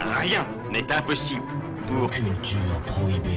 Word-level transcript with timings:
Rien 0.00 0.44
n'est 0.72 0.90
impossible 0.90 1.44
pour... 1.86 2.10
Culture 2.10 2.82
prohibée. 2.84 3.28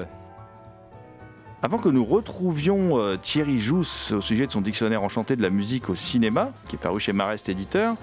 Avant 1.65 1.79
que 1.79 1.89
nous 1.89 2.05
retrouvions 2.05 2.99
euh, 2.99 3.17
Thierry 3.17 3.61
Jousse 3.61 4.11
au 4.11 4.21
sujet 4.21 4.49
de 4.49 4.51
son 4.51 4.63
dictionnaire 4.63 5.05
enchanté 5.05 5.37
de 5.37 5.43
la 5.43 5.49
musique 5.49 5.91
au 5.91 5.95
cinéma, 5.95 6.51
qui 6.67 6.75
est 6.75 6.79
paru 6.79 6.99
chez 6.99 7.13
Marest 7.13 7.49
Éditeur, 7.49 7.95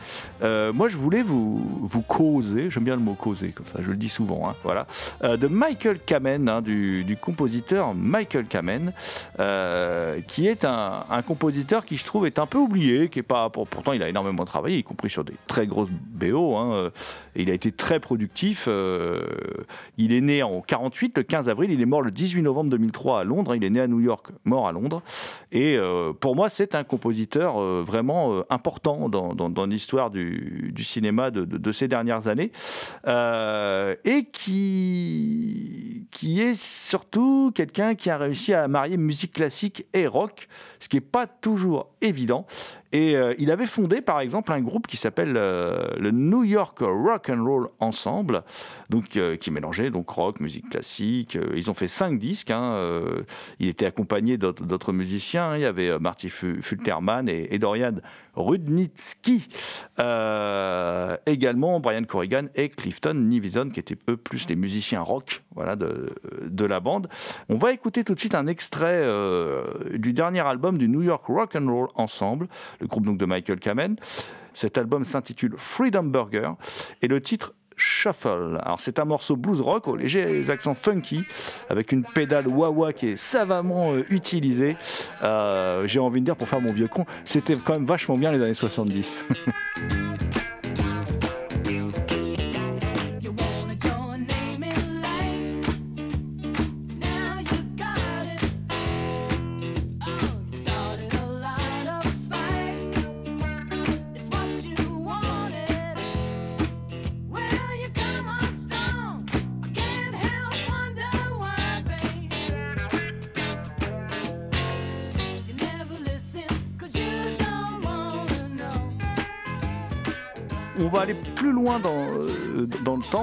euh, 0.44 0.72
moi 0.72 0.88
je 0.88 0.96
voulais 0.96 1.24
vous, 1.24 1.62
vous 1.81 2.02
causer, 2.02 2.72
j'aime 2.72 2.86
bien 2.86 2.96
le 2.96 3.02
mot 3.02 3.16
causer, 3.16 3.50
comme 3.50 3.66
ça 3.66 3.80
je 3.81 3.90
le 3.90 3.98
dis 3.98 4.08
souvent, 4.08 4.48
hein, 4.48 4.56
voilà, 4.64 4.88
euh, 5.25 5.36
de 5.36 5.48
Michael 5.48 6.00
Kamen, 6.00 6.48
hein, 6.48 6.62
du, 6.62 7.18
compositeur 7.19 7.94
Michael 7.96 8.46
Kamen, 8.46 8.94
qui 10.25 10.48
est 10.48 10.64
un, 10.64 11.03
compositeur 11.28 11.84
qui 11.84 11.98
je 11.98 12.06
trouve 12.06 12.28
est 12.28 12.40
un 12.40 12.46
peu 12.46 12.59
oublié, 12.59 13.09
qui 13.09 13.19
est 13.19 13.24
pas, 13.24 13.50
pour- 13.50 13.68
pourtant 13.68 13.92
il 13.92 14.02
a 14.02 14.08
énormément 14.08 14.46
travaillé, 14.46 14.78
y 14.78 14.84
compris 14.84 15.09
sur 15.09 15.25
des 15.25 15.36
très 15.48 15.68
grosses 15.68 15.92
BO, 15.92 16.56
hein, 16.56 16.92
et 17.36 17.42
il 17.42 17.50
a 17.50 17.53
été 17.53 17.74
très 17.74 18.00
productif. 18.00 18.69
il 19.98 20.14
est 20.14 20.22
né 20.22 20.44
en 20.44 20.62
48, 20.62 21.18
le 21.18 21.24
15 21.24 21.50
avril, 21.50 21.72
il 21.72 21.81
est 21.81 21.86
mort 21.86 22.02
le 22.02 22.12
18 22.12 22.42
novembre 22.42 22.69
2003 22.69 23.19
à 23.19 23.24
Londres. 23.25 23.49
Il 23.56 23.64
est 23.64 23.70
né 23.70 23.80
à 23.80 23.88
New 23.88 24.00
York, 24.00 24.28
mort 24.46 24.68
à 24.68 24.72
Londres. 24.72 25.02
Et 25.52 25.78
euh, 25.78 26.14
pour 26.14 26.36
moi, 26.36 26.50
c'est 26.50 26.76
un 26.76 26.84
compositeur 26.84 27.60
euh, 27.60 27.84
vraiment 27.86 28.34
euh, 28.34 28.44
important 28.50 29.10
dans, 29.10 29.66
l'histoire 29.66 30.10
du, 30.10 30.74
cinéma 30.80 31.32
de, 31.32 31.46
de- 31.46 31.72
ces 31.72 31.88
dernières 31.88 32.28
années. 32.28 32.52
Et 34.06 34.26
qui, 34.32 36.08
qui 36.12 36.42
est 36.42 36.60
surtout 36.60 37.52
quelqu'un 37.54 37.96
qui 37.96 38.10
a 38.10 38.18
réussi 38.18 38.54
à 38.54 38.68
marier 38.68 38.98
musique 38.98 39.34
classique 39.34 39.86
et 39.94 40.08
rock, 40.08 40.48
ce 40.80 40.90
qui 40.90 40.98
n'est 40.98 41.02
pas 41.02 41.28
toujours 41.28 41.90
évident. 42.02 42.46
Et 42.92 43.16
euh, 43.16 43.36
il 43.38 43.52
avait 43.52 43.68
fondé, 43.68 44.02
par 44.02 44.20
exemple, 44.20 44.52
un 44.52 44.62
groupe 44.62 44.88
qui 44.88 44.98
s'appelle 44.98 45.36
euh, 45.38 45.90
le 46.00 46.10
New 46.10 46.44
York 46.44 46.80
Rock 46.82 47.30
and 47.30 47.44
Roll 47.44 47.68
Ensemble, 47.80 48.44
donc 48.90 49.16
euh, 49.16 49.36
qui 49.36 49.52
mélangeait 49.52 49.92
donc 49.92 50.10
rock, 50.10 50.40
musique 50.40 50.70
classique. 50.70 51.38
Ils 51.56 51.70
ont 51.70 51.76
fait 51.76 51.88
cinq 51.88 52.18
disques. 52.18 52.50
hein, 52.50 52.76
il 53.60 53.68
était 53.68 53.86
accompagné 53.86 54.38
d'autres 54.38 54.92
musiciens. 54.92 55.56
Il 55.56 55.62
y 55.62 55.66
avait 55.66 56.00
Marty 56.00 56.30
Fu- 56.30 56.62
Fulterman 56.62 57.30
et, 57.30 57.48
et 57.54 57.60
Dorian 57.60 57.96
Rudnitsky. 58.40 59.48
Euh, 60.00 61.18
également 61.26 61.80
Brian 61.80 62.04
Corrigan 62.04 62.46
et 62.56 62.70
Clifton 62.70 63.14
Nivison, 63.14 63.70
qui 63.70 63.80
étaient 63.80 63.98
eux 64.10 64.18
plus 64.18 64.48
les 64.50 64.56
musiciens 64.56 65.02
rock, 65.02 65.44
voilà, 65.56 65.76
de, 65.76 66.10
de 66.44 66.66
la 66.66 66.80
bande. 66.80 67.08
On 67.50 67.56
va 67.56 67.74
écouter 67.74 68.04
tout 68.04 68.16
de 68.16 68.20
suite 68.20 68.36
un 68.36 68.48
extrait 68.48 69.02
euh, 69.04 69.64
du 69.98 70.14
dernier 70.14 70.42
album 70.42 70.78
du 70.78 70.88
New 70.88 71.04
York 71.04 71.26
Rock 71.28 71.56
and 71.56 71.68
Roll 71.68 71.90
Ensemble, 71.96 72.48
le 72.80 72.88
groupe 72.88 73.06
donc 73.06 73.18
de 73.18 73.26
Michael 73.26 73.60
Kamen. 73.60 73.98
Cet 74.54 74.78
album 74.78 75.04
s'intitule 75.04 75.54
Freedom 75.58 76.04
Burger 76.04 76.52
et 77.02 77.08
le 77.08 77.22
titre 77.22 77.54
Shuffle. 77.80 78.60
Alors 78.62 78.80
c'est 78.80 79.00
un 79.00 79.06
morceau 79.06 79.36
blues 79.36 79.62
rock 79.62 79.88
aux 79.88 79.96
légers 79.96 80.50
accents 80.50 80.74
funky 80.74 81.24
avec 81.70 81.92
une 81.92 82.04
pédale 82.04 82.48
wah-wah 82.48 82.94
qui 82.94 83.08
est 83.08 83.18
savamment 83.18 83.94
euh, 83.94 84.06
utilisée. 84.10 84.76
Euh, 85.24 85.88
J'ai 85.88 86.00
envie 86.00 86.20
de 86.20 86.26
dire 86.26 86.36
pour 86.36 86.48
faire 86.48 86.62
mon 86.62 86.74
vieux 86.74 86.88
con, 86.88 87.06
c'était 87.26 87.56
quand 87.56 87.74
même 87.74 87.86
vachement 87.86 88.18
bien 88.18 88.32
les 88.32 88.42
années 88.42 88.54
70. 88.54 89.20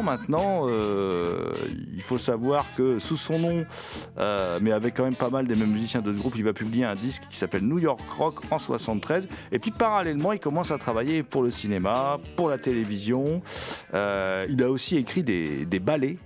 maintenant. 0.06 0.66
Euh, 0.68 1.52
faut 2.06 2.18
savoir 2.18 2.64
que 2.76 2.98
sous 2.98 3.16
son 3.16 3.38
nom, 3.38 3.66
euh, 4.18 4.58
mais 4.62 4.72
avec 4.72 4.94
quand 4.94 5.04
même 5.04 5.16
pas 5.16 5.30
mal 5.30 5.46
des 5.46 5.56
mêmes 5.56 5.72
musiciens 5.72 6.00
de 6.00 6.12
ce 6.12 6.18
groupe, 6.18 6.34
il 6.36 6.44
va 6.44 6.52
publier 6.52 6.84
un 6.84 6.94
disque 6.94 7.24
qui 7.28 7.36
s'appelle 7.36 7.62
New 7.62 7.78
York 7.78 8.00
Rock 8.16 8.40
en 8.50 8.58
73. 8.58 9.28
Et 9.52 9.58
puis 9.58 9.72
parallèlement, 9.72 10.32
il 10.32 10.38
commence 10.38 10.70
à 10.70 10.78
travailler 10.78 11.22
pour 11.22 11.42
le 11.42 11.50
cinéma, 11.50 12.18
pour 12.36 12.48
la 12.48 12.58
télévision. 12.58 13.42
Euh, 13.94 14.46
il 14.48 14.62
a 14.62 14.70
aussi 14.70 14.96
écrit 14.96 15.22
des, 15.22 15.66
ballets 15.80 16.16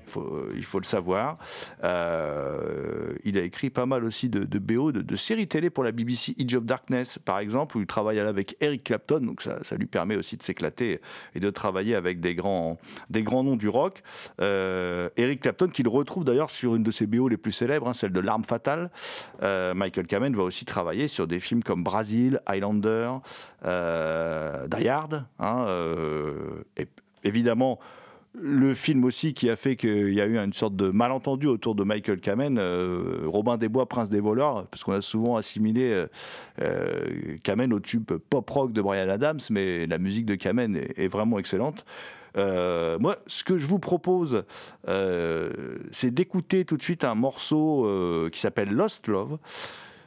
il 0.56 0.64
faut 0.64 0.78
le 0.78 0.84
savoir. 0.84 1.38
Euh, 1.84 3.14
il 3.24 3.38
a 3.38 3.42
écrit 3.42 3.70
pas 3.70 3.86
mal 3.86 4.04
aussi 4.04 4.28
de, 4.28 4.58
BO, 4.58 4.92
de, 4.92 5.16
séries 5.16 5.46
télé 5.46 5.70
pour 5.70 5.84
la 5.84 5.92
BBC 5.92 6.34
Edge 6.38 6.54
of 6.54 6.64
Darkness, 6.64 7.18
par 7.24 7.38
exemple, 7.38 7.76
où 7.76 7.80
il 7.80 7.86
travaille 7.86 8.18
avec 8.18 8.56
Eric 8.60 8.84
Clapton, 8.84 9.20
donc 9.20 9.42
ça, 9.42 9.76
lui 9.76 9.86
permet 9.86 10.16
aussi 10.16 10.36
de 10.36 10.42
s'éclater 10.42 11.00
et 11.34 11.40
de 11.40 11.50
travailler 11.50 11.94
avec 11.94 12.20
des 12.20 12.34
grands, 12.34 12.78
des 13.08 13.22
grands 13.22 13.44
noms 13.44 13.56
du 13.56 13.68
rock. 13.68 14.02
Eric 14.40 15.40
Clapton, 15.42 15.69
qu'il 15.70 15.88
retrouve 15.88 16.24
d'ailleurs 16.24 16.50
sur 16.50 16.74
une 16.74 16.82
de 16.82 16.90
ses 16.90 17.06
BO 17.06 17.28
les 17.28 17.36
plus 17.36 17.52
célèbres, 17.52 17.88
hein, 17.88 17.92
celle 17.92 18.12
de 18.12 18.20
L'arme 18.20 18.44
fatale. 18.44 18.90
Euh, 19.42 19.74
Michael 19.74 20.06
Kamen 20.06 20.34
va 20.34 20.42
aussi 20.42 20.64
travailler 20.64 21.08
sur 21.08 21.26
des 21.26 21.40
films 21.40 21.62
comme 21.62 21.82
Brasil, 21.82 22.40
Highlander, 22.46 23.10
euh, 23.64 24.66
Die 24.68 24.88
Hard, 24.88 25.24
hein, 25.38 25.64
euh, 25.68 26.62
et 26.76 26.86
évidemment 27.24 27.78
le 28.32 28.74
film 28.74 29.04
aussi 29.04 29.34
qui 29.34 29.50
a 29.50 29.56
fait 29.56 29.74
qu'il 29.74 30.14
y 30.14 30.20
a 30.20 30.26
eu 30.26 30.38
une 30.38 30.52
sorte 30.52 30.76
de 30.76 30.90
malentendu 30.90 31.48
autour 31.48 31.74
de 31.74 31.82
Michael 31.82 32.20
Kamen, 32.20 32.58
euh, 32.58 33.22
Robin 33.26 33.56
des 33.56 33.68
Bois, 33.68 33.88
Prince 33.88 34.08
des 34.08 34.20
voleurs, 34.20 34.68
parce 34.68 34.84
qu'on 34.84 34.92
a 34.92 35.02
souvent 35.02 35.36
assimilé 35.36 36.04
Kamen 37.42 37.72
au 37.72 37.80
tube 37.80 38.12
pop 38.12 38.48
rock 38.48 38.72
de 38.72 38.80
Brian 38.80 39.08
Adams, 39.08 39.40
mais 39.50 39.86
la 39.86 39.98
musique 39.98 40.26
de 40.26 40.36
Kamen 40.36 40.76
est 40.76 41.08
vraiment 41.08 41.40
excellente. 41.40 41.84
Euh, 42.36 42.98
moi, 42.98 43.16
ce 43.26 43.44
que 43.44 43.58
je 43.58 43.66
vous 43.66 43.78
propose, 43.78 44.44
euh, 44.88 45.78
c'est 45.90 46.12
d'écouter 46.12 46.64
tout 46.64 46.76
de 46.76 46.82
suite 46.82 47.04
un 47.04 47.14
morceau 47.14 47.86
euh, 47.86 48.28
qui 48.30 48.40
s'appelle 48.40 48.70
Lost 48.70 49.08
Love. 49.08 49.38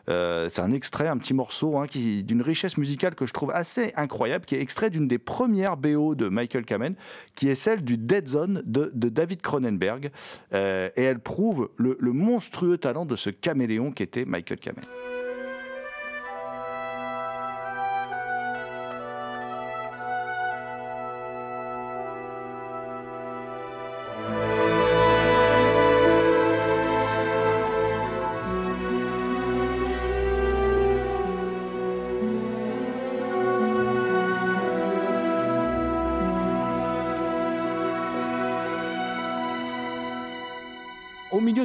C'est 0.06 0.60
un 0.60 0.74
extrait, 0.74 1.08
un 1.08 1.18
petit 1.18 1.34
morceau 1.34 1.78
hein, 1.78 1.86
d'une 1.94 2.42
richesse 2.42 2.78
musicale 2.78 3.16
que 3.16 3.26
je 3.26 3.32
trouve 3.32 3.52
assez 3.52 3.94
incroyable, 3.96 4.44
qui 4.44 4.56
est 4.56 4.60
extrait 4.60 4.90
d'une 4.90 5.08
des 5.08 5.18
premières 5.18 5.78
BO 5.78 6.14
de 6.14 6.28
Michael 6.28 6.66
Kamen, 6.66 6.96
qui 7.36 7.48
est 7.48 7.56
celle 7.56 7.86
du 7.86 7.98
Dead 7.98 8.28
Zone 8.28 8.62
de, 8.66 8.92
David 8.94 9.42
Cronenberg. 9.42 10.12
Et 10.52 10.92
elle 11.04 11.20
prouve 11.20 11.70
le, 11.78 11.96
le 12.02 12.12
monstrueux 12.12 12.78
talent 12.78 13.06
de 13.06 13.16
ce 13.16 13.30
caméléon 13.30 13.94
qu'était 13.94 14.26
Michael 14.26 14.60
Kamen. 14.60 14.84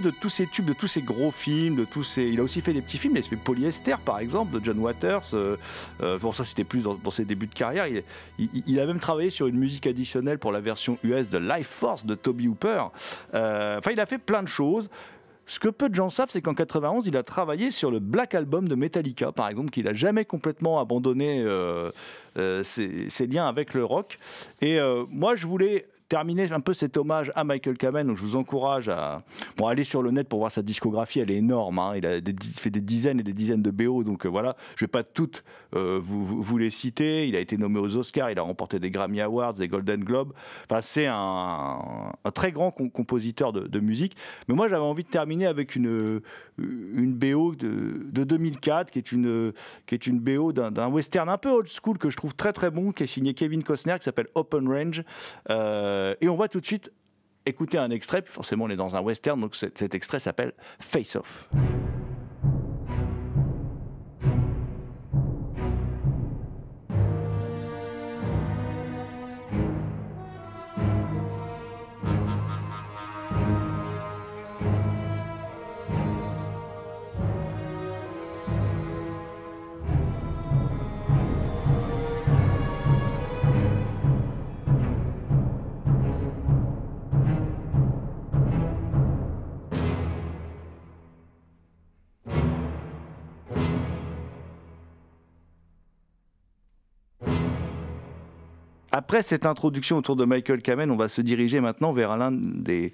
De 0.00 0.10
tous 0.10 0.28
ces 0.28 0.46
tubes, 0.46 0.66
de 0.66 0.72
tous 0.72 0.86
ces 0.86 1.02
gros 1.02 1.30
films, 1.30 1.76
de 1.76 1.84
tous 1.84 2.02
ces... 2.02 2.24
il 2.24 2.40
a 2.40 2.42
aussi 2.42 2.60
fait 2.60 2.72
des 2.72 2.82
petits 2.82 2.98
films. 2.98 3.16
Il 3.16 3.20
a 3.20 3.22
fait 3.22 3.36
Polyester, 3.36 3.96
par 4.04 4.18
exemple, 4.18 4.58
de 4.58 4.64
John 4.64 4.78
Waters. 4.78 5.34
Euh, 5.34 5.56
euh, 6.02 6.18
bon, 6.18 6.32
ça, 6.32 6.44
c'était 6.44 6.64
plus 6.64 6.82
dans, 6.82 6.98
ses 7.10 7.24
débuts 7.24 7.46
de 7.46 7.54
carrière. 7.54 7.86
Il, 8.38 8.80
a 8.80 8.86
même 8.86 9.00
travaillé 9.00 9.30
sur 9.30 9.46
une 9.46 9.58
musique 9.58 9.86
additionnelle 9.86 10.38
pour 10.38 10.52
la 10.52 10.60
version 10.60 10.98
US 11.02 11.30
de 11.30 11.38
Life 11.38 11.68
Force 11.68 12.06
de 12.06 12.14
Toby 12.14 12.48
Hooper. 12.48 12.84
Euh, 13.34 13.78
Enfin, 13.78 13.90
il 13.92 14.00
a 14.00 14.06
fait 14.06 14.18
plein 14.18 14.42
de 14.42 14.48
choses. 14.48 14.88
Ce 15.46 15.58
que 15.58 15.68
peu 15.68 15.88
de 15.88 15.94
gens 15.94 16.10
savent, 16.10 16.28
c'est 16.30 16.42
qu'en 16.42 16.54
91, 16.54 17.06
il 17.06 17.16
a 17.16 17.22
travaillé 17.22 17.70
sur 17.70 17.90
le 17.90 18.00
Black 18.00 18.34
Album 18.34 18.68
de 18.68 18.74
Metallica, 18.74 19.32
par 19.32 19.48
exemple, 19.48 19.70
qu'il 19.70 19.88
a 19.88 19.94
jamais 19.94 20.24
complètement 20.24 20.78
abandonné 20.78 21.44
ses, 22.62 23.26
liens 23.26 23.46
avec 23.46 23.72
le 23.72 23.84
rock. 23.84 24.18
Et 24.60 24.78
moi, 25.10 25.36
je 25.36 25.46
voulais 25.46 25.86
terminer 26.08 26.50
un 26.52 26.60
peu 26.60 26.74
cet 26.74 26.96
hommage 26.96 27.30
à 27.34 27.44
Michael 27.44 27.76
Kamen. 27.76 28.06
Donc, 28.06 28.16
je 28.16 28.22
vous 28.22 28.36
encourage 28.36 28.88
à 28.88 29.22
aller 29.64 29.84
sur 29.84 30.02
le 30.02 30.10
net 30.10 30.28
pour 30.28 30.38
voir 30.38 30.50
sa 30.50 30.62
discographie. 30.62 31.20
Elle 31.20 31.30
est 31.30 31.36
énorme. 31.36 31.78
hein. 31.78 31.92
Il 31.96 32.06
a 32.06 32.14
fait 32.56 32.70
des 32.70 32.80
dizaines 32.80 33.20
et 33.20 33.22
des 33.22 33.32
dizaines 33.34 33.62
de 33.62 33.70
BO. 33.70 34.02
Donc 34.02 34.24
euh, 34.24 34.28
voilà, 34.28 34.56
je 34.76 34.84
vais 34.84 34.88
pas 34.88 35.02
toutes 35.02 35.44
euh, 35.74 35.98
vous, 36.02 36.56
les 36.58 36.70
citer. 36.70 37.28
Il 37.28 37.36
a 37.36 37.40
été 37.40 37.56
nommé 37.58 37.78
aux 37.78 37.96
Oscars. 37.96 38.30
Il 38.30 38.38
a 38.38 38.42
remporté 38.42 38.78
des 38.78 38.90
Grammy 38.90 39.20
Awards, 39.20 39.54
des 39.54 39.68
Golden 39.68 40.02
Globes. 40.02 40.32
Enfin, 40.70 40.80
c'est 40.80 41.06
un, 41.06 42.12
très 42.34 42.52
grand 42.52 42.70
com- 42.70 42.90
compositeur 42.90 43.52
de, 43.52 43.80
musique. 43.80 44.16
Mais 44.48 44.54
moi, 44.54 44.68
j'avais 44.68 44.82
envie 44.82 45.04
de 45.04 45.08
terminer 45.08 45.46
avec 45.46 45.76
une, 45.76 46.20
une 46.58 47.14
BO 47.14 47.54
de, 47.54 48.06
de 48.10 48.24
2004, 48.24 48.90
qui 48.90 48.98
est 48.98 49.12
une, 49.12 49.52
BO 50.18 50.52
d'un 50.52 50.70
d'un 50.70 50.88
western 50.88 51.28
un 51.28 51.38
peu 51.38 51.50
old 51.50 51.68
school 51.68 51.98
que 51.98 52.10
je 52.10 52.16
trouve 52.16 52.34
très 52.34 52.52
très 52.52 52.70
bon, 52.70 52.92
qui 52.92 53.02
est 53.04 53.06
signé 53.06 53.34
Kevin 53.34 53.62
Costner, 53.62 53.96
qui 53.98 54.04
s'appelle 54.04 54.28
Open 54.34 54.68
Range. 54.68 55.02
Euh, 55.50 55.97
et 56.20 56.28
on 56.28 56.36
va 56.36 56.48
tout 56.48 56.60
de 56.60 56.66
suite 56.66 56.92
écouter 57.46 57.78
un 57.78 57.90
extrait. 57.90 58.22
Puis 58.22 58.32
forcément, 58.32 58.64
on 58.64 58.70
est 58.70 58.76
dans 58.76 58.96
un 58.96 59.00
western, 59.00 59.40
donc 59.40 59.54
cet, 59.54 59.78
cet 59.78 59.94
extrait 59.94 60.18
s'appelle 60.18 60.52
Face 60.78 61.16
Off. 61.16 61.48
Après 98.98 99.22
cette 99.22 99.46
introduction 99.46 99.96
autour 99.96 100.16
de 100.16 100.24
Michael 100.24 100.60
Kamen, 100.60 100.90
on 100.90 100.96
va 100.96 101.08
se 101.08 101.20
diriger 101.20 101.60
maintenant 101.60 101.92
vers 101.92 102.16
l'un 102.16 102.32
des, 102.32 102.92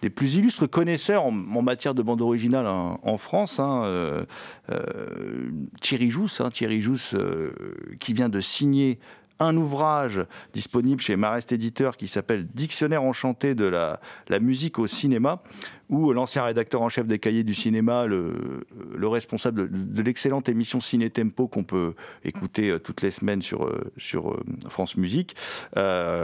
des 0.00 0.08
plus 0.08 0.36
illustres 0.36 0.70
connaisseurs 0.70 1.24
en, 1.24 1.32
matière 1.32 1.92
de 1.92 2.02
bande 2.02 2.22
originale 2.22 2.68
en, 2.68 3.00
en 3.02 3.18
France, 3.18 3.58
hein, 3.58 3.82
euh, 3.82 4.24
euh, 4.70 5.50
Thierry 5.80 6.08
Jousse, 6.08 6.40
hein, 6.40 6.50
Thierry 6.50 6.80
Jousse 6.80 7.14
euh, 7.14 7.50
qui 7.98 8.12
vient 8.12 8.28
de 8.28 8.40
signer 8.40 9.00
un 9.40 9.56
ouvrage 9.56 10.20
disponible 10.52 11.00
chez 11.00 11.16
Marest 11.16 11.50
Éditeur 11.52 11.96
qui 11.96 12.06
s'appelle 12.08 12.46
Dictionnaire 12.54 13.02
enchanté 13.02 13.54
de 13.54 13.64
la, 13.64 13.98
musique 14.38 14.78
au 14.78 14.86
cinéma, 14.86 15.42
où 15.88 16.12
l'ancien 16.12 16.44
rédacteur 16.44 16.82
en 16.82 16.88
chef 16.88 17.06
des 17.06 17.18
cahiers 17.18 17.42
du 17.42 17.54
cinéma, 17.54 18.06
le, 18.06 18.66
le 18.94 19.08
responsable 19.08 19.68
de, 19.70 20.02
l'excellente 20.02 20.48
émission 20.48 20.80
Ciné 20.80 21.10
Tempo 21.10 21.48
qu'on 21.48 21.64
peut 21.64 21.94
écouter 22.24 22.70
euh, 22.70 22.78
toutes 22.78 23.02
les 23.02 23.10
semaines 23.10 23.42
sur, 23.42 23.66
euh, 23.66 23.92
euh, 24.14 24.36
France 24.68 24.96
Musique, 24.96 25.34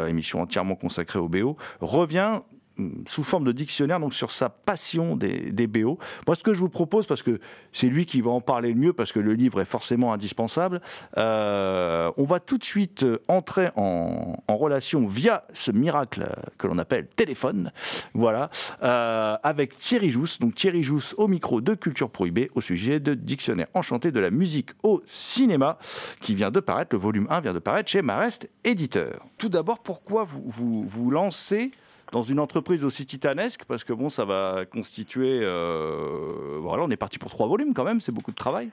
émission 0.09 0.41
entièrement 0.41 0.77
consacrée 0.77 1.19
au 1.19 1.29
BO, 1.29 1.57
revient 1.81 2.41
sous 3.07 3.23
forme 3.23 3.45
de 3.45 3.53
dictionnaire 3.53 4.01
donc 4.01 4.15
sur 4.15 4.31
sa 4.31 4.49
passion 4.49 5.17
des, 5.17 5.67
BO. 5.67 5.99
Moi, 6.27 6.37
ce 6.37 6.43
que 6.43 6.55
je 6.55 6.61
vous 6.61 6.69
propose, 6.69 7.07
parce 7.07 7.23
que 7.23 7.41
c'est 7.73 7.89
lui 7.89 8.07
qui 8.07 8.21
va 8.21 8.31
en 8.31 8.41
parler 8.41 8.73
le 8.73 8.79
mieux, 8.79 8.93
parce 8.93 9.13
que 9.13 9.19
le 9.19 9.35
livre 9.35 9.61
est 9.61 9.67
forcément 9.67 10.13
indispensable, 10.13 10.81
euh, 11.17 12.11
on 12.17 12.25
va 12.25 12.41
tout 12.41 12.59
de 12.59 12.65
suite 12.65 13.03
euh, 13.03 13.19
entrer 13.29 13.71
en, 13.77 14.37
relation 14.49 15.07
via 15.07 15.43
ce 15.53 15.71
miracle 15.71 16.23
euh, 16.23 16.43
que 16.57 16.67
l'on 16.67 16.79
appelle 16.79 17.07
téléphone, 17.09 17.73
voilà, 18.15 18.49
avec 18.81 19.77
Thierry 19.79 20.11
Jousse. 20.11 20.39
Donc 20.39 20.55
Thierry 20.55 20.83
Jousse 20.83 21.15
au 21.19 21.29
micro 21.29 21.61
de 21.61 21.75
Culture 21.75 22.11
Prohibée 22.11 22.51
au 22.55 22.61
sujet 22.61 23.01
de 23.01 23.15
Dictionnaire 23.15 23.67
enchanté 23.75 24.13
de 24.13 24.21
la 24.21 24.31
musique 24.31 24.71
au 24.83 25.03
cinéma, 25.07 25.79
qui 26.21 26.35
vient 26.35 26.51
de 26.51 26.61
paraître, 26.61 26.95
le 26.95 27.01
volume 27.01 27.27
1 27.29 27.41
vient 27.41 27.55
de 27.55 27.59
paraître 27.59 27.91
chez 27.91 28.03
Marest 28.03 28.49
Éditeur. 28.65 29.27
Tout 29.37 29.49
d'abord, 29.49 29.81
pourquoi 29.81 30.25
vous, 30.25 30.85
vous 30.87 31.11
lancez 31.11 31.73
dans 32.13 32.23
une 32.23 32.41
entreprise 32.41 32.85
aussi 32.85 33.07
titanesque 33.07 33.65
parce 33.67 33.85
que 33.85 33.93
bon, 33.93 34.11
ça 34.11 34.25
va 34.25 34.65
constituer. 34.71 35.41
euh, 35.43 36.59
voilà, 36.61 36.85
on 36.85 36.91
est 36.91 36.97
parti 36.97 37.19
pour 37.19 37.31
trois 37.31 37.47
volumes 37.47 37.75
quand 37.75 37.85
même, 37.85 38.01
c'est 38.01 38.13
beaucoup 38.13 38.31
de 38.33 38.37
travail. 38.37 38.71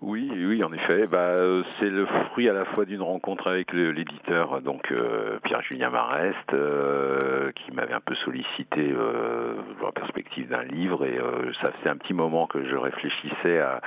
Oui, 0.00 0.30
oui, 0.32 0.62
en 0.62 0.72
effet. 0.72 1.08
Bah, 1.08 1.18
euh, 1.18 1.64
c'est 1.78 1.90
le 1.90 2.06
fruit 2.06 2.48
à 2.48 2.52
la 2.52 2.64
fois 2.66 2.84
d'une 2.84 3.02
rencontre 3.02 3.48
avec 3.48 3.72
l'éditeur, 3.72 4.60
donc 4.60 4.92
euh, 4.92 5.40
Pierre-Julien 5.42 5.90
Marest, 5.90 6.52
euh, 6.52 7.50
qui 7.52 7.72
m'avait 7.72 7.94
un 7.94 8.00
peu 8.00 8.14
sollicité 8.14 8.92
euh, 8.92 9.54
la 9.82 9.90
perspective 9.90 10.48
d'un 10.48 10.62
livre, 10.62 11.04
et 11.04 11.18
ça 11.60 11.72
faisait 11.72 11.90
un 11.90 11.96
petit 11.96 12.14
moment 12.14 12.46
que 12.46 12.64
je 12.64 12.76
réfléchissais 12.76 13.58
à, 13.58 13.80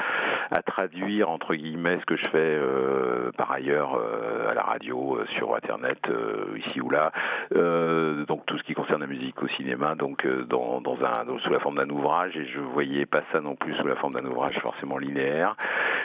traduire 0.65 1.29
entre 1.29 1.55
guillemets 1.55 1.97
ce 2.01 2.05
que 2.05 2.15
je 2.17 2.27
fais 2.29 2.59
par 3.37 3.51
ailleurs 3.51 3.99
à 4.49 4.53
la 4.53 4.61
radio, 4.61 5.19
sur 5.35 5.55
Internet, 5.55 5.99
ici 6.57 6.81
ou 6.81 6.89
là. 6.89 7.11
Donc 8.27 8.45
tout 8.45 8.57
ce 8.57 8.63
qui 8.63 8.73
concerne 8.73 9.01
la 9.01 9.07
musique 9.07 9.41
au 9.41 9.47
cinéma, 9.49 9.95
donc 9.95 10.27
dans, 10.47 10.81
un, 11.03 11.39
sous 11.39 11.49
la 11.51 11.59
forme 11.59 11.77
d'un 11.77 11.89
ouvrage, 11.89 12.35
et 12.37 12.45
je 12.45 12.59
voyais 12.59 13.05
pas 13.05 13.21
ça 13.31 13.39
non 13.41 13.55
plus 13.55 13.73
sous 13.75 13.87
la 13.87 13.95
forme 13.95 14.13
d'un 14.13 14.25
ouvrage 14.25 14.57
forcément 14.59 14.97
linéaire. 14.97 15.55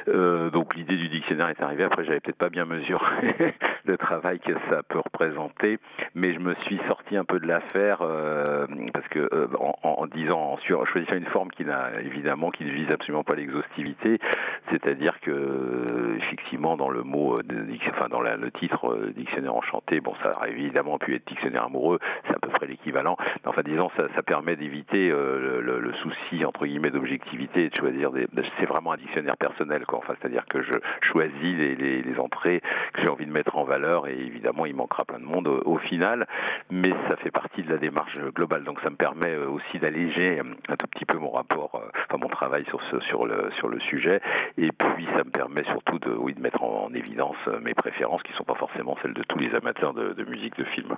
Euh, 0.09 0.51
donc 0.51 0.75
l'idée 0.75 0.97
du 0.97 1.09
dictionnaire 1.09 1.49
est 1.49 1.61
arrivée. 1.63 1.85
Après, 1.85 2.05
j'avais 2.05 2.21
peut-être 2.21 2.37
pas 2.39 2.49
bien 2.51 2.65
mesuré 2.65 3.55
le 3.85 3.97
travail 3.97 4.41
que 4.41 4.53
ça 4.71 4.83
peut 4.83 4.99
représenter, 4.99 5.79
mais 6.15 6.33
je 6.35 6.39
me 6.39 6.55
suis 6.67 6.79
sorti 6.89 7.17
un 7.17 7.25
peu 7.25 7.41
de 7.41 7.47
l'affaire 7.47 7.99
euh, 8.03 8.67
parce 8.93 9.07
que 9.09 9.29
euh, 9.33 9.47
en, 9.59 9.75
en 9.83 10.07
disant, 10.07 10.39
en 10.41 10.85
choisissant 10.85 11.17
une 11.17 11.27
forme 11.27 11.51
qui 11.51 11.65
n'a 11.65 12.01
évidemment 12.05 12.51
qui 12.51 12.65
ne 12.65 12.71
vise 12.71 12.91
absolument 12.91 13.25
pas 13.25 13.35
l'exhaustivité, 13.35 14.19
c'est-à-dire 14.71 15.21
que 15.21 16.17
effectivement 16.19 16.77
dans 16.77 16.91
le 16.91 17.03
mot, 17.03 17.39
euh, 17.39 17.43
de, 17.43 17.67
enfin 17.91 18.09
dans 18.09 18.21
le 18.21 18.51
titre 18.53 18.89
euh, 18.93 19.13
dictionnaire 19.17 19.55
enchanté, 19.55 20.01
bon 20.01 20.15
ça 20.23 20.37
aurait 20.37 20.51
évidemment 20.51 20.99
pu 20.99 21.15
être 21.15 21.27
dictionnaire 21.27 21.65
amoureux, 21.65 21.99
c'est 22.27 22.35
à 22.35 22.39
peu 22.41 22.49
près 22.49 22.67
l'équivalent. 22.67 23.17
Mais 23.45 23.49
enfin 23.49 23.63
disons 23.65 23.91
ça, 23.97 24.05
ça 24.15 24.23
permet 24.23 24.57
d'éviter 24.57 25.09
le, 25.09 25.61
le- 25.61 25.81
le 25.81 25.93
souci 25.95 26.45
entre 26.45 26.67
guillemets 26.67 26.91
d'objectivité 26.91 27.65
et 27.65 27.69
de 27.71 27.77
choisir 27.77 28.11
des. 28.13 28.27
C'est 28.59 28.67
vraiment 28.67 28.93
un 28.93 28.97
dictionnaire 28.97 29.37
personnel 29.37 29.85
Enfin 29.95 30.15
c'est-à-dire 30.21 30.45
que 30.47 30.63
je 30.63 30.73
choisis 31.03 31.57
les, 31.57 32.17
entrées 32.19 32.63
que 32.95 33.03
j'ai 33.03 33.09
envie 33.09 33.27
de 33.27 33.31
mettre 33.31 33.59
en 33.59 33.65
valeur 33.65 34.09
et 34.09 34.19
évidemment 34.19 34.65
il 34.65 34.75
manquera 34.75 35.05
plein 35.05 35.19
de 35.19 35.25
monde 35.25 35.47
au, 35.47 35.77
final, 35.77 36.27
mais 36.71 36.91
ça 37.09 37.17
fait 37.17 37.31
partie 37.31 37.63
de 37.63 37.71
la 37.71 37.77
démarche 37.77 38.17
globale. 38.35 38.65
Donc 38.65 38.81
ça 38.81 38.89
me 38.89 38.97
permet 38.97 39.35
euh, 39.35 39.49
aussi 39.49 39.79
d'alléger 39.79 40.41
un 40.69 40.77
tout 40.77 40.87
petit 40.87 41.05
peu 41.05 41.19
mon 41.19 41.31
rapport, 41.31 41.75
euh, 41.75 41.91
enfin 42.09 42.19
mon 42.19 42.29
travail 42.29 42.65
sur 42.67 42.81
ce 42.91 43.01
sur 43.01 43.27
le 43.27 43.51
sur 43.59 43.69
le 43.69 43.79
sujet 43.81 44.21
et 44.57 44.73
puis 44.73 45.07
ça 45.15 45.25
me 45.25 45.31
permet 45.31 45.65
surtout 45.65 45.99
de 45.99 46.11
oui 46.11 46.33
de 46.33 46.41
mettre 46.41 46.63
en, 46.63 46.87
en 46.87 46.95
évidence 46.95 47.37
euh, 47.49 47.61
mes 47.61 47.75
préférences 47.75 48.23
qui 48.23 48.33
sont 48.33 48.45
pas 48.45 48.55
forcément 48.55 48.97
celles 49.03 49.15
de 49.15 49.23
tous 49.25 49.39
les 49.39 49.55
amateurs 49.55 49.93
de, 49.93 50.15
de 50.15 50.25
musique 50.25 50.57
de 50.57 50.65
film. 50.65 50.97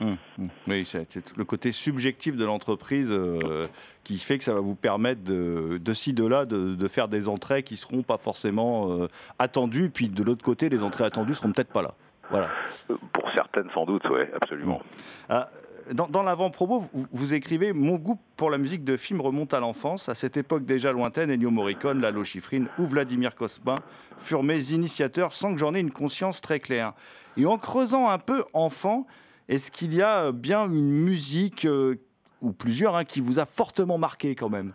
Hum, 0.00 0.16
hum. 0.38 0.48
Oui, 0.68 0.84
c'est 0.84 1.10
c'est 1.10 1.36
le 1.36 1.44
côté 1.44 1.72
subjectif 1.72 2.36
de 2.36 2.44
l'entreprise 2.44 3.10
euh, 3.10 3.66
qui 4.04 4.18
fait 4.18 4.36
que 4.38 4.44
ça 4.44 4.52
va 4.52 4.60
vous 4.60 4.74
permettre 4.74 5.22
de, 5.24 5.78
de 5.82 5.94
ci, 5.94 6.12
de 6.12 6.26
là, 6.26 6.44
de, 6.44 6.74
de 6.74 6.88
faire 6.88 7.08
des 7.08 7.28
entrées 7.28 7.62
qui 7.62 7.76
seront 7.76 8.02
pas 8.02 8.18
forcément 8.18 8.92
euh, 8.92 9.08
attendues. 9.38 9.88
Puis 9.90 10.08
de 10.08 10.22
l'autre 10.22 10.44
côté, 10.44 10.68
les 10.68 10.82
entrées 10.82 11.04
attendues 11.04 11.34
seront 11.34 11.52
peut-être 11.52 11.72
pas 11.72 11.82
là. 11.82 11.94
Voilà. 12.30 12.50
Euh, 12.90 12.96
Pour 13.12 13.24
certaines 13.34 13.70
sans 13.72 13.86
doute, 13.86 14.04
ouais, 14.10 14.30
absolument. 14.34 14.82
Ah, 15.28 15.48
dans 15.92 16.08
dans 16.08 16.22
l'avant-propos, 16.22 16.84
vous, 16.92 17.06
vous 17.10 17.32
écrivez 17.32 17.72
Mon 17.72 17.94
goût 17.96 18.18
pour 18.36 18.50
la 18.50 18.58
musique 18.58 18.84
de 18.84 18.96
film 18.98 19.20
remonte 19.22 19.54
à 19.54 19.60
l'enfance. 19.60 20.08
À 20.10 20.14
cette 20.14 20.36
époque 20.36 20.66
déjà 20.66 20.92
lointaine, 20.92 21.30
Ennio 21.30 21.50
Morricone, 21.50 22.00
Lalo 22.02 22.22
Schifrin 22.22 22.64
ou 22.78 22.86
Vladimir 22.86 23.34
Cosma 23.34 23.76
furent 24.18 24.42
mes 24.42 24.72
initiateurs 24.72 25.32
sans 25.32 25.52
que 25.54 25.58
j'en 25.58 25.74
ai 25.74 25.80
une 25.80 25.92
conscience 25.92 26.40
très 26.40 26.60
claire. 26.60 26.92
Et 27.38 27.46
en 27.46 27.56
creusant 27.56 28.08
un 28.08 28.18
peu 28.18 28.44
enfant, 28.52 29.06
est-ce 29.48 29.70
qu'il 29.70 29.94
y 29.94 30.02
a 30.02 30.26
euh, 30.26 30.32
bien 30.32 30.66
une 30.66 30.90
musique, 30.90 31.64
euh, 31.64 31.96
ou 32.40 32.52
plusieurs, 32.52 32.96
hein, 32.96 33.04
qui 33.04 33.20
vous 33.20 33.38
a 33.38 33.46
fortement 33.46 33.98
marqué 33.98 34.34
quand 34.34 34.48
même? 34.48 34.72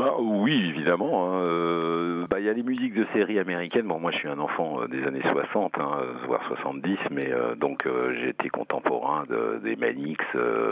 Bah 0.00 0.14
oui, 0.18 0.70
évidemment. 0.70 1.26
hein, 1.34 1.42
euh, 1.42 2.26
bah, 2.26 2.40
Il 2.40 2.46
y 2.46 2.48
a 2.48 2.54
les 2.54 2.62
musiques 2.62 2.94
de 2.94 3.06
séries 3.12 3.38
américaines. 3.38 3.86
Bon, 3.86 4.00
moi, 4.00 4.10
je 4.12 4.16
suis 4.16 4.28
un 4.28 4.38
enfant 4.38 4.80
euh, 4.80 4.86
des 4.88 5.04
années 5.06 5.20
60, 5.30 5.78
hein, 5.78 5.90
euh, 6.00 6.26
voire 6.26 6.42
70, 6.48 6.96
mais 7.10 7.30
euh, 7.30 7.54
donc 7.54 7.84
euh, 7.84 8.28
été 8.28 8.48
contemporain 8.48 9.24
de, 9.28 9.60
des 9.62 9.76
Manix, 9.76 10.24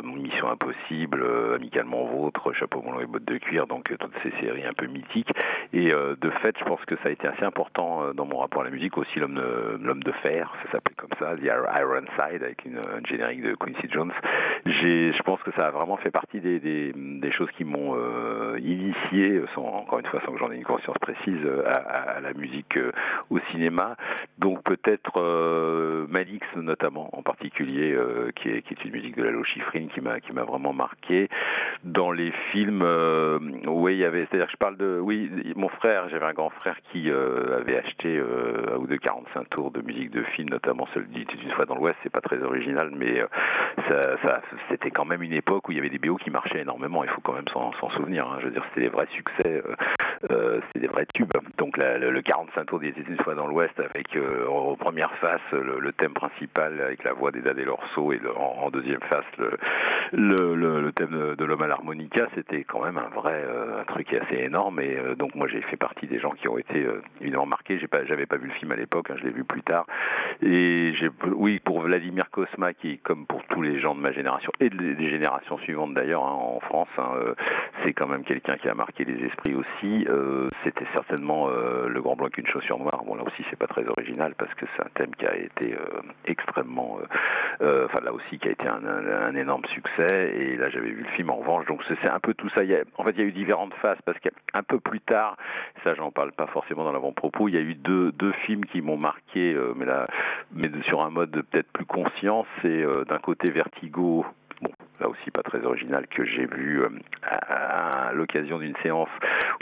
Mission 0.02 0.48
Impossible, 0.50 1.22
Amicalement 1.54 2.06
Vôtre, 2.06 2.54
Chapeau 2.54 2.80
melon 2.80 3.00
et 3.00 3.06
bottes 3.06 3.26
de 3.26 3.36
cuir, 3.36 3.66
donc 3.66 3.94
toutes 3.98 4.16
ces 4.22 4.30
séries 4.40 4.64
un 4.64 4.72
peu 4.72 4.86
mythiques. 4.86 5.30
Et 5.74 5.88
de 5.90 6.30
fait, 6.42 6.56
je 6.58 6.64
pense 6.64 6.82
que 6.86 6.96
ça 7.02 7.08
a 7.08 7.10
été 7.10 7.26
assez 7.28 7.44
important 7.44 8.14
dans 8.14 8.24
mon 8.24 8.38
rapport 8.38 8.62
à 8.62 8.64
la 8.64 8.70
musique 8.70 8.96
aussi, 8.96 9.18
l'homme 9.18 9.34
de, 10.04 10.12
fer, 10.22 10.50
ça 10.64 10.72
s'appelait 10.72 10.94
comme 10.96 11.10
ça, 11.18 11.36
The 11.36 11.44
Iron 11.44 12.06
Side, 12.16 12.42
avec 12.42 12.64
une, 12.64 12.78
un 12.78 13.04
générique 13.06 13.42
de 13.42 13.54
Quincy 13.54 13.88
Jones. 13.92 14.12
J'ai, 14.64 15.12
je 15.12 15.22
pense 15.22 15.42
que 15.42 15.50
ça 15.52 15.66
a 15.66 15.70
vraiment 15.70 15.98
fait 15.98 16.10
partie 16.10 16.40
des, 16.40 16.58
des, 16.60 16.92
des 16.94 17.32
choses 17.32 17.50
qui 17.56 17.64
m'ont 17.64 17.94
euh, 17.96 18.56
encore 19.56 19.98
une 19.98 20.06
fois, 20.06 20.20
sans 20.24 20.32
que 20.32 20.38
j'en 20.38 20.50
ai 20.50 20.56
une 20.56 20.64
conscience 20.64 20.96
précise, 20.98 21.40
euh, 21.44 21.62
à, 21.66 22.20
la 22.20 22.32
musique 22.34 22.76
euh, 22.76 22.92
au 23.30 23.38
cinéma. 23.50 23.96
Donc 24.38 24.62
peut-être 24.62 25.20
euh, 25.20 26.06
Malix 26.08 26.46
notamment, 26.56 27.08
en 27.16 27.22
particulier, 27.22 27.96
qui, 28.36 28.48
est, 28.48 28.62
qui 28.62 28.74
est 28.74 28.84
une 28.84 28.92
musique 28.92 29.16
de 29.16 29.22
Lalo 29.22 29.44
Schifrin 29.44 29.86
qui 29.94 30.00
m'a 30.00 30.20
qui 30.20 30.32
m'a 30.32 30.44
vraiment 30.44 30.72
marqué. 30.72 31.28
Dans 31.84 32.10
les 32.10 32.32
films, 32.52 32.84
oui, 33.66 33.94
il 33.94 33.98
y 33.98 34.04
avait, 34.04 34.26
c'est-à-dire 34.26 34.46
que 34.46 34.52
je 34.52 34.56
parle 34.56 34.76
de, 34.76 34.98
oui, 35.00 35.30
mon 35.56 35.68
frère, 35.68 36.08
j'avais 36.08 36.26
un 36.26 36.32
grand 36.32 36.50
frère 36.50 36.76
qui 36.90 37.10
avait 37.10 37.78
acheté 37.78 38.18
un 38.18 38.76
ou 38.76 38.86
deux 38.86 38.98
45 38.98 39.48
tours 39.50 39.70
de 39.70 39.80
musique 39.82 40.10
de 40.10 40.22
film, 40.22 40.48
notamment 40.50 40.86
celle 40.94 41.06
d'Il 41.08 41.22
était 41.22 41.36
une 41.42 41.52
fois 41.52 41.66
dans 41.66 41.76
l'Ouest. 41.76 41.96
C'est 42.02 42.12
pas 42.12 42.20
très 42.20 42.42
original, 42.42 42.90
mais 42.96 43.22
ça, 43.88 44.40
c'était 44.68 44.90
quand 44.90 45.04
même 45.04 45.22
une 45.22 45.32
époque 45.32 45.68
où 45.68 45.72
il 45.72 45.76
y 45.76 45.78
avait 45.78 45.90
des 45.90 45.98
BO 45.98 46.16
qui 46.16 46.30
marchaient 46.30 46.60
énormément. 46.60 47.04
Il 47.04 47.10
faut 47.10 47.20
quand 47.20 47.34
même 47.34 47.48
s'en 47.52 47.72
souvenir. 47.90 48.26
hein. 48.26 48.38
Je 48.40 48.46
veux 48.46 48.52
dire, 48.52 48.64
c'était 48.70 48.82
des 48.82 48.88
vrais 48.88 49.07
succès, 49.16 49.62
euh, 50.30 50.60
c'était 50.66 50.80
des 50.80 50.92
vrais 50.92 51.06
tubes. 51.14 51.32
Donc 51.56 51.76
la- 51.76 51.98
le, 51.98 52.10
le 52.10 52.22
45 52.22 52.64
tours 52.66 52.82
était 52.82 53.00
une 53.08 53.18
fois 53.22 53.34
dans 53.34 53.46
l'Ouest, 53.46 53.78
avec 53.80 54.14
euh, 54.16 54.46
en 54.48 54.74
première 54.76 55.12
face 55.16 55.40
le, 55.52 55.92
thème 55.92 56.12
principal 56.14 56.80
avec 56.80 57.04
la 57.04 57.12
voix 57.12 57.30
d'Eda 57.30 57.52
Lorso 57.52 58.12
et 58.12 58.20
en, 58.36 58.70
deuxième 58.70 59.00
face 59.02 59.24
le, 60.12 60.90
thème 60.92 61.34
de, 61.36 61.44
l'homme 61.44 61.62
à 61.62 61.66
l'harmonica. 61.66 62.26
C'était 62.34 62.64
quand 62.64 62.82
même 62.84 62.98
un 62.98 63.08
vrai 63.08 63.42
euh, 63.46 63.80
un 63.80 63.84
truc 63.84 64.12
assez 64.14 64.36
énorme. 64.42 64.80
Et 64.80 64.96
donc 65.16 65.34
moi 65.34 65.48
j'ai 65.48 65.62
fait 65.62 65.76
partie 65.76 66.06
des 66.06 66.18
gens 66.18 66.30
qui 66.30 66.48
ont 66.48 66.58
été 66.58 66.86
évidemment 67.20 67.46
marqués. 67.46 67.78
J'ai 67.78 67.88
pas, 67.88 68.04
j'avais 68.04 68.26
pas 68.26 68.36
vu 68.36 68.48
le 68.48 68.54
film 68.54 68.72
à 68.72 68.76
l'époque, 68.76 69.10
hein, 69.10 69.14
je 69.18 69.24
l'ai 69.24 69.30
vu 69.30 69.44
plus 69.44 69.62
tard. 69.62 69.86
Et 70.42 70.92
j'ai, 70.94 71.10
oui, 71.32 71.60
pour 71.60 71.80
Vladimir 71.82 72.30
Kosma, 72.30 72.74
qui, 72.74 72.98
comme 72.98 73.26
pour 73.26 73.44
tous 73.44 73.62
les 73.62 73.80
gens 73.80 73.94
de 73.94 74.00
ma 74.00 74.12
génération 74.12 74.52
et 74.60 74.70
de- 74.70 74.94
des 74.94 75.10
générations 75.10 75.58
suivantes 75.58 75.94
d'ailleurs 75.94 76.24
hein, 76.24 76.36
en 76.38 76.60
France, 76.60 76.88
hein, 76.98 77.10
c'est 77.84 77.92
quand 77.92 78.06
même 78.06 78.24
quelqu'un 78.24 78.56
qui 78.56 78.68
a 78.68 78.74
marqué 78.74 79.04
les 79.04 79.24
esprits 79.26 79.54
aussi. 79.54 80.06
Euh, 80.08 80.48
c'était 80.64 80.86
certainement 80.92 81.48
euh, 81.48 81.88
le 81.88 82.00
Grand 82.00 82.16
Blanc 82.16 82.28
qu'une 82.28 82.46
chaussure 82.46 82.78
noire. 82.78 83.02
Bon, 83.04 83.14
là 83.14 83.22
aussi, 83.24 83.44
c'est 83.50 83.58
pas 83.58 83.66
très 83.66 83.86
original 83.86 84.34
parce 84.36 84.52
que 84.54 84.66
c'est 84.74 84.82
un 84.82 84.90
thème 84.94 85.14
qui 85.16 85.26
a 85.26 85.36
été 85.36 85.74
euh, 85.74 86.00
extrêmement, 86.24 86.98
euh, 87.60 87.86
enfin 87.86 88.00
là 88.00 88.12
aussi, 88.12 88.38
qui 88.38 88.48
a 88.48 88.52
été 88.52 88.66
un, 88.66 89.34
énorme 89.34 89.64
succès. 89.66 90.34
Et 90.36 90.56
là, 90.56 90.68
j'avais 90.70 90.90
vu 90.90 91.02
le 91.02 91.10
film 91.16 91.30
en 91.30 91.36
revanche, 91.36 91.66
donc 91.66 91.82
c'est 91.88 92.10
un 92.10 92.20
peu 92.20 92.34
tout 92.34 92.48
ça. 92.50 92.62
En 92.96 93.04
fait, 93.04 93.12
il 93.12 93.18
y 93.18 93.22
a 93.22 93.26
eu 93.26 93.32
différentes 93.32 93.74
phases 93.74 93.98
parce 94.04 94.18
qu'un 94.18 94.62
peu 94.62 94.80
plus 94.80 95.00
tard, 95.00 95.36
ça, 95.84 95.94
j'en 95.94 96.10
parle 96.10 96.32
pas 96.32 96.46
forcément 96.46 96.84
dans 96.84 96.92
l'avant-propos. 96.92 97.48
Il 97.48 97.54
y 97.54 97.58
a 97.58 97.60
eu 97.60 97.74
deux, 97.74 98.12
films 98.46 98.64
qui 98.66 98.82
m'ont 98.82 98.96
marqué, 98.96 99.56
mais 99.76 99.86
là, 99.86 100.06
mais 100.52 100.70
sur 100.86 101.02
un 101.02 101.10
mode 101.10 101.30
peut-être 101.50 101.70
plus 101.72 101.86
conscient. 101.86 102.46
C'est 102.62 102.84
d'un 103.06 103.18
côté 103.18 103.50
Vertigo. 103.50 104.24
Bon, 104.60 104.70
là 105.00 105.08
aussi 105.08 105.30
pas 105.30 105.42
très 105.42 105.64
original 105.64 106.06
que 106.08 106.24
j'ai 106.24 106.46
vu 106.46 106.82
l'occasion 108.12 108.58
d'une 108.58 108.76
séance 108.82 109.08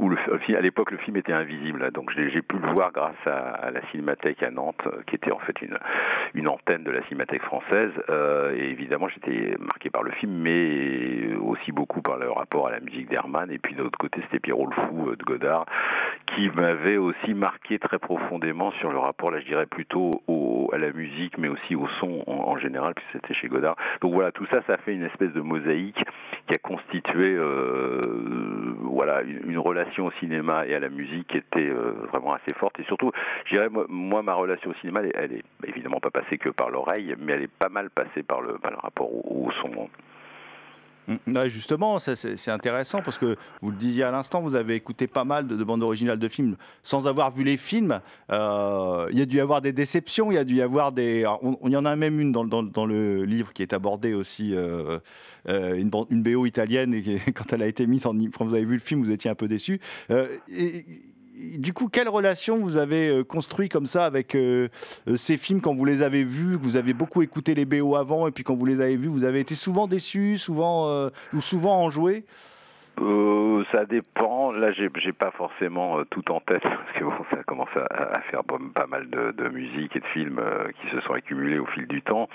où 0.00 0.10
à 0.10 0.60
l'époque 0.60 0.90
le 0.90 0.98
film 0.98 1.16
était 1.16 1.32
invisible, 1.32 1.90
donc 1.92 2.10
j'ai 2.14 2.42
pu 2.42 2.56
le 2.58 2.68
voir 2.74 2.92
grâce 2.92 3.14
à, 3.26 3.70
la 3.70 3.80
Cinémathèque 3.90 4.42
à 4.42 4.50
Nantes, 4.50 4.82
euh, 4.86 5.02
qui 5.06 5.16
était 5.16 5.32
en 5.32 5.38
fait 5.38 5.56
une, 5.62 6.48
antenne 6.48 6.84
de 6.84 6.90
la 6.90 7.02
Cinémathèque 7.04 7.42
française. 7.42 7.90
Euh, 8.08 8.54
et 8.54 8.70
évidemment, 8.70 9.08
j'étais 9.08 9.56
marqué 9.58 9.90
par 9.90 10.02
le 10.02 10.12
film, 10.12 10.32
mais 10.32 11.34
aussi 11.36 11.72
beaucoup 11.72 12.02
par 12.02 12.18
le 12.18 12.30
rapport 12.30 12.68
à 12.68 12.70
la 12.70 12.80
musique 12.80 13.08
d'Herman. 13.08 13.50
Et 13.50 13.58
puis 13.58 13.74
de 13.74 13.82
l'autre 13.82 13.98
côté, 13.98 14.20
c'était 14.22 14.38
Pierrot 14.38 14.66
le 14.66 14.74
Fou 14.74 15.08
euh, 15.08 15.16
de 15.16 15.24
Godard, 15.24 15.66
qui 16.34 16.48
m'avait 16.50 16.98
aussi 16.98 17.34
marqué 17.34 17.78
très 17.78 17.98
profondément 17.98 18.70
sur 18.72 18.92
le 18.92 18.98
rapport, 18.98 19.30
là 19.30 19.40
je 19.40 19.46
dirais 19.46 19.66
plutôt 19.66 20.10
à 20.72 20.78
la 20.78 20.92
musique, 20.92 21.38
mais 21.38 21.48
aussi 21.48 21.74
au 21.74 21.88
son 22.00 22.24
en, 22.26 22.56
général, 22.58 22.94
puisque 22.94 23.12
c'était 23.12 23.34
chez 23.34 23.48
Godard. 23.48 23.76
Donc 24.00 24.12
voilà, 24.12 24.32
tout 24.32 24.46
ça, 24.50 24.60
ça 24.66 24.76
fait 24.78 24.94
une 24.94 25.04
espèce 25.04 25.32
de 25.32 25.40
mosaïque 25.40 26.02
qui 26.46 26.54
a 26.54 26.58
constitué 26.58 27.36
voilà, 28.82 29.22
une, 29.22 29.58
relation 29.58 30.06
au 30.06 30.12
cinéma 30.12 30.66
et 30.66 30.74
à 30.74 30.80
la 30.80 30.88
musique 30.88 31.34
était 31.34 31.68
euh, 31.68 31.92
vraiment 32.12 32.34
assez 32.34 32.54
forte. 32.56 32.78
Et 32.80 32.84
surtout, 32.84 33.10
je 33.44 33.54
dirais, 33.54 33.68
moi, 33.88 34.22
ma 34.22 34.34
relation 34.34 34.70
au 34.70 34.74
cinéma, 34.74 35.00
elle, 35.02 35.12
elle 35.14 35.32
est 35.32 35.44
évidemment 35.66 36.00
pas 36.00 36.10
passée 36.10 36.38
que 36.38 36.48
par 36.48 36.70
l'oreille, 36.70 37.14
mais 37.18 37.32
elle 37.32 37.42
est 37.42 37.58
pas 37.58 37.68
mal 37.68 37.90
passée 37.90 38.22
par 38.22 38.40
le, 38.40 38.58
par 38.58 38.70
le 38.70 38.78
rapport 38.78 39.12
au, 39.12 39.46
au 39.46 39.50
son. 39.52 39.88
Justement, 41.46 41.98
c'est 41.98 42.50
intéressant 42.50 43.02
parce 43.02 43.18
que 43.18 43.36
vous 43.62 43.70
le 43.70 43.76
disiez 43.76 44.04
à 44.04 44.10
l'instant, 44.10 44.40
vous 44.40 44.54
avez 44.54 44.74
écouté 44.74 45.06
pas 45.06 45.24
mal 45.24 45.46
de, 45.46 45.56
de 45.56 45.64
bandes 45.64 45.82
originales 45.82 46.18
de 46.18 46.28
films 46.28 46.56
sans 46.82 47.06
avoir 47.06 47.30
vu 47.30 47.44
les 47.44 47.56
films. 47.56 48.00
Euh, 48.32 49.08
il 49.12 49.18
y 49.18 49.22
a 49.22 49.26
dû 49.26 49.36
y 49.36 49.40
avoir 49.40 49.60
des 49.60 49.72
déceptions, 49.72 50.32
il 50.32 50.34
y 50.34 50.38
a 50.38 50.44
dû 50.44 50.56
y 50.56 50.62
avoir 50.62 50.92
des. 50.92 51.24
Il 51.64 51.72
y 51.72 51.76
en 51.76 51.84
a 51.84 51.96
même 51.96 52.20
une 52.20 52.32
dans, 52.32 52.86
le 52.86 53.24
livre 53.24 53.52
qui 53.52 53.62
est 53.62 53.72
abordé 53.72 54.14
aussi, 54.14 54.54
euh, 54.54 54.98
euh, 55.48 55.74
une, 55.76 55.90
BO 56.22 56.46
italienne, 56.46 56.94
et 56.94 57.02
qui- 57.02 57.32
quand 57.34 57.52
elle 57.52 57.62
a 57.62 57.66
été 57.66 57.86
mise 57.86 58.06
en. 58.06 58.14
Quand 58.36 58.44
vous 58.44 58.54
avez 58.54 58.64
vu 58.64 58.74
le 58.74 58.80
film, 58.80 59.02
vous 59.02 59.10
étiez 59.12 59.30
un 59.30 59.34
peu 59.34 59.48
déçu. 59.48 59.80
Du 61.36 61.72
coup, 61.72 61.88
quelle 61.88 62.08
relation 62.08 62.58
vous 62.58 62.76
avez 62.76 63.08
euh, 63.08 63.24
construit 63.24 63.68
comme 63.68 63.86
ça 63.86 64.06
avec 64.06 64.34
euh, 64.34 64.68
euh, 65.08 65.16
ces 65.16 65.36
films 65.36 65.60
quand 65.60 65.74
vous 65.74 65.84
les 65.84 66.02
avez 66.02 66.24
vus, 66.24 66.56
vous 66.60 66.76
avez 66.76 66.94
beaucoup 66.94 67.22
écouté 67.22 67.54
les 67.54 67.64
BO 67.64 67.96
avant, 67.96 68.26
et 68.26 68.30
puis 68.30 68.42
quand 68.42 68.56
vous 68.56 68.64
les 68.64 68.80
avez 68.80 68.96
vus, 68.96 69.08
vous 69.08 69.24
avez 69.24 69.40
été 69.40 69.54
souvent 69.54 69.86
déçus, 69.86 70.38
souvent 70.38 71.10
ou 71.32 71.40
souvent 71.40 71.82
enjoués? 71.82 72.24
Euh, 73.00 73.64
ça 73.72 73.84
dépend. 73.84 74.52
Là, 74.52 74.72
j'ai 74.72 74.88
pas 75.12 75.30
forcément 75.32 75.98
euh, 75.98 76.04
tout 76.10 76.30
en 76.30 76.40
tête 76.40 76.62
parce 76.62 76.92
que 76.94 77.04
bon, 77.04 77.24
ça 77.30 77.42
commence 77.44 77.68
à, 77.76 78.20
faire 78.30 78.42
pas, 78.44 78.86
mal 78.86 79.08
de, 79.10 79.48
musique 79.48 79.94
et 79.96 80.00
de 80.00 80.06
films 80.06 80.38
euh, 80.38 80.68
qui 80.80 80.88
se 80.88 81.00
sont 81.00 81.12
accumulés 81.12 81.58
au 81.58 81.66
fil 81.66 81.86
du 81.86 82.02
temps. 82.02 82.28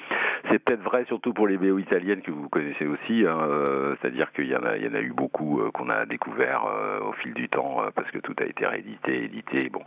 C'est 0.50 0.60
peut-être 0.60 0.82
vrai 0.82 1.06
surtout 1.06 1.34
pour 1.34 1.48
les 1.48 1.58
BO 1.58 1.77
italiennes 1.80 2.22
que 2.22 2.32
vous 2.32 2.50
connaissez 2.50 2.86
aussi. 2.86 3.25
hein, 3.27 3.38
C'est-à-dire 4.01 4.32
qu'il 4.34 4.48
y 4.48 4.56
en 4.56 4.63
a, 4.63 5.01
eu 5.01 5.13
beaucoup 5.13 5.62
qu'on 5.74 5.89
a 5.89 6.06
découvert 6.06 6.65
au 7.08 7.13
fil 7.13 7.34
du 7.34 7.50
temps 7.50 7.82
parce 7.96 8.10
que 8.12 8.20
tout 8.20 8.36
a 8.39 8.46
été 8.46 8.65
réédité, 8.65 9.24
édité. 9.25 9.70
Bon, 9.70 9.82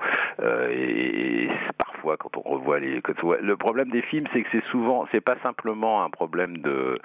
et, 0.71 1.49
parfois 1.78 2.16
quand 2.16 2.37
on 2.37 2.43
revoit 2.43 2.78
les, 2.78 3.00
quand 3.02 3.14
le 3.23 3.57
problème 3.57 3.90
des 3.90 4.02
films, 4.02 4.26
c'est 4.33 4.43
que 4.43 4.49
c'est 4.52 4.64
souvent, 4.71 5.07
c'est 5.12 5.21
pas 5.21 5.37
simplement 5.43 6.04
un 6.04 6.11
problème 6.11 6.59
de, 6.59 6.99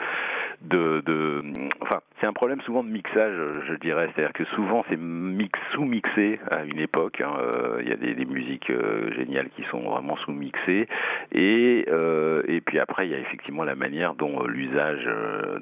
de 0.61 1.43
enfin 1.81 2.01
c'est 2.19 2.27
un 2.27 2.33
problème 2.33 2.61
souvent 2.61 2.83
de 2.83 2.89
mixage 2.89 3.33
je 3.67 3.73
dirais. 3.75 4.09
C'est 4.15 4.21
à 4.21 4.25
dire 4.25 4.33
que 4.33 4.45
souvent 4.55 4.83
c'est 4.89 4.97
mix 4.97 5.59
sous 5.73 5.85
mixé 5.85 6.39
à 6.51 6.63
une 6.63 6.79
époque 6.79 7.21
hein, 7.21 7.33
euh, 7.39 7.79
il 7.81 7.89
y 7.89 7.91
a 7.91 7.95
des, 7.95 8.25
musiques 8.25 8.69
euh, 8.69 9.11
géniales 9.15 9.49
qui 9.55 9.63
sont 9.71 9.79
vraiment 9.79 10.15
sous 10.17 10.31
mixées 10.31 10.87
et 11.31 11.85
euh, 11.89 12.43
et 12.47 12.61
puis 12.61 12.79
après 12.79 13.07
il 13.07 13.11
y 13.11 13.15
a 13.15 13.19
effectivement 13.19 13.63
la 13.63 13.75
manière 13.75 14.13
dont 14.13 14.43
l'usage 14.43 15.07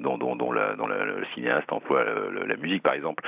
dont 0.00 0.52
la- 0.52 0.74
le 0.74 1.24
cinéaste 1.34 1.72
emploie 1.72 2.04
la 2.46 2.56
musique. 2.56 2.82
Par 2.82 2.94
exemple 2.94 3.22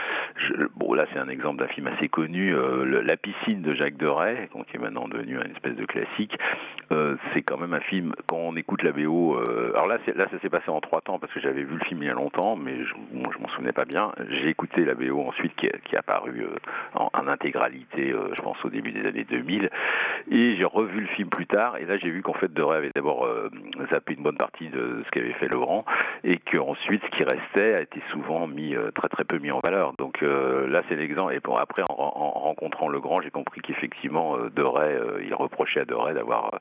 bon 0.76 0.94
là 0.94 1.06
c'est 1.12 1.18
un 1.18 1.28
exemple 1.28 1.60
d'un 1.60 1.68
film 1.68 1.86
assez 1.86 2.08
connu 2.08 2.54
la 2.84 3.16
piscine 3.16 3.62
de 3.62 3.74
Jacques 3.74 3.96
Deray 3.96 4.48
qui 4.68 4.76
est 4.76 4.80
maintenant 4.80 5.08
devenu 5.08 5.36
une 5.36 5.52
espèce 5.52 5.76
de 5.76 5.84
classique. 5.86 6.36
C'est 7.32 7.42
quand 7.42 7.58
même 7.58 7.74
un 7.74 7.80
film 7.80 8.14
quand 8.26 8.36
on 8.38 8.56
écoute 8.56 8.82
la 8.82 8.92
BO 8.92 9.38
alors 9.74 9.86
là 9.86 9.98
ça 10.06 10.38
s'est 10.40 10.50
passé 10.50 10.68
en 10.70 10.80
trois 10.80 11.00
temps 11.00 11.18
parce 11.18 11.32
que 11.32 11.40
j'avais 11.40 11.62
vu 11.62 11.74
le 11.74 11.84
film 11.84 12.02
il 12.02 12.06
y 12.06 12.10
a 12.10 12.14
longtemps 12.14 12.56
mais 12.56 12.84
je, 12.84 12.94
bon, 13.12 13.30
je 13.30 13.38
m'en 13.38 13.48
souvenais 13.48 13.72
pas 13.72 13.84
bien. 13.84 14.12
J'ai 14.28 14.50
écouté 14.60 14.84
la 14.84 14.94
BO 14.94 15.22
ensuite 15.26 15.54
qui, 15.56 15.66
est- 15.66 15.96
apparue 15.96 16.42
euh, 16.44 16.56
en, 16.94 17.26
intégralité 17.28 18.10
euh, 18.12 18.30
je 18.34 18.40
pense 18.42 18.62
au 18.64 18.70
début 18.70 18.92
des 18.92 19.06
années 19.06 19.24
2000 19.24 19.68
et 20.30 20.56
j'ai 20.56 20.64
revu 20.64 21.00
le 21.00 21.06
film 21.08 21.28
plus 21.28 21.46
tard 21.46 21.76
et 21.78 21.84
là 21.84 21.96
j'ai 21.98 22.10
vu 22.10 22.22
qu'en 22.22 22.32
fait 22.34 22.52
Deray 22.52 22.78
avait 22.78 22.90
d'abord 22.94 23.24
euh, 23.26 23.50
zappé 23.90 24.14
une 24.14 24.22
bonne 24.22 24.36
partie 24.36 24.68
de 24.68 25.02
ce 25.04 25.10
qu'avait 25.10 25.32
fait 25.34 25.48
Laurent 25.48 25.84
et 26.24 26.38
qu'ensuite 26.38 27.02
ce 27.04 27.16
qui 27.16 27.24
restait 27.24 27.74
a 27.74 27.80
été 27.80 28.00
souvent 28.12 28.46
mis 28.46 28.74
très 28.94 29.08
très 29.08 29.24
peu 29.24 29.38
mis 29.38 29.50
en 29.50 29.60
valeur. 29.60 29.92
Donc 29.98 30.20
là 30.22 30.82
c'est 30.88 30.96
l'exemple. 30.96 31.34
Et 31.34 31.40
après 31.58 31.82
en, 31.90 31.94
en 31.98 32.30
rencontrant 32.30 32.88
le 32.88 33.00
grand 33.00 33.20
j'ai 33.20 33.30
compris 33.30 33.60
qu'effectivement 33.60 34.36
euh, 34.36 35.20
il 35.24 35.34
reprochait 35.34 35.80
à 35.80 35.84
Deray 35.84 36.14
d'avoir 36.14 36.58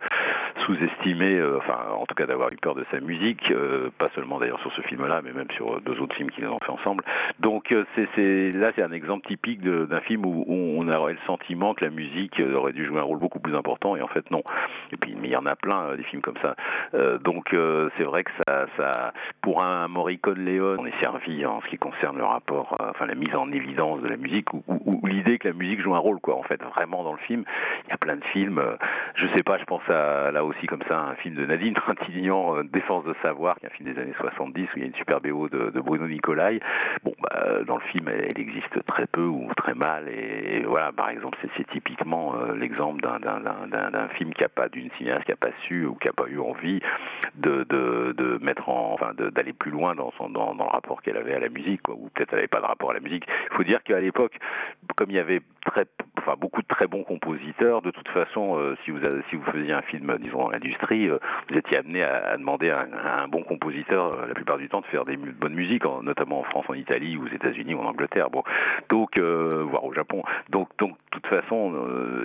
sous-estimé 0.66 1.42
enfin 1.58 1.78
en 1.96 2.06
tout 2.06 2.16
cas 2.16 2.26
d'avoir 2.26 2.52
eu 2.52 2.58
peur 2.58 2.76
de 2.76 2.86
sa 2.92 3.00
musique 3.00 3.54
pas 3.98 4.10
seulement 4.16 4.40
d'ailleurs 4.40 4.60
sur 4.62 4.72
ce 4.74 4.82
film 4.82 5.06
là 5.08 5.22
mais 5.24 5.32
même 5.32 5.50
sur 5.56 5.80
deux 5.82 6.00
autres 6.00 6.16
films 6.16 6.32
qu'ils 6.32 6.48
ont 6.48 6.60
fait 6.60 6.72
ensemble. 6.72 7.04
Donc 7.40 7.74
c'est 7.96 8.52
là 8.52 8.72
c'est 8.76 8.84
un 8.84 8.92
exemple 8.92 9.28
typique 9.28 9.62
d'un 9.62 10.00
film 10.02 10.26
où, 10.26 10.46
on 10.48 10.88
aurait 10.88 11.14
le 11.14 11.20
sentiment 11.26 11.74
que 11.74 11.84
la 11.84 11.92
musique 11.92 12.42
aurait 12.56 12.74
dû 12.74 12.86
jouer 12.86 13.00
un 13.00 13.04
rôle 13.04 13.20
beaucoup 13.20 13.40
plus 13.40 13.56
important 13.56 13.96
et 13.96 14.02
en 14.02 14.08
fait 14.08 14.30
non. 14.32 14.44
Et 14.92 14.98
puis 14.98 15.16
il 15.22 15.30
y 15.30 15.36
en 15.36 15.46
a 15.46 15.56
plein 15.56 15.90
euh, 15.90 15.98
des 15.98 16.04
films 16.04 16.22
comme 16.22 16.38
ça. 16.42 16.56
Euh, 16.94 17.18
donc 17.20 17.54
euh, 17.54 17.90
c'est 17.98 18.04
vrai 18.04 18.24
que 18.24 18.32
ça, 18.48 18.66
ça 18.78 19.14
pour 19.42 19.62
un 19.62 19.88
Morricone 19.88 20.44
Léon 20.46 20.78
on 20.80 20.86
est 20.86 21.00
servi 21.02 21.46
en 21.46 21.62
ce 21.62 21.68
qui 21.68 21.78
concerne 21.78 22.18
le 22.18 22.24
rapport 22.24 22.76
enfin 22.80 23.06
la 23.06 23.16
mise 23.16 23.36
en 23.36 23.52
évidence 23.52 24.02
de 24.02 24.08
la 24.08 24.18
musique 24.18 24.54
ou, 24.54 24.62
l'idée 25.08 25.40
que 25.40 25.48
la 25.48 25.54
musique 25.54 25.82
joue 25.82 25.96
un 25.96 26.00
rôle 26.00 26.20
quoi 26.20 26.36
en 26.36 26.44
fait 26.44 26.62
vraiment 26.64 27.04
dans 27.04 27.14
le 27.14 27.20
film. 27.20 27.44
Il 27.86 27.90
y 27.90 27.94
a 27.94 27.98
plein 27.98 28.16
de 28.16 28.26
films 28.26 28.62
je 29.16 29.28
sais 29.36 29.44
pas 29.44 29.58
je 29.58 29.66
pense 29.66 29.88
à 29.90 30.32
là 30.32 30.44
aussi 30.46 30.68
comme 30.68 30.84
ça 30.88 31.00
un 31.00 31.16
film 31.16 31.36
de 31.36 31.46
Nadine 31.46 31.74
Trintignant 31.74 32.64
Défense 32.64 33.06
de 33.06 33.16
savoir 33.22 33.58
qui 33.60 33.66
est 33.66 33.70
un 33.70 33.74
film 33.74 33.94
des 33.94 34.02
années 34.02 34.14
70 34.20 34.64
où 34.64 34.78
il 34.78 34.80
y 34.82 34.84
a 34.84 34.88
une 34.88 34.96
super 34.96 35.20
BO 35.22 35.50
de, 35.50 35.80
Bruno 35.80 36.08
Nicolai. 36.08 36.60
Bon 37.04 37.14
bah, 37.22 37.64
film 37.80 38.08
elle, 38.08 38.38
existe 38.40 38.86
très 38.86 39.08
peu 39.08 39.26
ou 39.26 39.50
très 39.56 39.74
mal. 39.74 40.08
Et, 40.10 40.64
voilà 40.66 40.92
par 40.92 41.10
exemple 41.10 41.38
c'est 41.58 41.68
typiquement 41.68 42.36
euh, 42.36 42.56
l'exemple 42.56 43.02
d'un 43.02 44.08
film 44.10 44.34
qui 44.34 44.44
a 44.44 44.50
pas 44.50 44.70
d'une 44.70 44.90
cinéaste 44.98 45.26
qui 45.26 45.32
a 45.32 45.36
pas 45.36 45.52
su 45.68 45.86
ou 45.86 45.96
qui 45.96 46.08
a 46.08 46.14
pas 46.14 46.28
eu 46.28 46.40
envie 46.40 46.80
de, 47.36 47.66
de, 47.70 48.14
de 48.18 48.38
mettre 48.44 48.70
en 48.70 48.94
enfin 48.94 49.14
d'aller 49.14 49.54
plus 49.54 49.72
loin 49.72 49.96
dans 49.96 50.12
son 50.18 50.30
dans, 50.30 50.54
le 50.54 50.64
rapport 50.64 51.02
qu'elle 51.02 51.18
avait 51.18 51.34
à 51.34 51.40
la 51.40 51.50
musique 51.50 51.88
ou 51.90 52.10
peut-être 52.14 52.34
elle 52.34 52.40
n'avait 52.40 52.48
pas 52.48 52.62
de 52.62 52.66
rapport 52.66 52.92
à 52.92 52.94
la 52.94 53.00
musique. 53.00 53.26
Il 53.52 53.58
faut 53.58 53.64
dire 53.64 53.84
qu'à 53.84 54.00
l'époque 54.00 54.38
comme 54.96 55.10
il 55.10 55.16
y 55.16 55.20
avait 55.20 55.42
beaucoup 56.40 56.62
de 56.62 56.68
très 56.68 56.86
bons 56.88 57.04
compositeurs. 57.04 57.82
De 57.82 57.92
toute 57.92 58.08
façon 58.10 58.58
euh, 58.58 58.76
si 58.86 58.92
vous 58.92 59.00
si 59.30 59.36
vous 59.36 59.44
faisiez 59.52 59.74
un 59.74 59.82
film 59.82 60.16
disons 60.20 60.40
dans 60.44 60.50
l'industrie 60.52 61.10
euh, 61.10 61.18
vous 61.50 61.58
étiez 61.58 61.78
amené 61.80 62.04
à, 62.04 62.38
demander 62.38 62.70
à 62.70 62.86
un, 63.24 63.28
bon 63.28 63.42
compositeur 63.44 64.14
euh, 64.14 64.28
la 64.28 64.34
plupart 64.36 64.58
du 64.58 64.70
temps 64.70 64.82
de 64.82 64.86
faire 64.86 65.06
mu- 65.06 65.32
bonnes 65.32 65.56
musiques 65.56 65.86
en- 65.86 66.04
notamment 66.04 66.40
en 66.40 66.44
France 66.44 66.66
en 66.70 66.74
Italie 66.76 67.18
aux 67.18 67.28
États-Unis 67.28 67.74
en 67.76 67.86
Angleterre. 67.86 68.30
Bon 68.30 68.44
donc 68.90 69.18
voire 69.18 69.84
au 69.86 69.94
Japon. 69.94 70.24
Donc 70.50 70.70
donc 70.78 70.92
de 70.92 71.20
toute 71.20 71.28
façon 71.28 71.74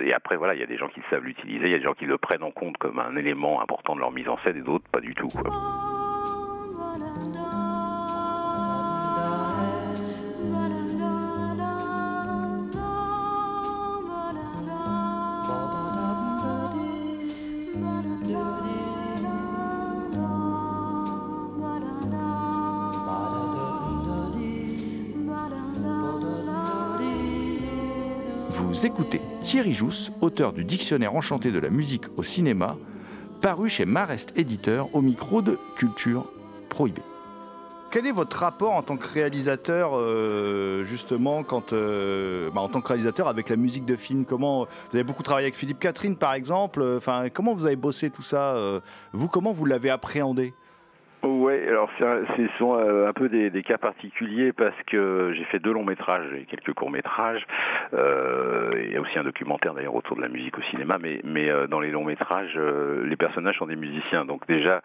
et 0.03 0.13
après 0.13 0.37
voilà 0.37 0.53
il 0.53 0.59
y 0.59 0.63
a 0.63 0.67
des 0.67 0.77
gens 0.77 0.87
qui 0.89 1.01
savent 1.09 1.23
l'utiliser 1.23 1.65
il 1.65 1.71
y 1.71 1.75
a 1.75 1.77
des 1.79 1.83
gens 1.83 1.93
qui 1.93 2.05
le 2.05 2.17
prennent 2.17 2.43
en 2.43 2.51
compte 2.51 2.77
comme 2.77 2.99
un 2.99 3.15
élément 3.15 3.61
important 3.61 3.95
de 3.95 3.99
leur 4.01 4.11
mise 4.11 4.29
en 4.29 4.37
scène 4.45 4.57
et 4.57 4.61
d'autres 4.61 4.87
pas 4.91 4.99
du 5.01 5.13
tout. 5.15 5.29
Vous 28.75 28.85
écoutez 28.85 29.21
Thierry 29.41 29.73
Jousse, 29.73 30.11
auteur 30.19 30.51
du 30.51 30.65
Dictionnaire 30.65 31.15
enchanté 31.15 31.49
de 31.49 31.59
la 31.59 31.69
musique 31.69 32.07
au 32.17 32.23
cinéma, 32.23 32.75
paru 33.41 33.69
chez 33.69 33.85
Marest 33.85 34.37
Éditeur 34.37 34.93
au 34.93 35.01
micro 35.01 35.41
de 35.41 35.57
Culture 35.77 36.29
Prohibée. 36.67 37.01
Quel 37.89 38.05
est 38.05 38.11
votre 38.11 38.37
rapport 38.37 38.73
en 38.73 38.81
tant 38.81 38.97
que 38.97 39.07
réalisateur, 39.07 39.91
euh, 39.93 40.83
justement, 40.83 41.43
quand, 41.43 41.71
euh, 41.71 42.51
bah, 42.51 42.59
en 42.59 42.67
tant 42.67 42.81
que 42.81 42.89
réalisateur 42.89 43.29
avec 43.29 43.47
la 43.47 43.55
musique 43.55 43.85
de 43.85 43.95
film? 43.95 44.25
Comment 44.25 44.65
vous 44.65 44.97
avez 44.97 45.05
beaucoup 45.05 45.23
travaillé 45.23 45.45
avec 45.45 45.55
Philippe 45.55 45.79
Catherine, 45.79 46.17
par 46.17 46.33
exemple. 46.33 46.83
Enfin, 46.97 47.29
comment 47.33 47.53
vous 47.53 47.67
avez 47.67 47.77
bossé 47.77 48.09
tout 48.09 48.23
ça 48.23 48.57
euh, 48.57 48.81
Vous, 49.13 49.29
comment 49.29 49.53
vous 49.53 49.63
l'avez 49.63 49.89
appréhendé? 49.89 50.53
Ouais, 51.23 51.67
alors 51.67 51.89
ce 51.97 52.47
sont 52.57 52.77
euh, 52.77 53.07
un 53.07 53.13
peu 53.13 53.29
des, 53.29 53.63
cas 53.63 53.77
particuliers 53.77 54.53
parce 54.53 54.75
que 54.85 55.33
j'ai 55.35 55.43
fait 55.45 55.59
deux 55.59 55.73
longs 55.73 55.83
métrages 55.83 56.27
et 56.33 56.45
quelques 56.45 56.73
courts 56.73 56.91
métrages. 56.91 57.45
Euh, 57.93 58.71
il 58.83 58.93
y 58.93 58.95
a 58.95 59.01
aussi 59.01 59.17
un 59.17 59.23
documentaire 59.23 59.73
d'ailleurs 59.73 59.95
autour 59.95 60.17
de 60.17 60.21
la 60.21 60.27
musique 60.27 60.57
au 60.57 60.61
cinéma, 60.63 60.97
mais 61.01 61.21
mais 61.23 61.49
euh, 61.49 61.67
dans 61.67 61.79
les 61.79 61.89
longs 61.89 62.03
métrages, 62.03 62.53
euh, 62.57 63.07
les 63.07 63.15
personnages 63.15 63.57
sont 63.57 63.65
des 63.65 63.75
musiciens, 63.75 64.25
donc 64.25 64.45
déjà 64.47 64.81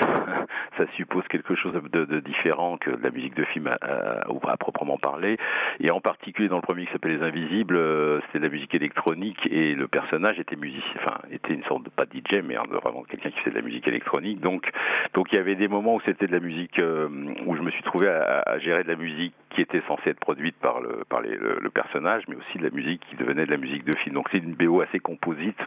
ça, 0.76 0.84
suppose 0.96 1.26
quelque 1.28 1.54
chose 1.54 1.72
de, 1.72 2.20
différent 2.20 2.76
que 2.76 2.90
de 2.90 3.02
la 3.02 3.10
musique 3.10 3.34
de 3.34 3.44
film 3.44 3.68
à, 3.68 3.78
à- 3.80 4.56
proprement 4.56 4.98
parler. 4.98 5.38
Et 5.80 5.90
en 5.90 6.00
particulier 6.00 6.48
dans 6.48 6.56
le 6.56 6.62
premier 6.62 6.86
qui 6.86 6.92
s'appelle 6.92 7.18
Les 7.18 7.24
Invisibles, 7.24 7.78
c'était 8.26 8.40
de 8.40 8.44
la 8.44 8.50
musique 8.50 8.74
électronique 8.74 9.46
et 9.50 9.74
le 9.74 9.88
personnage 9.88 10.38
était 10.38 10.56
musicien, 10.56 10.94
enfin 10.96 11.18
était 11.30 11.54
une 11.54 11.64
sorte 11.64 11.84
de 11.84 11.90
pas 11.90 12.04
DJ, 12.04 12.42
mais 12.44 12.56
hein, 12.56 12.64
vraiment 12.82 13.04
quelqu'un 13.04 13.30
qui 13.30 13.38
faisait 13.38 13.50
de 13.50 13.56
la 13.56 13.62
musique 13.62 13.86
électronique. 13.86 14.40
Donc 14.40 14.70
donc 15.14 15.32
il 15.32 15.36
y 15.36 15.38
avait 15.38 15.54
des 15.54 15.67
moments 15.68 15.96
où 15.96 16.00
c'était 16.04 16.26
de 16.26 16.32
la 16.32 16.40
musique 16.40 16.78
euh, 16.80 17.08
où 17.46 17.56
je 17.56 17.62
me 17.62 17.70
suis 17.70 17.82
trouvé 17.82 18.08
à, 18.08 18.42
à 18.46 18.58
gérer 18.58 18.82
de 18.82 18.88
la 18.88 18.96
musique 18.96 19.34
qui 19.50 19.60
était 19.60 19.82
censée 19.86 20.10
être 20.10 20.20
produite 20.20 20.56
par 20.56 20.80
le 20.80 21.04
par 21.08 21.20
le, 21.20 21.68
personnage, 21.70 22.24
mais 22.28 22.36
aussi 22.36 22.58
de 22.58 22.64
la 22.64 22.70
musique 22.70 23.02
qui 23.08 23.16
devenait 23.16 23.46
de 23.46 23.50
la 23.50 23.56
musique 23.56 23.84
de 23.84 23.96
film. 23.98 24.14
Donc 24.14 24.28
c'est 24.32 24.38
une 24.38 24.54
BO 24.54 24.80
assez 24.80 24.98
composite 24.98 25.58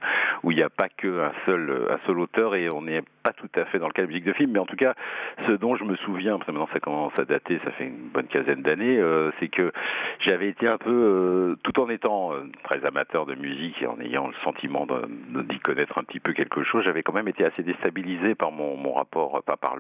où 0.44 0.52
il 0.52 0.58
n'y 0.58 0.64
a 0.64 0.70
pas 0.70 0.90
qu'un 0.90 1.32
seul 1.46 1.88
un 1.90 2.00
seul 2.06 2.20
auteur 2.20 2.56
et 2.56 2.68
on 2.74 2.82
n'est 2.82 3.04
pas 3.24 3.34
tout 3.34 3.50
à 3.56 3.66
fait 3.66 3.80
dans 3.80 3.88
le 3.88 3.94
cas 3.94 4.02
de 4.02 4.08
musique 4.08 4.26
de 4.26 4.34
film, 4.34 4.52
mais 4.52 4.60
en 4.60 4.66
tout 4.66 4.76
cas 4.76 4.94
ce 5.48 5.52
dont 5.54 5.76
je 5.76 5.84
me 5.84 5.96
souviens, 5.98 6.38
parce 6.38 6.48
que 6.48 6.52
maintenant 6.52 6.70
ça 6.74 6.80
commence 6.80 7.18
à 7.18 7.26
dater, 7.26 7.60
ça 7.64 7.72
fait 7.72 7.86
une 7.86 8.10
bonne 8.14 8.28
quinzaine 8.28 8.62
d'années, 8.62 8.98
euh, 8.98 9.32
c'est 9.40 9.48
que 9.48 9.72
j'avais 10.20 10.50
été 10.50 10.68
un 10.68 10.78
peu, 10.78 10.90
euh, 10.90 11.56
tout 11.64 11.80
en 11.80 11.90
étant 11.90 12.34
euh, 12.34 12.44
très 12.64 12.86
amateur 12.86 13.26
de 13.26 13.36
musique 13.36 13.82
et 13.82 13.88
en 13.88 14.00
ayant 14.00 14.28
le 14.28 14.34
sentiment 14.44 14.88
d'y 15.50 15.60
connaître 15.60 15.98
un 15.98 16.04
petit 16.04 16.20
peu 16.20 16.34
quelque 16.34 16.64
chose, 16.64 16.84
j'avais 16.84 17.04
quand 17.04 17.14
même 17.14 17.28
été 17.28 17.46
assez 17.46 17.64
déstabilisé 17.64 18.36
par 18.36 18.52
mon, 18.52 18.76
mon 18.78 18.94
rapport, 18.94 19.42
pas 19.44 19.58
par 19.58 19.76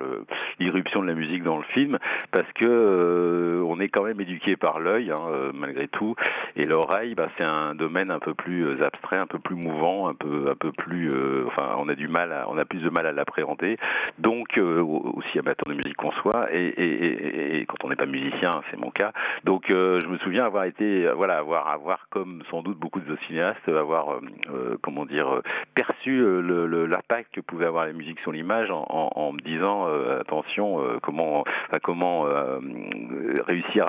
l'irruption 0.59 1.01
de 1.01 1.07
la 1.07 1.13
musique 1.13 1.43
dans 1.43 1.57
le 1.57 1.63
film, 1.63 1.97
parce 2.31 2.51
que 2.53 3.63
on 3.65 3.79
est 3.79 3.89
quand 3.91 4.03
même 4.03 4.19
éduqué 4.19 4.55
par 4.55 4.79
l'œil, 4.79 5.11
hein, 5.11 5.21
euh, 5.29 5.51
malgré 5.53 5.87
tout, 5.87 6.15
et 6.55 6.65
l'oreille, 6.65 7.15
bah, 7.15 7.29
c'est 7.37 7.43
un 7.43 7.75
domaine 7.75 8.11
un 8.11 8.19
peu 8.19 8.33
plus 8.33 8.65
euh, 8.65 8.85
abstrait, 8.85 9.17
un 9.17 9.27
peu 9.27 9.39
plus 9.39 9.55
mouvant, 9.55 10.07
un 10.07 10.15
peu, 10.15 10.49
un 10.49 10.55
peu 10.55 10.71
plus, 10.71 11.11
euh, 11.11 11.45
enfin, 11.47 11.75
on 11.77 11.89
a 11.89 11.95
du 11.95 12.07
mal, 12.07 12.33
on 12.47 12.57
a 12.57 12.65
plus 12.65 12.79
de 12.79 12.89
mal 12.89 13.05
à 13.05 13.11
l'appréhender. 13.11 13.77
Donc, 14.19 14.57
aussi 14.57 15.39
amateur 15.39 15.67
de 15.67 15.73
musique 15.73 15.95
qu'on 15.95 16.11
soit, 16.11 16.47
et, 16.53 17.65
quand 17.67 17.83
on 17.83 17.89
n'est 17.89 17.95
pas 17.95 18.05
musicien, 18.05 18.51
c'est 18.69 18.77
mon 18.77 18.91
cas. 18.91 19.11
Donc, 19.43 19.65
je 19.67 20.07
me 20.07 20.17
souviens 20.19 20.45
avoir 20.45 20.65
été, 20.65 21.09
voilà, 21.15 21.37
avoir, 21.37 21.67
avoir 21.67 22.07
comme 22.09 22.43
sans 22.49 22.61
doute 22.61 22.77
beaucoup 22.77 22.99
de 22.99 23.17
cinéastes, 23.27 23.67
avoir, 23.67 24.19
comment 24.81 25.05
dire, 25.05 25.41
perçu 25.73 26.21
l'impact 26.41 27.35
que 27.35 27.41
pouvait 27.41 27.65
avoir 27.65 27.85
la 27.85 27.93
musique 27.93 28.19
sur 28.19 28.31
l'image 28.31 28.69
en, 28.71 29.31
me 29.31 29.41
disant, 29.41 29.87
attention, 30.19 30.99
comment, 31.01 31.43
comment 31.83 32.25
réussir 33.47 33.80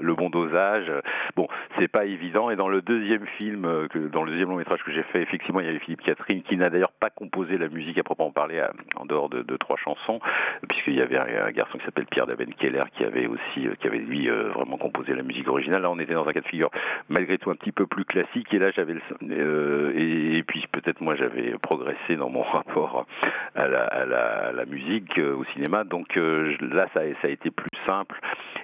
le 0.00 0.14
bon 0.14 0.30
dosage. 0.30 0.90
Bon, 1.36 1.48
c'est 1.78 1.88
pas 1.88 2.04
évident. 2.04 2.50
Et 2.50 2.56
dans 2.56 2.68
le 2.68 2.82
deuxième 2.82 3.26
film, 3.38 3.64
euh, 3.64 3.88
dans 4.12 4.22
le 4.22 4.32
deuxième 4.32 4.50
long 4.50 4.56
métrage 4.56 4.82
que 4.84 4.92
j'ai 4.92 5.02
fait, 5.04 5.22
effectivement, 5.22 5.60
il 5.60 5.66
y 5.66 5.68
avait 5.68 5.78
Philippe 5.78 6.02
Catherine 6.02 6.42
qui 6.42 6.56
n'a 6.56 6.70
d'ailleurs 6.70 6.92
pas 6.92 7.10
composé 7.10 7.58
la 7.58 7.68
musique 7.68 7.98
à 7.98 8.02
proprement 8.02 8.30
parler 8.30 8.62
en 8.96 9.04
dehors 9.04 9.28
de, 9.28 9.56
trois 9.56 9.76
chansons, 9.76 10.20
puisqu'il 10.68 10.94
y 10.94 11.02
avait 11.02 11.18
un, 11.18 11.50
garçon 11.50 11.78
qui 11.78 11.84
s'appelle 11.84 12.06
Pierre 12.06 12.26
Daben 12.26 12.52
Keller 12.54 12.84
qui 12.96 13.04
avait 13.04 13.26
aussi, 13.26 13.66
euh, 13.66 13.74
qui 13.80 13.86
avait 13.86 13.98
lui 13.98 14.28
euh, 14.28 14.50
vraiment 14.50 14.76
composé 14.76 15.14
la 15.14 15.22
musique 15.22 15.48
originale. 15.48 15.82
Là, 15.82 15.90
on 15.90 15.98
était 15.98 16.14
dans 16.14 16.26
un 16.26 16.32
cas 16.32 16.40
de 16.40 16.46
figure 16.46 16.70
malgré 17.08 17.38
tout 17.38 17.50
un 17.50 17.56
petit 17.56 17.72
peu 17.72 17.86
plus 17.86 18.04
classique. 18.04 18.52
Et 18.52 18.58
là, 18.58 18.70
j'avais 18.70 18.94
le, 18.94 19.00
euh, 19.30 19.92
et, 19.94 20.42
puis 20.42 20.66
peut-être 20.72 21.00
moi 21.00 21.14
j'avais 21.16 21.52
progressé 21.62 22.16
dans 22.16 22.30
mon 22.30 22.42
rapport 22.50 23.06
à 23.54 23.66
la, 23.68 24.64
musique, 24.66 25.18
au 25.18 25.44
cinéma. 25.52 25.84
Donc 25.84 26.16
là, 26.16 26.86
ça 26.94 27.00
a 27.00 27.28
été 27.28 27.50
plus 27.50 27.70
simple. 27.86 28.18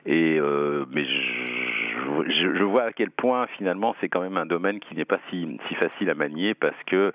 Et 0.07 0.39
euh, 0.39 0.85
mais 0.93 1.05
je, 1.05 1.66
je, 2.29 2.63
vois 2.65 2.85
à 2.85 2.93
quel 2.93 3.11
point 3.11 3.47
finalement 3.57 3.95
c'est 4.01 4.09
quand 4.09 4.21
même 4.21 4.37
un 4.37 4.47
domaine 4.47 4.81
qui 4.81 4.95
n'est 4.95 5.05
pas 5.05 5.19
si, 5.31 5.59
facile 5.79 6.11
à 6.11 6.15
manier 6.15 6.55
parce 6.55 6.77
que 6.87 7.13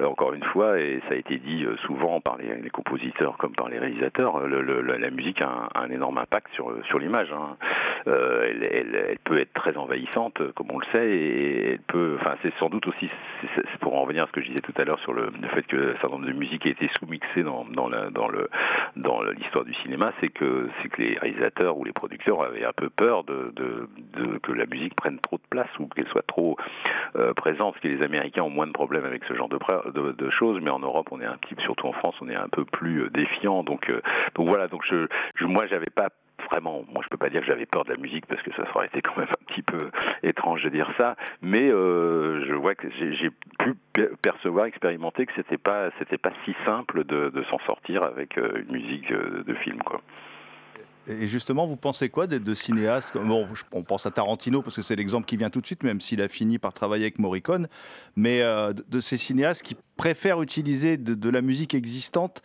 euh, 0.00 0.04
encore 0.04 0.34
une 0.34 0.44
fois 0.44 0.78
et 0.78 1.00
ça 1.08 1.14
a 1.14 1.16
été 1.16 1.38
dit 1.38 1.64
euh, 1.64 1.76
souvent 1.86 2.20
par 2.20 2.36
les, 2.38 2.70
compositeurs 2.70 3.36
comme 3.38 3.54
par 3.54 3.68
les 3.68 3.78
réalisateurs, 3.78 4.46
la, 4.46 5.10
musique 5.10 5.42
a 5.42 5.68
un, 5.74 5.90
énorme 5.90 6.18
impact 6.18 6.48
sur 6.54 6.98
l'image. 6.98 7.32
hein. 7.32 7.56
Euh, 8.06 8.52
elle, 8.70 9.18
peut 9.24 9.38
être 9.38 9.52
très 9.52 9.76
envahissante, 9.76 10.40
comme 10.54 10.68
on 10.70 10.78
le 10.78 10.86
sait, 10.92 11.08
et 11.10 11.72
elle 11.72 11.80
peut. 11.80 12.16
Enfin, 12.20 12.36
c'est 12.42 12.52
sans 12.58 12.68
doute 12.70 12.86
aussi, 12.86 13.08
pour 13.80 13.94
en 13.96 14.02
revenir 14.02 14.24
à 14.24 14.26
ce 14.26 14.32
que 14.32 14.40
je 14.40 14.48
disais 14.48 14.60
tout 14.60 14.72
à 14.76 14.84
l'heure 14.84 14.98
sur 15.00 15.12
le, 15.12 15.30
fait 15.54 15.62
que 15.62 15.90
un 15.90 16.00
certain 16.00 16.16
nombre 16.16 16.26
de 16.26 16.32
musiques 16.32 16.66
a 16.66 16.70
été 16.70 16.88
sous-mixées 16.98 17.42
dans, 17.42 17.64
l'histoire 19.36 19.64
du 19.64 19.74
cinéma, 19.74 20.12
c'est 20.20 20.28
que 20.28 20.68
les 20.98 21.18
réalisateurs 21.18 21.76
ou 21.76 21.84
les 21.84 21.92
producteurs 21.92 22.42
avaient 22.42 22.64
un 22.64 22.72
peu 22.72 22.88
peur 22.90 23.24
de- 23.24 23.52
que 24.42 24.52
la 24.52 24.66
musique 24.66 24.94
prenne 24.94 25.18
trop 25.18 25.36
de 25.36 25.42
place 25.48 25.68
ou 25.78 25.86
qu'elle 25.86 26.08
soit 26.08 26.26
trop 26.26 26.56
euh, 27.16 27.34
présente, 27.34 27.74
parce 27.74 27.82
que 27.82 27.88
les 27.88 28.02
Américains 28.02 28.42
ont 28.42 28.50
moins 28.50 28.66
de 28.66 28.72
problèmes 28.72 29.04
avec 29.04 29.24
ce 29.24 29.34
genre 29.34 29.48
de, 29.48 30.30
choses, 30.30 30.60
mais 30.62 30.70
en 30.70 30.78
Europe, 30.78 31.08
on 31.10 31.20
est 31.20 31.26
un 31.26 31.36
petit, 31.36 31.54
surtout 31.62 31.86
en 31.86 31.92
France, 31.92 32.14
on 32.20 32.28
est 32.28 32.36
un 32.36 32.48
peu 32.48 32.64
plus 32.64 33.02
euh, 33.02 33.10
défiant. 33.10 33.64
Donc, 33.64 33.90
euh, 33.90 34.00
donc 34.34 34.48
voilà. 34.48 34.68
Donc 34.68 34.84
je, 34.88 35.06
moi, 35.44 35.66
j'avais 35.66 35.90
pas 35.94 36.08
vraiment, 36.50 36.84
moi 36.90 37.02
je 37.04 37.08
peux 37.08 37.18
pas 37.18 37.28
dire 37.28 37.42
que 37.42 37.46
j'avais 37.46 37.66
peur 37.66 37.84
de 37.84 37.90
la 37.90 37.98
musique 37.98 38.24
parce 38.26 38.40
que 38.42 38.50
ça 38.52 38.62
aurait 38.74 38.86
été 38.86 39.02
quand 39.02 39.16
même 39.18 39.28
un 39.28 39.44
petit 39.46 39.62
peu 39.62 39.90
étrange 40.22 40.62
de 40.62 40.70
dire 40.70 40.90
ça, 40.96 41.14
mais 41.42 41.68
je 41.68 42.54
vois 42.54 42.74
que 42.74 42.88
j'ai 42.98 43.30
pu 43.58 43.74
per- 43.92 44.08
percevoir, 44.22 44.64
expérimenter 44.64 45.26
que 45.26 45.32
c'était 45.36 45.58
pas 45.58 45.90
c'était 45.98 46.16
pas 46.16 46.32
si 46.46 46.54
simple 46.64 47.04
de, 47.04 47.28
de 47.28 47.42
s'en 47.50 47.58
sortir 47.66 48.02
avec 48.02 48.38
une 48.38 48.72
musique 48.72 49.12
de 49.12 49.54
film 49.54 49.82
quoi. 49.82 50.00
Et 51.10 51.26
justement, 51.26 51.66
vous 51.66 51.76
pensez 51.76 52.08
quoi 52.08 52.26
d'être 52.26 52.44
de 52.44 52.54
cinéastes 52.54 53.16
Bon, 53.16 53.48
on 53.72 53.82
pense 53.82 54.06
à 54.06 54.10
Tarantino 54.10 54.62
parce 54.62 54.76
que 54.76 54.82
c'est 54.82 54.96
l'exemple 54.96 55.26
qui 55.26 55.36
vient 55.36 55.50
tout 55.50 55.60
de 55.60 55.66
suite, 55.66 55.82
même 55.82 56.00
s'il 56.00 56.22
a 56.22 56.28
fini 56.28 56.58
par 56.58 56.72
travailler 56.72 57.04
avec 57.04 57.18
Morricone. 57.18 57.68
Mais 58.16 58.42
euh, 58.42 58.72
de, 58.72 59.00
ces 59.00 59.16
cinéastes 59.16 59.62
qui 59.62 59.76
préfèrent 59.96 60.40
utiliser 60.42 60.96
de, 60.96 61.14
de 61.14 61.28
la 61.28 61.42
musique 61.42 61.74
existante 61.74 62.42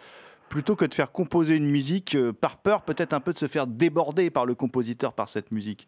plutôt 0.50 0.76
que 0.76 0.86
de 0.86 0.94
faire 0.94 1.12
composer 1.12 1.56
une 1.56 1.70
musique 1.70 2.16
euh, 2.16 2.32
par 2.34 2.58
peur 2.58 2.84
peut-être 2.84 3.14
un 3.14 3.20
peu 3.20 3.34
de 3.34 3.38
se 3.38 3.48
faire 3.48 3.68
déborder 3.68 4.30
par 4.30 4.46
le 4.46 4.56
compositeur 4.56 5.14
par 5.14 5.30
cette 5.30 5.52
musique. 5.52 5.88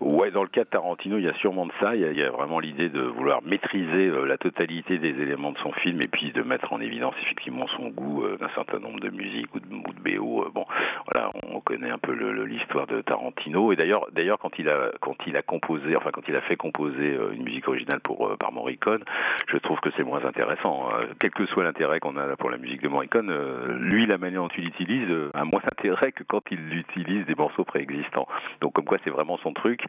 Ouais, 0.00 0.30
dans 0.30 0.42
le 0.42 0.48
cas 0.48 0.64
de 0.64 0.68
Tarantino, 0.68 1.18
il 1.18 1.24
y 1.24 1.28
a 1.28 1.34
sûrement 1.34 1.66
de 1.66 1.72
ça. 1.80 1.94
Il 1.94 2.02
y 2.02 2.22
a, 2.22 2.30
vraiment 2.30 2.58
l'idée 2.58 2.88
de 2.88 3.00
vouloir 3.00 3.42
maîtriser 3.42 4.08
euh, 4.08 4.24
la 4.24 4.36
totalité 4.36 4.98
des 4.98 5.10
éléments 5.10 5.52
de 5.52 5.58
son 5.58 5.72
film 5.72 6.00
et 6.02 6.08
puis 6.08 6.32
de 6.32 6.42
mettre 6.42 6.72
en 6.72 6.80
évidence 6.80 7.14
effectivement 7.22 7.66
son 7.68 7.88
goût 7.88 8.24
euh, 8.24 8.36
d'un 8.36 8.48
certain 8.54 8.80
nombre 8.80 9.00
de 9.00 9.10
musiques 9.10 9.54
ou 9.54 9.60
de, 9.60 9.66
ou 9.66 9.92
de 9.92 10.18
BO. 10.18 10.42
Euh, 10.42 10.50
bon, 10.52 10.66
voilà, 11.10 11.30
on 11.48 11.60
connaît 11.60 11.90
un 11.90 11.98
peu 11.98 12.12
l'histoire 12.44 12.86
de 12.86 13.02
Tarantino. 13.02 13.72
Et 13.72 13.76
d'ailleurs, 13.76 14.06
d'ailleurs, 14.12 14.38
quand 14.38 14.58
il 14.58 14.68
a 14.68 14.90
quand 15.00 15.16
il 15.26 15.36
a 15.36 15.42
composé, 15.42 15.96
enfin 15.96 16.10
quand 16.12 16.26
il 16.28 16.34
a 16.34 16.40
fait 16.40 16.56
composer 16.56 17.16
une 17.32 17.44
musique 17.44 17.68
originale 17.68 18.00
pour 18.00 18.36
par 18.36 18.52
Morricone, 18.52 19.04
je 19.48 19.56
trouve 19.58 19.78
que 19.80 19.90
c'est 19.96 20.04
moins 20.04 20.24
intéressant. 20.24 20.88
Euh, 20.92 21.06
quel 21.20 21.30
que 21.30 21.46
soit 21.46 21.64
l'intérêt 21.64 22.00
qu'on 22.00 22.16
a 22.16 22.36
pour 22.36 22.50
la 22.50 22.58
musique 22.58 22.82
de 22.82 22.88
Morricone, 22.88 23.32
lui, 23.78 24.06
la 24.06 24.18
manière 24.18 24.42
dont 24.42 24.48
il 24.56 24.64
l'utilise 24.64 25.08
a 25.34 25.44
moins 25.44 25.60
d'intérêt 25.60 26.12
que 26.12 26.24
quand 26.24 26.42
il 26.50 26.76
utilise 26.76 27.26
des 27.26 27.34
morceaux 27.34 27.64
préexistants. 27.64 28.26
Donc, 28.60 28.72
comme 28.72 28.84
quoi, 28.84 28.98
c'est 29.04 29.10
vraiment 29.10 29.38
son 29.38 29.52
truc. 29.52 29.83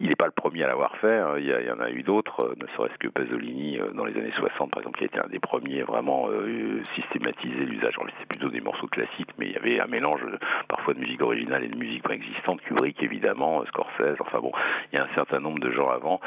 Il 0.00 0.08
n'est 0.08 0.16
pas 0.16 0.26
le 0.26 0.32
premier 0.32 0.64
à 0.64 0.68
l'avoir 0.68 0.96
fait. 0.96 1.18
hein. 1.18 1.34
Il 1.38 1.44
y, 1.46 1.70
en 1.70 1.80
a 1.80 1.90
eu 1.90 2.02
d'autres, 2.02 2.40
euh, 2.44 2.54
ne 2.60 2.66
serait-ce 2.76 2.96
que 2.98 3.08
Pasolini 3.08 3.78
euh, 3.78 3.90
dans 3.92 4.04
les 4.04 4.16
années 4.16 4.32
60, 4.36 4.70
par 4.70 4.80
exemple, 4.80 4.98
qui 4.98 5.04
a 5.04 5.06
été 5.08 5.18
un 5.18 5.28
des 5.28 5.38
premiers 5.40 5.82
vraiment 5.82 6.28
euh, 6.30 6.82
systématiser 6.94 7.64
l'usage. 7.66 7.94
C'est 8.18 8.26
plutôt 8.28 8.48
des 8.48 8.60
morceaux 8.60 8.86
classiques, 8.88 9.30
mais 9.38 9.46
il 9.46 9.52
y 9.52 9.56
avait 9.56 9.80
un 9.80 9.86
mélange 9.86 10.20
parfois 10.68 10.94
de 10.94 11.00
musique 11.00 11.20
originale 11.22 11.64
et 11.64 11.68
de 11.68 11.76
musique 11.76 12.02
préexistante. 12.02 12.60
Kubrick, 12.62 13.02
évidemment, 13.02 13.64
Scorsese. 13.66 14.16
Enfin 14.20 14.40
bon, 14.40 14.52
il 14.92 14.96
y 14.96 14.98
a 14.98 15.04
un 15.04 15.14
certain 15.14 15.40
nombre 15.40 15.58
de 15.60 15.70
gens 15.70 15.88
avant. 15.90 16.20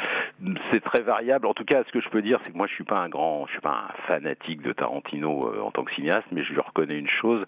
C'est 0.71 0.83
très 0.83 1.01
variable. 1.01 1.47
En 1.47 1.53
tout 1.53 1.65
cas, 1.65 1.83
ce 1.85 1.91
que 1.91 2.01
je 2.01 2.09
peux 2.09 2.21
dire, 2.21 2.39
c'est 2.43 2.51
que 2.51 2.57
moi, 2.57 2.67
je 2.67 2.73
suis 2.73 2.83
pas 2.83 2.99
un 2.99 3.09
grand, 3.09 3.45
je 3.47 3.53
suis 3.53 3.61
pas 3.61 3.87
un 3.89 4.03
fanatique 4.07 4.61
de 4.61 4.71
Tarantino 4.73 5.39
en 5.63 5.71
tant 5.71 5.83
que 5.83 5.93
cinéaste, 5.93 6.27
mais 6.31 6.43
je 6.43 6.53
lui 6.53 6.59
reconnais 6.61 6.97
une 6.97 7.09
chose, 7.09 7.43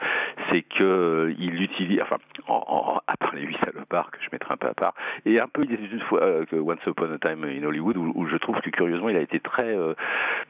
c'est 0.51 0.61
que 0.63 1.33
il 1.37 1.61
utilise, 1.61 2.01
enfin, 2.01 2.17
en, 2.47 2.63
en- 2.67 3.01
à 3.07 3.17
part 3.17 3.35
les 3.35 3.43
huit 3.43 3.57
salopards 3.63 4.11
que 4.11 4.17
je 4.21 4.29
mettrai 4.31 4.53
un 4.53 4.57
peu 4.57 4.67
à 4.67 4.73
part, 4.73 4.93
et 5.25 5.39
un 5.39 5.47
peu 5.47 5.64
une 5.71 5.99
fois 6.01 6.23
euh, 6.23 6.45
que 6.45 6.55
Once 6.55 6.85
Upon 6.85 7.11
a 7.13 7.17
Time 7.17 7.43
in 7.43 7.63
Hollywood 7.63 7.97
où, 7.97 8.27
je 8.27 8.37
trouve 8.37 8.59
que 8.61 8.69
curieusement 8.69 9.09
il 9.09 9.17
a 9.17 9.21
été 9.21 9.39
très 9.39 9.75
euh, 9.75 9.93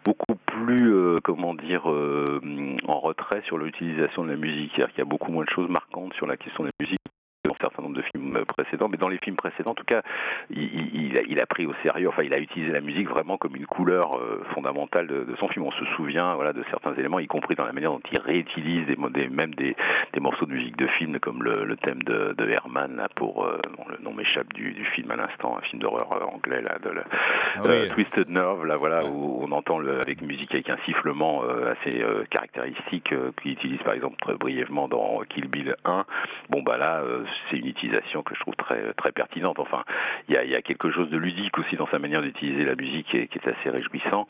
beaucoup 0.03 0.35
plus 0.45 0.93
euh, 0.93 1.19
comment 1.23 1.53
dire 1.53 1.89
euh, 1.89 2.41
en 2.87 2.99
retrait 2.99 3.41
sur 3.45 3.57
l'utilisation 3.57 4.23
de 4.23 4.31
la 4.31 4.37
musique, 4.37 4.71
c'est-à-dire 4.75 4.93
qu'il 4.93 4.99
y 4.99 5.07
a 5.07 5.09
beaucoup 5.09 5.31
moins 5.31 5.45
de 5.45 5.49
choses 5.49 5.69
marquantes 5.69 6.13
sur 6.13 6.27
la 6.27 6.37
question 6.37 6.63
de 6.63 6.69
la 6.69 6.85
musique 6.85 6.99
certain 7.75 7.83
nombre 7.83 7.97
de 7.97 8.01
films 8.03 8.43
précédents, 8.45 8.87
mais 8.89 8.97
dans 8.97 9.09
les 9.09 9.17
films 9.17 9.35
précédents, 9.35 9.71
en 9.71 9.75
tout 9.75 9.83
cas, 9.85 10.01
il, 10.49 11.17
a, 11.17 11.21
il 11.27 11.39
a 11.39 11.45
pris 11.45 11.65
au 11.65 11.73
sérieux, 11.83 12.07
enfin, 12.09 12.23
il 12.23 12.33
a 12.33 12.39
utilisé 12.39 12.71
la 12.71 12.81
musique 12.81 13.09
vraiment 13.09 13.37
comme 13.37 13.55
une 13.55 13.65
couleur 13.65 14.11
euh, 14.17 14.43
fondamentale 14.53 15.07
de, 15.07 15.23
de 15.23 15.35
son 15.37 15.47
film. 15.47 15.65
On 15.65 15.71
se 15.71 15.85
souvient, 15.95 16.35
voilà, 16.35 16.53
de 16.53 16.63
certains 16.69 16.93
éléments, 16.95 17.19
y 17.19 17.27
compris 17.27 17.55
dans 17.55 17.65
la 17.65 17.73
manière 17.73 17.91
dont 17.91 18.01
il 18.11 18.19
réutilise 18.19 18.85
des, 18.87 18.95
mo- 18.95 19.09
des- 19.09 19.27
même 19.27 19.53
des, 19.55 19.75
des 20.13 20.19
morceaux 20.19 20.45
de 20.45 20.53
musique 20.53 20.77
de 20.77 20.87
film, 20.87 21.19
comme 21.19 21.43
le, 21.43 21.65
le 21.65 21.75
thème 21.77 22.01
de, 22.03 22.33
de 22.37 22.49
Herman, 22.49 22.95
là, 22.95 23.07
pour, 23.15 23.45
euh, 23.45 23.57
bon, 23.77 23.85
le 23.89 23.97
nom 24.03 24.13
m'échappe 24.13 24.51
du, 24.53 24.71
du 24.73 24.85
film 24.85 25.11
à 25.11 25.15
l'instant, 25.15 25.57
un 25.57 25.61
film 25.61 25.81
d'horreur 25.81 26.11
euh, 26.13 26.25
anglais, 26.25 26.61
là, 26.61 26.77
de 26.83 26.91
Ah 27.55 27.61
euh. 27.65 27.89
Twisted 27.89 28.29
Nerve, 28.29 28.65
là, 28.65 28.77
voilà, 28.77 29.03
où 29.05 29.39
on 29.43 29.51
entend 29.51 29.79
le, 29.79 29.99
avec 29.99 30.21
musique 30.21 30.53
avec 30.53 30.69
un 30.69 30.77
sifflement 30.85 31.43
euh, 31.43 31.73
assez 31.73 32.03
caractéristique 32.29 33.13
qu'il 33.41 33.51
utilise 33.51 33.79
par 33.83 33.93
exemple 33.93 34.15
très 34.21 34.35
brièvement 34.35 34.87
dans 34.87 35.21
Kill 35.29 35.47
Bill 35.47 35.75
1. 35.85 36.05
Bon 36.49 36.61
bah 36.63 36.77
là, 36.77 37.01
c'est 37.49 37.57
utilisation 37.67 38.23
que 38.23 38.35
je 38.35 38.39
trouve 38.39 38.55
très 38.55 38.93
très 38.93 39.11
pertinente. 39.11 39.59
Enfin, 39.59 39.83
il 40.27 40.35
y 40.35 40.55
a, 40.55 40.61
quelque 40.61 40.91
chose 40.91 41.09
de 41.09 41.17
ludique 41.17 41.57
aussi 41.57 41.75
dans 41.75 41.87
sa 41.87 41.99
manière 41.99 42.21
d'utiliser 42.21 42.63
la 42.63 42.75
musique 42.75 43.07
qui 43.07 43.17
est, 43.17 43.47
assez 43.47 43.69
réjouissant. 43.69 44.27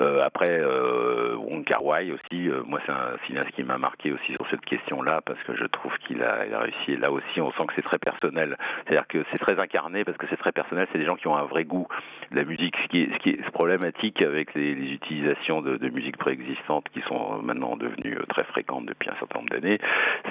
Euh, 0.00 0.22
après, 0.24 0.50
euh, 0.50 1.36
Wong 1.36 1.64
Kar 1.64 1.84
Wai 1.84 2.12
aussi, 2.12 2.48
euh, 2.48 2.62
moi 2.64 2.80
c'est 2.86 2.92
un 2.92 3.16
cinéaste 3.26 3.50
qui 3.52 3.62
m'a 3.62 3.78
marqué 3.78 4.12
aussi 4.12 4.32
sur 4.32 4.48
cette 4.48 4.64
question-là 4.64 5.20
parce 5.26 5.42
que 5.42 5.54
je 5.56 5.64
trouve 5.64 5.92
qu'il 6.06 6.22
a, 6.22 6.44
réussi. 6.58 6.92
Et 6.92 6.96
là 6.96 7.10
aussi, 7.10 7.40
on 7.40 7.52
sent 7.52 7.66
que 7.66 7.74
c'est 7.76 7.82
très 7.82 7.98
personnel. 7.98 8.56
C'est-à-dire 8.84 9.06
que 9.06 9.24
c'est 9.30 9.38
très 9.38 9.58
incarné 9.58 10.04
parce 10.04 10.16
que 10.16 10.26
c'est 10.30 10.36
très 10.36 10.52
personnel. 10.52 10.86
C'est 10.92 10.98
des 10.98 11.04
gens 11.04 11.16
qui 11.16 11.28
ont 11.28 11.36
un 11.36 11.44
vrai 11.44 11.64
goût 11.64 11.86
de 12.30 12.36
la 12.36 12.44
musique. 12.44 12.74
Ce 12.84 12.88
qui 12.88 13.02
est, 13.02 13.44
ce 13.44 13.50
problématique 13.50 14.22
avec 14.22 14.54
les, 14.54 14.72
utilisations 14.72 15.62
de, 15.62 15.88
musique 15.88 16.16
préexistantes 16.16 16.88
qui 16.92 17.00
sont 17.02 17.40
maintenant 17.42 17.76
devenues 17.76 18.16
euh, 18.18 18.26
très 18.28 18.44
fréquentes 18.44 18.86
depuis 18.86 19.10
un 19.10 19.14
certain 19.18 19.38
nombre 19.38 19.50
d'années, 19.50 19.78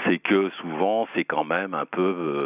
c'est 0.05 0.19
que 0.19 0.49
souvent 0.61 1.07
c'est 1.13 1.23
quand 1.23 1.43
même 1.43 1.73
un 1.73 1.85
peu, 1.85 2.42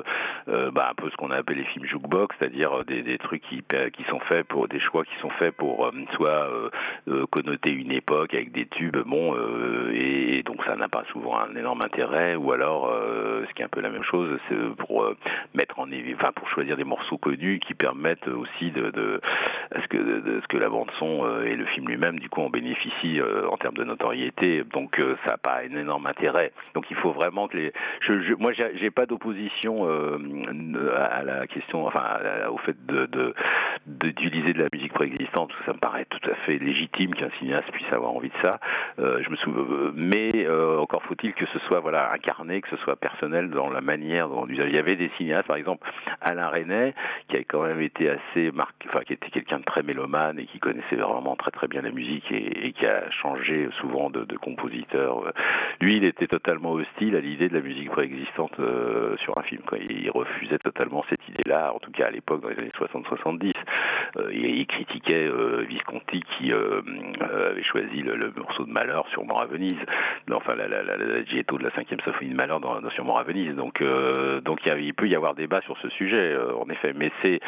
bah, 0.47 0.89
un 0.91 0.95
peu 0.95 1.09
ce 1.09 1.15
qu'on 1.15 1.31
appelle 1.31 1.57
les 1.57 1.63
films 1.65 1.85
jukebox, 1.85 2.35
c'est-à-dire 2.39 2.83
des, 2.85 3.01
des 3.01 3.17
trucs 3.17 3.41
qui, 3.43 3.63
qui 3.93 4.03
sont 4.09 4.19
faits 4.21 4.47
pour 4.47 4.67
des 4.67 4.79
choix 4.79 5.03
qui 5.03 5.15
sont 5.21 5.29
faits 5.31 5.55
pour 5.55 5.85
euh, 5.85 5.89
soit 6.15 6.29
euh, 6.29 6.69
euh, 7.07 7.25
connoter 7.31 7.71
une 7.71 7.91
époque 7.91 8.33
avec 8.33 8.51
des 8.51 8.65
tubes, 8.67 8.97
bon, 9.05 9.35
euh, 9.35 9.91
et, 9.93 10.39
et 10.39 10.43
donc 10.43 10.63
ça 10.65 10.75
n'a 10.75 10.87
pas 10.89 11.03
souvent 11.11 11.39
un 11.39 11.55
énorme 11.55 11.81
intérêt, 11.83 12.35
ou 12.35 12.51
alors 12.51 12.89
euh, 12.91 13.45
ce 13.47 13.53
qui 13.53 13.61
est 13.61 13.65
un 13.65 13.69
peu 13.69 13.81
la 13.81 13.89
même 13.89 14.03
chose, 14.03 14.37
c'est 14.49 14.55
pour 14.77 15.03
euh, 15.03 15.15
mettre 15.53 15.79
en 15.79 15.87
enfin 16.13 16.31
pour 16.35 16.49
choisir 16.49 16.75
des 16.77 16.83
morceaux 16.83 17.17
connus 17.17 17.59
qui 17.65 17.73
permettent 17.73 18.27
aussi 18.27 18.71
de, 18.71 18.89
de 18.91 19.21
ce 19.81 19.87
que 19.87 19.97
ce 20.41 20.47
que 20.47 20.57
la 20.57 20.69
bande 20.69 20.89
son 20.99 21.25
euh, 21.25 21.45
et 21.45 21.55
le 21.55 21.65
film 21.65 21.87
lui-même 21.87 22.19
du 22.19 22.29
coup 22.29 22.41
en 22.41 22.49
bénéficient 22.49 23.19
euh, 23.19 23.47
en 23.49 23.57
termes 23.57 23.75
de 23.75 23.83
notoriété. 23.83 24.63
Donc 24.73 24.99
euh, 24.99 25.15
ça 25.25 25.31
n'a 25.31 25.37
pas 25.37 25.59
un 25.63 25.75
énorme 25.77 26.05
intérêt. 26.07 26.51
Donc 26.73 26.85
il 26.91 26.97
faut 26.97 27.11
vraiment 27.11 27.47
que 27.47 27.57
les 27.57 27.73
je, 28.01 28.21
je- 28.21 28.33
moi 28.35 28.51
j'ai 28.53 28.91
pas 28.91 29.05
d'opposition 29.05 29.86
euh, 29.87 30.17
à 30.95 31.23
la 31.23 31.47
question 31.47 31.85
enfin 31.85 32.19
au 32.49 32.57
fait 32.57 32.75
d'utiliser 33.85 34.53
de, 34.53 34.59
la 34.59 34.67
musique 34.73 34.93
préexistante 34.93 35.49
parce 35.49 35.59
que 35.59 35.65
ça 35.65 35.73
me 35.73 35.79
paraît 35.79 36.05
tout 36.05 36.29
à 36.29 36.35
fait 36.45 36.57
légitime 36.57 37.13
qu'un 37.13 37.29
cinéaste 37.39 37.69
puisse 37.71 37.91
avoir 37.91 38.11
envie 38.11 38.29
de 38.29 38.41
ça. 38.43 38.59
Euh, 38.99 39.21
je 39.23 39.29
me 39.29 39.35
souviens, 39.37 39.91
mais 39.95 40.31
euh, 40.45 40.79
encore 40.79 41.03
faut-il 41.03 41.33
que 41.33 41.45
ce 41.47 41.59
soit 41.59 41.79
voilà 41.79 42.11
incarné, 42.11 42.61
que 42.61 42.69
ce 42.69 42.77
soit 42.77 42.95
personnel 42.95 43.49
dans 43.49 43.69
la 43.69 43.81
manière 43.81 44.29
dont 44.29 44.45
il 44.47 44.55
y 44.55 44.77
avait 44.77 44.95
des 44.95 45.09
cinéastes, 45.17 45.47
par 45.47 45.57
exemple 45.57 45.89
Alain 46.21 46.49
Resnais, 46.49 46.93
qui 47.29 47.37
a 47.37 47.39
quand 47.39 47.63
même 47.63 47.81
été 47.81 48.09
assez 48.09 48.51
marqué, 48.51 48.87
enfin 48.89 49.01
qui 49.05 49.13
était 49.13 49.29
quelqu'un 49.29 49.59
de 49.59 49.65
très 49.65 49.83
mélomane 49.83 50.39
et 50.39 50.45
qui 50.45 50.59
connaissait 50.59 50.95
vraiment 50.95 51.35
très 51.35 51.51
très 51.51 51.67
bien 51.67 51.81
la 51.81 51.91
musique 51.91 52.31
et, 52.31 52.73
qui 52.73 52.85
a 52.85 53.09
changé 53.11 53.69
souvent 53.79 54.09
de, 54.09 54.25
compositeur. 54.37 55.33
Lui, 55.81 55.97
il 55.97 56.03
était 56.03 56.27
totalement 56.27 56.71
hostile 56.73 57.15
à 57.15 57.19
l'idée 57.19 57.49
de 57.49 57.55
la 57.55 57.61
musique 57.61 57.89
préexistante 57.89 58.55
sur 59.23 59.37
un 59.37 59.43
film. 59.43 59.61
Quoi. 59.65 59.76
Il 59.89 60.09
refusait 60.11 60.59
totalement 60.59 61.03
cette 61.09 61.27
idée-là, 61.29 61.73
en 61.73 61.79
tout 61.79 61.91
cas 61.91 62.07
à 62.07 62.11
l'époque 62.11 62.41
dans 62.41 62.49
les 62.49 62.57
années 62.57 62.71
60-70. 62.79 63.53
Euh, 64.17 64.31
il, 64.33 64.65
critiquait 64.67 65.27
euh, 65.27 65.65
Visconti 65.67 66.23
qui 66.37 66.51
euh, 66.51 66.81
avait 67.21 67.63
choisi 67.63 68.01
le, 68.01 68.31
morceau 68.35 68.63
de 68.65 68.71
Malheur 68.71 69.07
sur 69.09 69.25
Mort 69.25 69.41
à 69.41 69.45
Venise, 69.45 69.77
enfin 70.31 70.55
la, 70.55 70.67
la, 70.67 71.23
Gietto 71.25 71.57
de 71.57 71.63
la 71.63 71.71
cinquième 71.71 71.99
symphonie 72.01 72.31
de 72.31 72.35
Malheur 72.35 72.59
dans, 72.59 72.89
sur 72.91 73.05
Mort 73.05 73.19
à 73.19 73.23
Venise. 73.23 73.55
Donc, 73.55 73.83
donc 74.43 74.59
il, 74.65 74.93
peut 74.93 75.07
y 75.07 75.15
avoir 75.15 75.35
débat 75.35 75.61
sur 75.61 75.77
ce 75.79 75.89
sujet, 75.89 76.35
en 76.59 76.69
effet. 76.69 76.93
Mais 76.95 77.11
c'est 77.21 77.39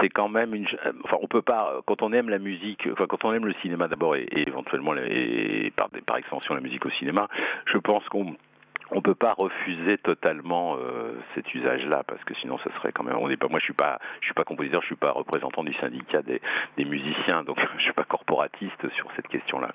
c'est 0.00 0.08
quand 0.08 0.28
même 0.28 0.54
une. 0.54 0.66
Enfin, 1.04 1.16
on 1.22 1.26
peut 1.26 1.42
pas 1.42 1.80
quand 1.86 2.02
on 2.02 2.12
aime 2.12 2.28
la 2.28 2.38
musique, 2.38 2.88
quand 3.08 3.24
on 3.24 3.32
aime 3.32 3.46
le 3.46 3.54
cinéma 3.62 3.88
d'abord 3.88 4.16
et, 4.16 4.26
éventuellement 4.34 4.92
par 6.06 6.16
extension 6.16 6.54
la 6.54 6.60
musique 6.60 6.84
au 6.86 6.90
cinéma, 6.90 7.28
je 7.66 7.78
pense 7.78 8.06
qu'on 8.08 8.36
on 8.90 9.02
peut 9.02 9.14
pas 9.14 9.32
refuser 9.32 9.98
totalement 9.98 10.76
euh, 10.76 11.12
cet 11.34 11.52
usage-là 11.54 12.04
parce 12.06 12.22
que 12.24 12.34
sinon 12.40 12.58
ça 12.58 12.70
serait 12.76 12.92
quand 12.92 13.02
même 13.02 13.16
on 13.16 13.28
n'est 13.28 13.36
pas 13.36 13.48
moi 13.48 13.58
je 13.58 13.64
suis 13.64 13.74
pas 13.74 13.98
je 14.20 14.26
suis 14.26 14.34
pas 14.34 14.44
compositeur 14.44 14.80
je 14.82 14.86
suis 14.86 14.96
pas 14.96 15.12
représentant 15.12 15.64
du 15.64 15.74
syndicat 15.74 16.22
des, 16.22 16.40
musiciens 16.84 17.42
donc 17.42 17.58
je 17.78 17.82
suis 17.82 17.92
pas 17.92 18.04
corporatiste 18.04 18.88
sur 18.94 19.08
cette 19.16 19.28
question-là. 19.28 19.68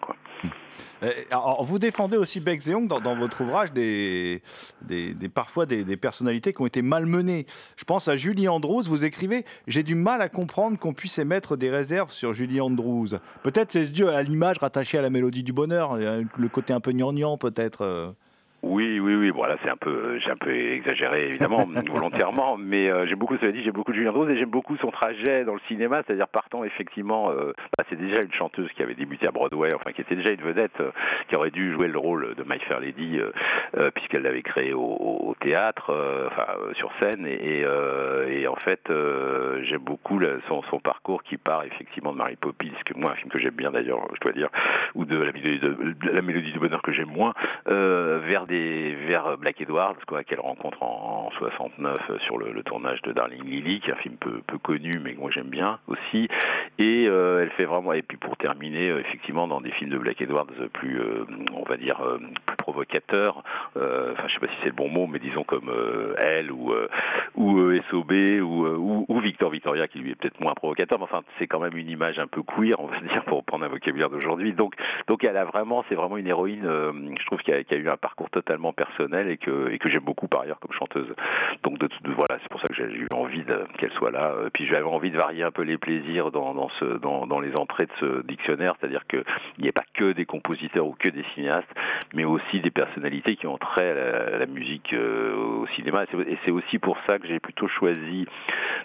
Euh, 1.04 1.12
Alors, 1.32 1.63
vous 1.63 1.80
défendez 1.80 2.17
aussi 2.17 2.39
Beck 2.39 2.62
Zeong 2.62 2.88
dans, 2.88 3.00
dans 3.00 3.15
votre 3.15 3.41
ouvrage 3.41 3.74
des, 3.74 4.41
des, 4.82 5.13
parfois 5.30 5.65
des, 5.65 5.84
des 5.84 5.97
personnalités 5.97 6.54
qui 6.54 6.62
ont 6.62 6.65
été 6.65 6.82
malmenées. 6.82 7.45
Je 7.78 7.84
pense 7.84 8.08
à 8.08 8.15
Julie 8.17 8.47
Andrews. 8.47 8.84
Vous 8.84 9.04
écrivez 9.04 9.45
J'ai 9.67 9.84
du 9.84 9.95
mal 9.95 10.21
à 10.21 10.30
comprendre 10.30 10.78
qu'on 10.80 10.93
puisse 10.93 11.17
émettre 11.19 11.58
des 11.58 11.69
réserves 11.69 12.12
sur 12.12 12.34
Julie 12.34 12.62
Andrews. 12.62 13.10
Peut-être 13.43 13.71
c'est 13.71 13.91
dû 13.91 14.08
à 14.08 14.21
l'image 14.24 14.58
rattachée 14.60 14.97
à 14.97 15.02
la 15.02 15.10
mélodie 15.10 15.43
du 15.43 15.54
bonheur, 15.54 15.93
euh, 15.93 16.24
le 16.38 16.47
côté 16.47 16.74
un 16.74 16.80
peu 16.80 16.91
gnangnan, 16.91 17.38
peut-être. 17.38 18.13
Oui, 18.63 19.00
oui, 19.00 19.15
oui. 19.15 19.30
Voilà, 19.32 19.58
c'est 19.63 19.69
un 19.71 19.78
peu, 19.78 20.19
j'ai 20.19 20.30
un 20.30 20.36
peu 20.36 20.52
exagéré 20.54 21.30
évidemment, 21.30 21.65
volontairement, 21.91 22.58
mais 22.58 22.89
euh, 22.91 23.06
j'ai 23.08 23.15
beaucoup, 23.15 23.36
cela 23.38 23.52
dit, 23.52 23.63
j'ai 23.63 23.71
beaucoup 23.71 23.91
Julien 23.93 24.12
Rose 24.12 24.30
et 24.30 24.38
j'aime 24.38 24.50
beaucoup 24.52 24.78
son 24.78 24.91
trajet 24.91 25.43
dans 25.45 25.54
le 25.56 25.60
cinéma, 25.67 26.04
c'est-à-dire 26.06 26.28
partant 26.28 26.63
effectivement, 26.63 27.32
euh, 27.32 27.54
bah, 27.78 27.84
c'est 27.89 27.95
déjà 28.00 28.21
une 28.21 28.32
chanteuse 28.34 28.69
qui 28.74 28.84
avait 28.84 28.93
débuté 28.93 29.28
à 29.28 29.32
Broadway, 29.32 29.74
enfin 29.74 29.91
qui 29.93 30.02
était 30.02 30.15
déjà 30.15 30.30
une 30.32 30.41
vedette, 30.41 30.80
euh, 30.80 30.91
qui 31.28 31.36
aurait 31.36 31.50
dû 31.52 31.74
jouer 31.74 31.88
le 31.88 31.97
rôle 31.97 32.36
de 32.36 32.43
My 32.43 32.60
Fair 32.60 32.80
Lady 32.80 33.17
euh, 33.19 33.32
euh, 33.78 33.89
puisqu'elle 33.91 34.24
l'avait 34.24 34.43
créé 34.43 34.74
au, 34.74 34.82
au- 34.82 35.36
théâtre, 35.41 35.89
euh, 35.89 36.28
enfin 36.28 36.45
euh, 36.60 36.74
sur 36.76 36.91
scène, 37.02 37.26
et, 37.26 37.32
et, 37.62 37.63
euh, 37.65 38.28
et 38.30 38.47
en 38.47 38.56
fait, 38.58 38.89
euh, 38.91 39.63
j'aime 39.63 39.80
beaucoup 39.82 40.19
le- 40.19 40.39
son, 40.47 40.62
son 40.69 40.80
parcours 40.80 41.24
qui 41.24 41.38
part 41.38 41.63
effectivement 41.63 42.12
de 42.12 42.17
Mary 42.17 42.36
Poppins, 42.36 42.67
que 42.86 42.93
moi 42.95 43.12
un 43.12 43.15
film 43.15 43.30
que 43.32 43.39
j'aime 43.39 43.56
bien 43.56 43.71
d'ailleurs, 43.71 44.08
je 44.13 44.19
dois 44.19 44.34
dire, 44.34 44.50
ou 44.93 45.06
de 45.06 45.17
la 45.17 45.32
mélodie, 45.32 45.60
de, 45.60 45.69
de 45.69 46.10
la 46.12 46.21
mélodie 46.21 46.52
du 46.52 46.60
bonheur 46.60 46.82
que 46.84 46.91
j'aime 46.91 47.10
moins, 47.10 47.34
euh, 47.69 48.19
vers 48.24 48.45
des 48.52 48.94
vers 49.08 49.38
Black 49.38 49.62
Edwards 49.62 49.96
quoi 50.06 50.24
qu'elle 50.24 50.42
rencontre 50.42 50.84
en, 50.84 51.28
en 51.28 51.32
69 51.38 52.02
euh, 52.10 52.20
sur 52.26 52.38
le, 52.38 52.62
tournage 52.64 53.02
de 53.02 53.14
Darling 53.14 53.44
Lily 53.44 53.80
qui 53.80 53.90
est 53.90 53.94
un 53.94 53.98
film 53.98 54.16
peu, 54.18 54.42
connu 54.62 54.92
mais 55.02 55.14
que 55.14 55.20
moi 55.20 55.32
j'aime 55.34 55.48
bien 55.48 55.80
aussi. 55.88 56.28
Et 56.78 57.08
euh, 57.08 57.42
elle 57.42 57.50
fait 57.52 57.66
vraiment 57.66 57.94
et 57.94 58.02
puis 58.02 58.18
pour 58.18 58.36
terminer 58.38 58.90
euh, 58.90 59.00
effectivement 59.00 59.48
dans 59.48 59.62
des 59.62 59.72
films 59.72 59.90
de 59.90 59.98
Black 59.98 60.22
Edwards 60.22 60.48
plus 60.74 61.00
on 61.54 61.64
va 61.64 61.78
dire 61.78 62.02
plus 62.46 62.58
provocateurs 62.58 63.44
enfin 63.76 64.28
je 64.28 64.34
sais 64.34 64.40
pas 64.40 64.48
si 64.48 64.58
c'est 64.62 64.70
le 64.70 64.76
bon 64.76 64.90
mot 64.90 65.08
mais 65.08 65.20
disons 65.20 65.44
comme 65.44 65.72
elle 66.18 66.52
ou 66.52 66.74
ou 67.36 67.74
SOB 67.90 68.12
ou, 68.42 68.68
ou 68.68 69.06
ou 69.08 69.20
Victor 69.20 69.50
Victoria 69.50 69.88
qui 69.88 70.00
lui 70.00 70.12
est 70.12 70.16
peut-être 70.16 70.40
moins 70.42 70.54
provocateur 70.54 71.00
mais 71.00 71.06
enfin 71.06 71.22
c'est 71.40 71.48
quand 71.48 71.60
même 71.60 71.78
une 71.78 71.90
image 71.90 72.20
un 72.20 72.28
peu 72.28 72.44
queer 72.44 72.76
on 72.80 72.88
va 72.88 73.00
dire 73.14 73.24
pour 73.24 73.44
prendre 73.44 73.66
un 73.66 73.70
vocabulaire 73.70 74.10
d'aujourd'hui. 74.10 74.54
Donc 74.54 74.76
donc 75.08 75.24
elle 75.24 75.38
a 75.38 75.46
vraiment 75.46 75.84
c'est 75.90 75.96
vraiment 75.96 76.18
une 76.18 76.28
héroïne 76.28 76.68
je 77.20 77.26
trouve 77.26 77.40
qui 77.40 77.52
a, 77.52 77.58
a 77.58 77.76
eu 77.76 77.90
un 77.90 77.98
parcours 77.98 78.30
totalement 78.42 78.74
personnel 78.74 79.30
et 79.30 79.38
que 79.38 79.76
que 79.78 79.90
j'aime 79.90 80.04
beaucoup 80.04 80.28
par 80.28 80.42
ailleurs 80.42 80.60
comme 80.60 80.74
chanteuse. 80.78 81.08
Donc 81.64 81.78
de, 81.80 81.88
de- 81.88 82.12
voilà 82.14 82.38
c'est 82.42 82.50
pour 82.50 82.62
ça 82.62 82.68
que 82.68 82.76
j'ai 82.76 82.84
eu 82.86 83.08
envie 83.14 83.44
qu'elle 83.78 83.92
soit 83.94 84.12
là. 84.12 84.32
Euh, 84.32 84.50
puis 84.54 84.66
j'avais 84.68 84.84
envie 84.86 85.12
de 85.12 85.18
varier 85.18 85.44
un 85.44 85.52
peu 85.52 85.64
les 85.64 85.78
plaisirs 85.78 86.32
dans 86.32 86.54
dans 86.54 87.40
les 87.40 87.54
entrées 87.58 87.86
de 87.86 87.92
ce 88.00 88.22
dictionnaire. 88.26 88.76
C'est-à-dire 88.80 89.06
que 89.08 89.24
il 89.58 89.64
n'y 89.64 89.70
a 89.70 89.74
pas 89.74 89.84
que 89.94 90.12
des 90.14 90.26
compositeurs 90.26 90.86
ou 90.88 90.96
que 90.98 91.10
des 91.10 91.24
cinéastes 91.36 91.74
mais 92.14 92.26
aussi 92.26 92.60
des 92.62 92.72
personnalités 92.72 93.36
qui 93.36 93.48
ont 93.48 93.58
trait 93.58 93.90
à 93.92 94.38
la, 94.38 94.46
musique 94.46 94.94
euh, 94.94 95.36
au 95.36 95.68
cinéma. 95.76 96.04
Et 96.04 96.38
c'est- 96.46 96.52
aussi 96.52 96.80
pour 96.80 96.98
ça 97.08 97.18
que 97.18 97.28
j'ai 97.28 97.40
plutôt 97.40 97.68
choisi 97.70 98.26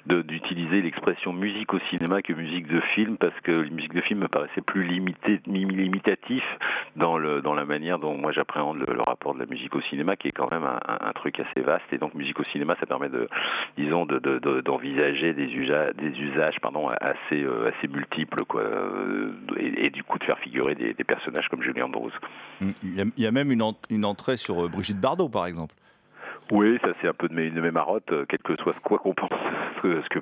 d'utiliser 0.06 0.82
l'expression 0.82 1.32
musique 1.32 1.74
au 1.74 1.80
cinéma 1.90 2.22
que 2.22 2.32
musique 2.32 2.68
de 2.68 2.80
film 2.94 3.16
parce 3.16 3.38
que 3.40 3.50
la 3.52 3.70
musique 3.70 3.92
de 3.94 4.00
film 4.02 4.20
me 4.20 4.28
paraissait 4.28 4.60
plus 4.60 4.84
limité, 4.84 5.40
lim- 5.46 5.72
limitatif 5.72 6.44
dans 6.94 7.18
la 7.18 7.64
manière 7.64 7.98
dont 7.98 8.16
moi 8.16 8.30
j'appréhende 8.32 8.78
le, 8.78 8.94
le 8.94 9.02
rapport 9.02 9.34
de 9.34 9.40
la 9.40 9.45
musique 9.46 9.74
au 9.74 9.80
cinéma 9.82 10.16
qui 10.16 10.28
est 10.28 10.32
quand 10.32 10.50
même 10.50 10.64
un, 10.64 11.12
truc 11.14 11.40
assez 11.40 11.60
vaste 11.60 11.84
et 11.92 11.98
donc 11.98 12.14
musique 12.14 12.38
au 12.38 12.44
cinéma 12.44 12.76
ça 12.78 12.86
permet 12.86 13.08
de 13.08 13.28
disons 13.78 14.06
de 14.06 14.18
de- 14.18 14.38
de- 14.38 14.60
d'envisager 14.60 15.32
des 15.32 15.46
usages 15.46 15.94
des 15.94 16.10
usages 16.18 16.60
pardon 16.60 16.88
assez 16.88 17.42
euh, 17.42 17.70
assez 17.70 17.88
multiples 17.88 18.44
quoi 18.44 18.62
euh, 18.62 19.32
et, 19.56 19.90
du 19.90 20.02
coup 20.02 20.18
de 20.18 20.24
faire 20.24 20.38
figurer 20.38 20.74
des, 20.74 20.94
personnages 21.04 21.48
comme 21.48 21.62
Julien 21.62 21.84
Andrews. 21.84 22.10
Il 22.60 23.12
y 23.16 23.26
a, 23.26 23.30
même 23.30 23.52
une 23.52 24.04
entrée 24.04 24.36
sur 24.36 24.64
euh, 24.64 24.68
Brigitte 24.68 25.00
Bardot, 25.00 25.28
par 25.28 25.46
exemple. 25.46 25.74
Oui, 26.52 26.78
ça 26.80 26.90
c'est 27.00 27.08
un 27.08 27.12
peu 27.12 27.28
de 27.28 27.34
mes, 27.34 27.50
de 27.50 27.60
mes 27.60 27.72
marottes, 27.72 28.12
euh, 28.12 28.24
quel 28.28 28.38
que 28.38 28.54
soit 28.62 28.78
quoi 28.80 28.98
qu'on 28.98 29.14
pense, 29.14 29.30
ce 29.82 30.08
que, 30.08 30.20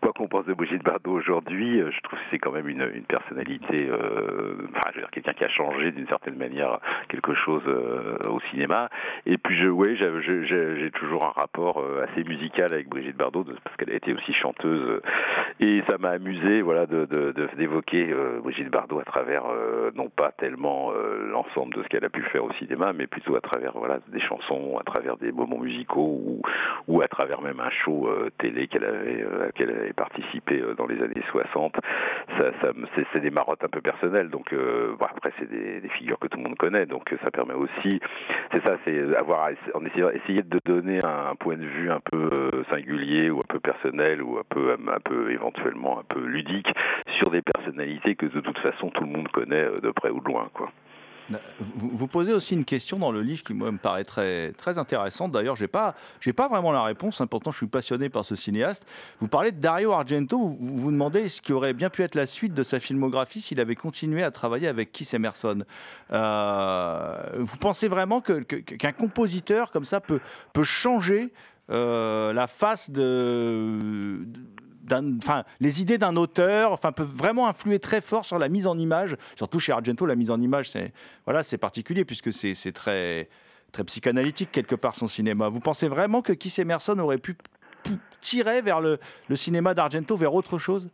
quoi 0.00 0.12
qu'on 0.12 0.26
pense 0.26 0.44
de 0.46 0.52
Brigitte 0.54 0.82
Bardot 0.82 1.12
aujourd'hui, 1.12 1.80
euh, 1.80 1.92
je 1.92 2.00
trouve 2.00 2.18
que 2.18 2.24
c'est 2.32 2.38
quand 2.40 2.50
même 2.50 2.68
une, 2.68 2.90
une 2.92 3.04
personnalité, 3.04 3.88
euh, 3.88 4.66
enfin, 4.70 4.90
je 4.90 4.94
veux 4.96 5.02
dire 5.02 5.10
quelqu'un 5.12 5.32
qui 5.32 5.44
a 5.44 5.48
changé 5.48 5.92
d'une 5.92 6.08
certaine 6.08 6.34
manière 6.36 6.72
quelque 7.08 7.34
chose 7.34 7.62
au 8.28 8.40
cinéma. 8.50 8.88
Et 9.26 9.38
puis, 9.38 9.68
oui, 9.68 9.96
j'ai- 9.96 10.90
toujours 10.94 11.24
un 11.24 11.30
rapport 11.40 11.82
assez 12.02 12.22
musical 12.24 12.72
avec 12.72 12.88
Brigitte 12.88 13.16
Bardot 13.16 13.44
parce 13.62 13.76
qu'elle 13.76 13.90
a 13.90 13.94
été 13.94 14.12
aussi 14.12 14.32
chanteuse, 14.32 15.00
et 15.60 15.82
ça 15.88 15.98
m'a 15.98 16.10
amusé, 16.10 16.62
voilà, 16.62 16.86
de 16.86 17.04
d'évoquer 17.56 18.14
Brigitte 18.42 18.70
Bardot 18.70 19.00
à 19.00 19.04
travers 19.04 19.44
non 19.94 20.08
pas 20.08 20.32
tellement 20.32 20.92
l'ensemble 21.30 21.74
de 21.74 21.82
ce 21.82 21.88
qu'elle 21.88 22.04
a 22.04 22.10
pu 22.10 22.22
faire 22.24 22.44
au 22.44 22.52
cinéma, 22.54 22.92
mais 22.92 23.06
plutôt 23.06 23.34
à 23.36 23.40
travers 23.40 23.72
voilà 23.74 23.98
des 24.08 24.20
chansons, 24.20 24.78
à 24.78 24.84
travers 24.84 25.16
des 25.16 25.32
musicaux 25.46 26.42
ou, 26.88 27.02
à 27.02 27.08
travers 27.08 27.42
même 27.42 27.60
un 27.60 27.70
show 27.70 28.08
euh, 28.08 28.30
télé 28.38 28.66
qu'elle 28.68 28.84
avait, 28.84 29.22
euh, 29.22 29.92
participé 29.96 30.60
euh, 30.60 30.74
dans 30.74 30.86
les 30.86 31.02
années 31.02 31.22
60. 31.30 31.76
Ça, 32.38 32.50
c'est, 33.12 33.20
des 33.20 33.30
marottes 33.30 33.62
un 33.62 33.68
peu 33.68 33.80
personnelles, 33.80 34.28
donc 34.28 34.52
bon, 34.52 35.06
après 35.06 35.32
c'est 35.38 35.48
des, 35.48 35.88
figures 35.88 36.18
que 36.18 36.26
tout 36.26 36.38
le 36.38 36.44
monde 36.44 36.56
connaît, 36.56 36.84
donc 36.86 37.14
ça 37.22 37.30
permet 37.30 37.54
aussi, 37.54 38.00
c'est 38.52 38.62
ça, 38.66 38.76
c'est 38.84 39.16
avoir 39.16 39.50
en 39.74 39.84
essayant 39.84 40.10
essayer 40.10 40.42
de 40.42 40.60
donner 40.64 40.98
un 41.04 41.34
point 41.36 41.56
de 41.56 41.64
vue 41.64 41.90
un 41.90 42.00
peu 42.00 42.30
singulier 42.70 43.30
ou 43.30 43.38
un 43.40 43.48
peu 43.48 43.60
personnel 43.60 44.22
ou 44.22 44.38
un 44.38 44.42
peu 44.48 44.72
un 44.72 45.00
peu 45.00 45.30
éventuellement 45.30 46.00
un 46.00 46.04
peu 46.08 46.20
ludique 46.20 46.68
sur 47.18 47.30
des 47.30 47.42
personnalités 47.42 48.16
que 48.16 48.26
de 48.26 48.40
toute 48.40 48.58
façon 48.58 48.90
tout 48.90 49.04
le 49.04 49.10
monde 49.10 49.28
connaît 49.28 49.68
de 49.80 49.90
près 49.90 50.10
ou 50.10 50.20
de 50.20 50.26
loin, 50.26 50.48
quoi. 50.52 50.70
Vous, 51.30 51.90
vous 51.90 52.06
posez 52.06 52.32
aussi 52.32 52.54
une 52.54 52.64
question 52.64 52.98
dans 52.98 53.10
le 53.10 53.22
livre 53.22 53.42
qui 53.42 53.54
me 53.54 53.76
paraît 53.78 54.04
très, 54.04 54.52
intéressante. 54.78 55.32
D'ailleurs, 55.32 55.56
j'ai 55.56 55.68
pas, 55.68 55.94
j'ai 56.20 56.32
pas 56.32 56.48
vraiment 56.48 56.72
la 56.72 56.82
réponse. 56.82 57.20
hein, 57.20 57.26
pourtant, 57.26 57.52
je 57.52 57.58
suis 57.58 57.66
passionné 57.66 58.08
par 58.08 58.24
ce 58.24 58.34
cinéaste. 58.34 58.86
Vous 59.18 59.28
parlez 59.28 59.52
de 59.52 59.60
Dario 59.60 59.92
Argento. 59.92 60.38
Vous 60.38 60.76
vous, 60.76 60.90
demandez 60.90 61.28
ce 61.28 61.40
qui 61.40 61.52
aurait 61.52 61.72
bien 61.72 61.90
pu 61.90 62.02
être 62.02 62.14
la 62.14 62.26
suite 62.26 62.54
de 62.54 62.62
sa 62.62 62.80
filmographie 62.80 63.40
s'il 63.40 63.60
avait 63.60 63.76
continué 63.76 64.22
à 64.22 64.30
travailler 64.30 64.68
avec 64.68 64.92
Keith 64.92 65.14
Emerson. 65.14 65.64
Euh, 66.12 67.16
vous 67.38 67.56
pensez 67.56 67.88
vraiment 67.88 68.20
qu'un 68.20 68.92
compositeur 68.92 69.70
comme 69.70 69.84
ça 69.84 70.00
peut, 70.00 70.20
changer 70.62 71.32
euh, 71.70 72.32
la 72.32 72.46
face 72.46 72.90
de, 72.90 74.26
les 75.60 75.82
idées 75.82 75.98
d'un 75.98 76.16
auteur, 76.16 76.78
peuvent 76.78 77.06
vraiment 77.06 77.48
influer 77.48 77.78
très 77.78 78.00
fort 78.00 78.24
sur 78.24 78.38
la 78.38 78.48
mise 78.48 78.66
en 78.66 78.78
image. 78.78 79.16
Surtout 79.36 79.58
chez 79.58 79.72
Argento, 79.72 80.06
la 80.06 80.16
mise 80.16 80.30
en 80.30 80.40
image, 80.40 80.70
c'est 80.70 80.92
voilà, 81.24 81.42
c'est 81.42 81.58
particulier 81.58 82.04
puisque 82.04 82.32
c'est 82.32 82.72
très 82.72 83.28
très 83.72 83.84
psychanalytique 83.84 84.52
quelque 84.52 84.76
part 84.76 84.94
son 84.94 85.08
cinéma. 85.08 85.48
Vous 85.48 85.60
pensez 85.60 85.88
vraiment 85.88 86.22
que 86.22 86.32
Keith 86.32 86.58
Emerson 86.60 86.98
aurait 86.98 87.18
pu 87.18 87.36
tirer 88.20 88.62
vers 88.62 88.80
le, 88.80 88.98
cinéma 89.34 89.74
d'Argento 89.74 90.16
vers 90.16 90.32
autre 90.32 90.58
chose? 90.58 90.88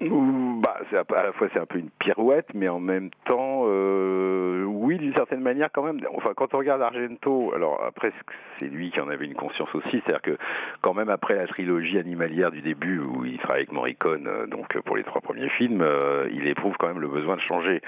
Bah, 0.00 0.80
à 0.92 1.22
la 1.22 1.32
fois 1.32 1.48
c'est 1.52 1.60
un 1.60 1.66
peu 1.66 1.78
une 1.78 1.90
pirouette, 1.90 2.48
mais 2.54 2.68
en 2.68 2.80
même 2.80 3.10
temps, 3.26 3.62
euh, 3.66 4.55
oui, 4.86 4.98
d'une 4.98 5.14
certaine 5.14 5.40
manière, 5.40 5.68
quand 5.72 5.82
même. 5.82 5.98
Enfin, 6.14 6.30
quand 6.36 6.54
on 6.54 6.58
regarde 6.58 6.80
Argento, 6.80 7.52
alors 7.56 7.82
après, 7.84 8.12
c'est 8.60 8.66
lui 8.66 8.92
qui 8.92 9.00
en 9.00 9.08
avait 9.08 9.24
une 9.24 9.34
conscience 9.34 9.74
aussi. 9.74 10.00
C'est-à-dire 10.04 10.22
que, 10.22 10.38
quand 10.80 10.94
même, 10.94 11.08
après 11.08 11.34
la 11.34 11.48
trilogie 11.48 11.98
animalière 11.98 12.52
du 12.52 12.62
début, 12.62 13.00
où 13.00 13.24
il 13.24 13.36
travaille 13.38 13.62
avec 13.62 13.72
Morricone, 13.72 14.28
euh, 14.28 14.46
donc 14.46 14.78
pour 14.82 14.96
les 14.96 15.02
trois 15.02 15.20
premiers 15.20 15.48
films, 15.48 15.82
euh, 15.82 16.28
il 16.32 16.46
éprouve 16.46 16.76
quand 16.78 16.86
même 16.86 17.00
le 17.00 17.08
besoin 17.08 17.34
de 17.34 17.40
changer. 17.40 17.82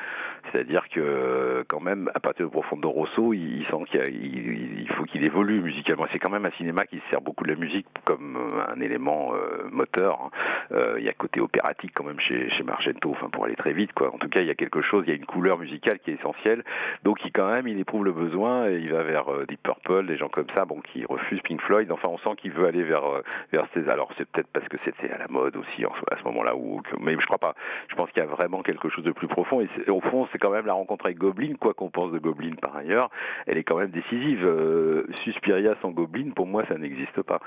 C'est-à-dire 0.51 0.89
que, 0.89 1.65
quand 1.69 1.81
même, 1.81 2.11
à 2.17 2.21
partir 2.21 2.47
de 2.47 2.51
Profondo 2.51 2.91
Rosso, 2.91 3.33
il, 3.33 3.65
sent 3.71 3.85
qu'il 3.93 4.89
faut 4.97 5.05
qu'il 5.05 5.23
évolue 5.23 5.61
musicalement. 5.61 6.07
C'est 6.11 6.19
quand 6.19 6.31
même 6.31 6.47
un 6.47 6.57
cinéma 6.59 6.85
qui 6.85 6.97
se 6.97 7.11
sert 7.11 7.21
beaucoup 7.21 7.45
de 7.45 7.51
la 7.53 7.57
musique 7.57 7.87
comme 8.05 8.37
euh, 8.37 8.75
un 8.75 8.81
élément 8.81 9.35
moteur. 9.71 10.19
hein. 10.21 10.97
Il 10.99 11.05
y 11.05 11.09
a 11.09 11.13
côté 11.13 11.41
opératique 11.41 11.93
quand 11.95 12.05
même 12.05 12.19
chez, 12.19 12.51
chez 12.51 12.65
Margento, 12.65 13.11
enfin 13.11 13.29
pour 13.29 13.45
aller 13.45 13.55
très 13.55 13.73
vite 13.73 13.93
quoi. 13.93 14.13
En 14.13 14.19
tout 14.19 14.29
cas, 14.29 14.41
il 14.41 14.49
y 14.49 14.51
a 14.51 14.55
quelque 14.55 14.83
chose, 14.83 15.05
il 15.07 15.11
y 15.11 15.13
a 15.13 15.17
une 15.17 15.27
couleur 15.27 15.59
musicale 15.59 15.99
qui 16.01 16.11
est 16.11 16.15
essentielle. 16.15 16.65
Donc 17.05 17.25
il 17.25 17.33
quand 17.33 17.51
même, 17.51 17.69
il 17.69 17.79
éprouve 17.79 18.05
le 18.05 18.13
besoin 18.13 18.69
et 18.69 18.79
il 18.79 18.93
va 18.93 19.03
vers 19.03 19.33
euh, 19.33 19.47
Deep 19.47 19.63
Purple, 19.63 20.07
des 20.07 20.17
gens 20.17 20.29
comme 20.29 20.47
ça, 20.55 20.65
bon 20.65 20.81
qui 20.81 21.05
refusent 21.05 21.41
Pink 21.43 21.61
Floyd. 21.63 21.91
Enfin, 21.93 22.09
on 22.09 22.19
sent 22.19 22.37
qu'il 22.39 22.53
veut 22.53 22.67
aller 22.67 22.83
vers 22.83 23.05
euh, 23.05 23.23
vers 23.53 23.67
ces. 23.75 23.89
Alors 23.89 24.11
c'est 24.17 24.29
peut-être 24.29 24.49
parce 24.53 24.67
que 24.69 24.77
c'était 24.85 25.11
à 25.13 25.19
la 25.19 25.29
mode 25.29 25.57
aussi 25.57 25.85
à 25.85 26.17
ce 26.19 26.25
moment-là 26.25 26.57
ou 26.57 26.83
mais 27.01 27.15
je 27.19 27.27
crois 27.27 27.39
pas. 27.39 27.55
Je 27.89 27.95
pense 27.95 28.11
qu'il 28.11 28.23
y 28.23 28.27
a 28.27 28.29
vraiment 28.29 28.63
quelque 28.63 28.89
chose 28.89 29.05
de 29.05 29.13
plus 29.13 29.29
profond 29.29 29.61
et 29.61 29.91
au 29.91 30.01
fond, 30.01 30.29
c'est 30.33 30.39
quand 30.39 30.51
même 30.51 30.67
la 30.67 30.73
rencontre 30.73 31.07
avec 31.07 31.19
Goblin, 31.19 31.55
quoi 31.61 31.75
qu'on 31.75 31.91
pense 31.91 32.13
de 32.13 32.19
Goblin 32.19 32.55
par 32.61 32.77
ailleurs, 32.77 33.11
elle 33.47 33.59
est 33.59 33.65
quand 33.65 33.77
même 33.77 33.91
décisive. 33.91 34.45
Euh, 34.45 35.05
Suspiria 35.25 35.75
sans 35.83 35.91
Goblin, 35.91 36.31
pour 36.35 36.47
moi, 36.47 36.65
ça 36.69 36.77
n'existe 36.77 37.23
pas. 37.23 37.41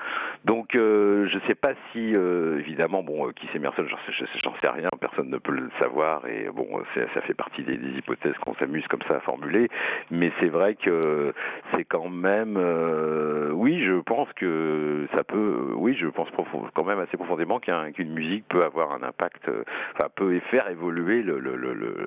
Donc, 0.46 0.76
euh, 0.76 1.28
je 1.28 1.40
sais 1.48 1.56
pas 1.56 1.74
si, 1.92 2.14
évidemment, 2.60 3.04
bon, 3.04 3.32
qui 3.32 3.48
c'est 3.52 3.60
Merson, 3.60 3.84
j'en 3.88 4.56
sais, 4.62 4.70
rien, 4.70 4.90
personne 5.00 5.30
ne 5.30 5.38
peut 5.38 5.52
le 5.52 5.70
savoir, 5.80 6.26
et 6.28 6.50
bon, 6.54 6.82
ça 6.96 7.22
fait 7.22 7.34
partie 7.34 7.64
des, 7.64 7.76
hypothèses 7.98 8.38
qu'on 8.40 8.56
s'amuse 8.56 8.88
comme 8.88 9.02
ça 9.08 9.20
formuler, 9.32 9.70
mais 10.10 10.32
c'est 10.40 10.50
vrai 10.50 10.76
que 10.76 11.34
c'est 11.74 11.86
quand 11.86 12.10
même, 12.10 12.56
euh, 12.58 13.52
oui, 13.54 13.82
je 13.84 14.00
pense 14.02 14.28
que 14.34 15.08
ça 15.16 15.24
peut, 15.24 15.46
euh, 15.50 15.74
oui, 15.76 15.96
je 15.98 16.08
pense 16.08 16.28
quand 16.74 16.84
même 16.84 17.00
assez 17.00 17.16
profondément 17.18 17.60
qu'un- 17.60 17.92
qu'une 17.92 18.12
musique 18.14 18.46
peut 18.50 18.64
avoir 18.64 18.92
un 18.92 19.04
impact, 19.04 19.48
euh, 19.48 19.64
enfin, 19.94 20.10
peut 20.16 20.40
faire 20.52 20.70
évoluer 20.70 21.22
le, 21.24 21.40
le- 21.40 21.56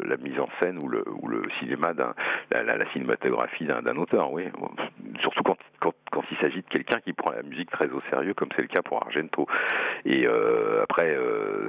la 0.07 0.17
mise 0.19 0.39
en 0.39 0.49
scène 0.61 0.79
ou 0.79 0.89
le, 0.89 1.03
cinéma 1.61 1.93
la, 2.51 2.63
la- 2.63 2.77
cinématographie 2.93 3.65
d'un, 3.65 3.81
auteur, 3.97 4.31
oui. 4.33 4.45
Surtout 5.23 5.43
quand, 5.43 5.95
quand 6.15 6.23
il 6.31 6.37
s'agit 6.39 6.63
de 6.63 6.69
quelqu'un 6.69 7.01
qui 7.01 7.13
prend 7.13 7.33
la 7.33 7.43
musique 7.43 7.71
très 7.71 7.89
au 7.91 8.01
sérieux, 8.09 8.35
comme 8.35 8.49
c'est 8.55 8.63
le 8.63 8.69
cas 8.69 8.83
pour 8.83 9.03
Argento. 9.03 9.47
Et 10.05 10.27
euh, 10.27 10.85
après, 10.85 11.13
euh, 11.13 11.69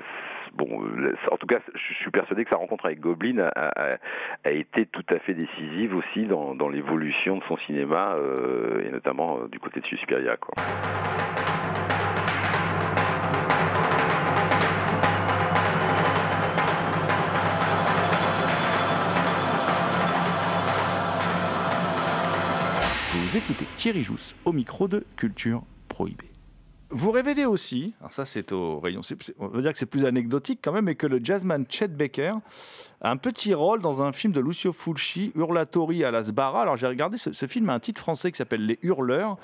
bon, 0.54 0.84
euh, 0.84 1.16
en 1.32 1.38
tout 1.38 1.48
cas, 1.48 1.60
je 1.74 1.94
suis 1.96 2.12
persuadé 2.12 2.46
que 2.46 2.52
sa 2.52 2.58
rencontre 2.58 2.86
avec 2.86 3.00
Goblin 3.00 3.50
a, 3.56 4.52
été 4.52 4.86
tout 4.86 5.06
à 5.10 5.18
fait 5.20 5.34
décisive 5.34 5.96
aussi 5.96 6.26
dans, 6.26 6.70
l'évolution 6.70 7.38
de 7.38 7.44
son 7.46 7.58
cinéma, 7.58 8.16
et 8.84 8.90
notamment 8.92 9.46
du 9.48 9.60
côté 9.60 9.80
de 9.80 9.88
Suspiria. 9.88 10.38
Écoutez 23.36 23.67
Thierry 23.76 24.02
Jousse 24.02 24.34
au 24.45 24.54
micro 24.54 24.88
de 24.88 25.04
Culture 25.17 25.62
Prohibée. 25.89 26.32
Vous 26.89 27.12
révélez 27.12 27.43
aussi, 27.43 27.93
ça 28.10 28.24
c'est 28.24 28.54
au 28.54 28.80
rayon, 28.80 29.02
on 29.39 29.48
va 29.50 29.62
dire 29.62 29.74
que 29.74 29.78
c'est 29.78 29.86
plus 29.86 30.06
anecdotique 30.06 30.62
quand 30.63 30.71
même, 30.71 30.86
mais 30.86 30.95
que 30.95 31.06
le 31.06 31.19
jazzman 31.21 31.65
Chet 31.67 31.89
Baker 31.89 32.36
un 33.10 33.18
petit 33.18 33.54
rôle 33.54 33.82
dans 33.82 34.02
un 34.02 34.12
film 34.12 34.34
de 34.34 34.39
Lucio 34.39 34.74
Fulci, 34.74 35.32
Hurlatori 35.36 36.04
à 36.04 36.12
la 36.12 36.24
Sbarra. 36.24 36.63
Alors 36.63 36.76
j'ai 36.78 36.88
regardé, 36.88 37.18
ce, 37.18 37.34
ce 37.34 37.46
film 37.46 37.70
a 37.70 37.74
un 37.74 37.80
titre 37.80 38.02
français 38.02 38.32
qui 38.32 38.38
s'appelle 38.38 38.65
Les 38.65 38.80
Hurleurs. 38.82 39.38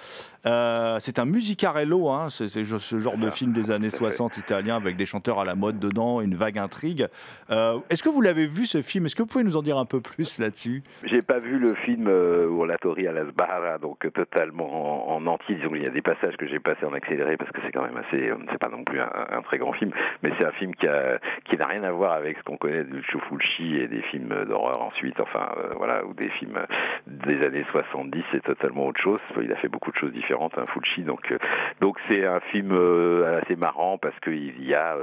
Euh, 0.47 0.97
c'est 1.00 1.19
un 1.19 1.26
musicarello, 1.26 2.10
hein, 2.10 2.28
c'est 2.30 2.47
ce 2.50 3.00
genre 3.00 3.17
de 3.17 3.30
film 3.30 3.54
des 3.54 3.69
années 3.69 3.91
60 3.91 4.38
italien 4.38 4.76
avec 4.78 4.95
des 4.95 5.06
chanteurs 5.06 5.39
à 5.39 5.45
la 5.45 5.54
mode 5.54 5.78
dedans, 5.80 6.21
une 6.21 6.34
vague 6.34 6.58
intrigue. 6.58 7.08
Euh, 7.52 7.78
Est-ce 7.91 8.02
que 8.02 8.10
vous 8.10 8.21
l'avez 8.21 8.47
vu 8.47 8.65
ce 8.65 8.82
film? 8.82 9.06
Est-ce 9.06 9.15
que 9.15 9.21
vous 9.21 9.28
pouvez 9.28 9.43
nous 9.43 9.58
en 9.58 9.62
dire 9.62 9.78
un 9.78 9.86
peu 9.86 10.02
plus 10.02 10.39
là-dessus? 10.39 10.82
J'ai 11.04 11.21
pas 11.21 11.38
vu 11.39 11.60
le 11.60 11.76
film 11.76 12.08
euh, 12.08 12.47
Urlatori 12.50 13.08
à 13.08 13.12
la 13.12 13.26
Sbarra, 13.26 13.78
donc 13.78 14.04
euh, 14.06 14.10
totalement 14.10 15.12
en, 15.12 15.17
en 15.17 15.28
entier. 15.28 15.56
Disons 15.56 15.69
qu'il 15.69 15.84
y 15.84 15.88
a 15.88 15.91
des 15.91 16.02
passages 16.02 16.36
que 16.38 16.47
j'ai 16.47 16.60
passés 16.60 16.86
en 16.86 16.93
accéléré 16.93 17.38
parce 17.38 17.52
que 17.52 17.60
c'est 17.63 17.71
quand 17.71 17.84
même 17.84 17.97
assez, 17.97 18.30
euh, 18.30 18.38
c'est 18.52 18.58
pas 18.60 18.69
non 18.69 18.84
plus 18.84 19.00
un, 19.00 19.12
un 19.30 19.41
très 19.43 19.60
grand 19.60 19.74
film, 19.74 19.91
mais 20.24 20.32
c'est 20.39 20.45
un 20.45 20.52
film 20.54 20.74
qui 20.76 20.88
a, 20.88 21.19
qui 21.45 21.58
n'a 21.58 21.67
rien 21.67 21.84
à 21.84 21.91
voir 21.91 22.13
avec 22.13 22.38
ce 22.38 22.43
qu'on 22.43 22.58
connaît 22.58 22.84
de 22.84 22.95
Lucio 22.95 23.19
Fulci 23.30 23.51
et 23.60 23.88
des 23.88 24.02
films 24.04 24.46
d'horreur 24.48 24.82
ensuite, 24.82 25.20
enfin 25.20 25.50
euh, 25.58 25.74
voilà, 25.76 26.06
ou 26.06 26.14
des 26.14 26.30
films 26.30 26.60
des 27.08 27.44
années 27.46 27.66
70, 27.72 28.24
c'est 28.32 28.44
totalement 28.44 28.88
autre 28.88 29.02
chose. 29.02 29.20
Il 29.42 29.52
a 29.52 29.56
fait 29.56 29.68
beaucoup 29.68 29.92
de 29.92 29.98
choses 29.98 30.12
différentes, 30.14 30.58
hein, 30.58 30.66
Fulci, 30.74 31.02
donc 31.02 31.32
euh, 31.32 31.38
donc 31.80 31.98
c'est 32.08 32.26
un 32.26 32.40
film 32.52 32.72
euh, 32.72 33.40
assez 33.42 33.56
marrant 33.56 33.98
parce 33.98 34.18
qu'il 34.20 34.64
y 34.64 34.74
a 34.74 34.96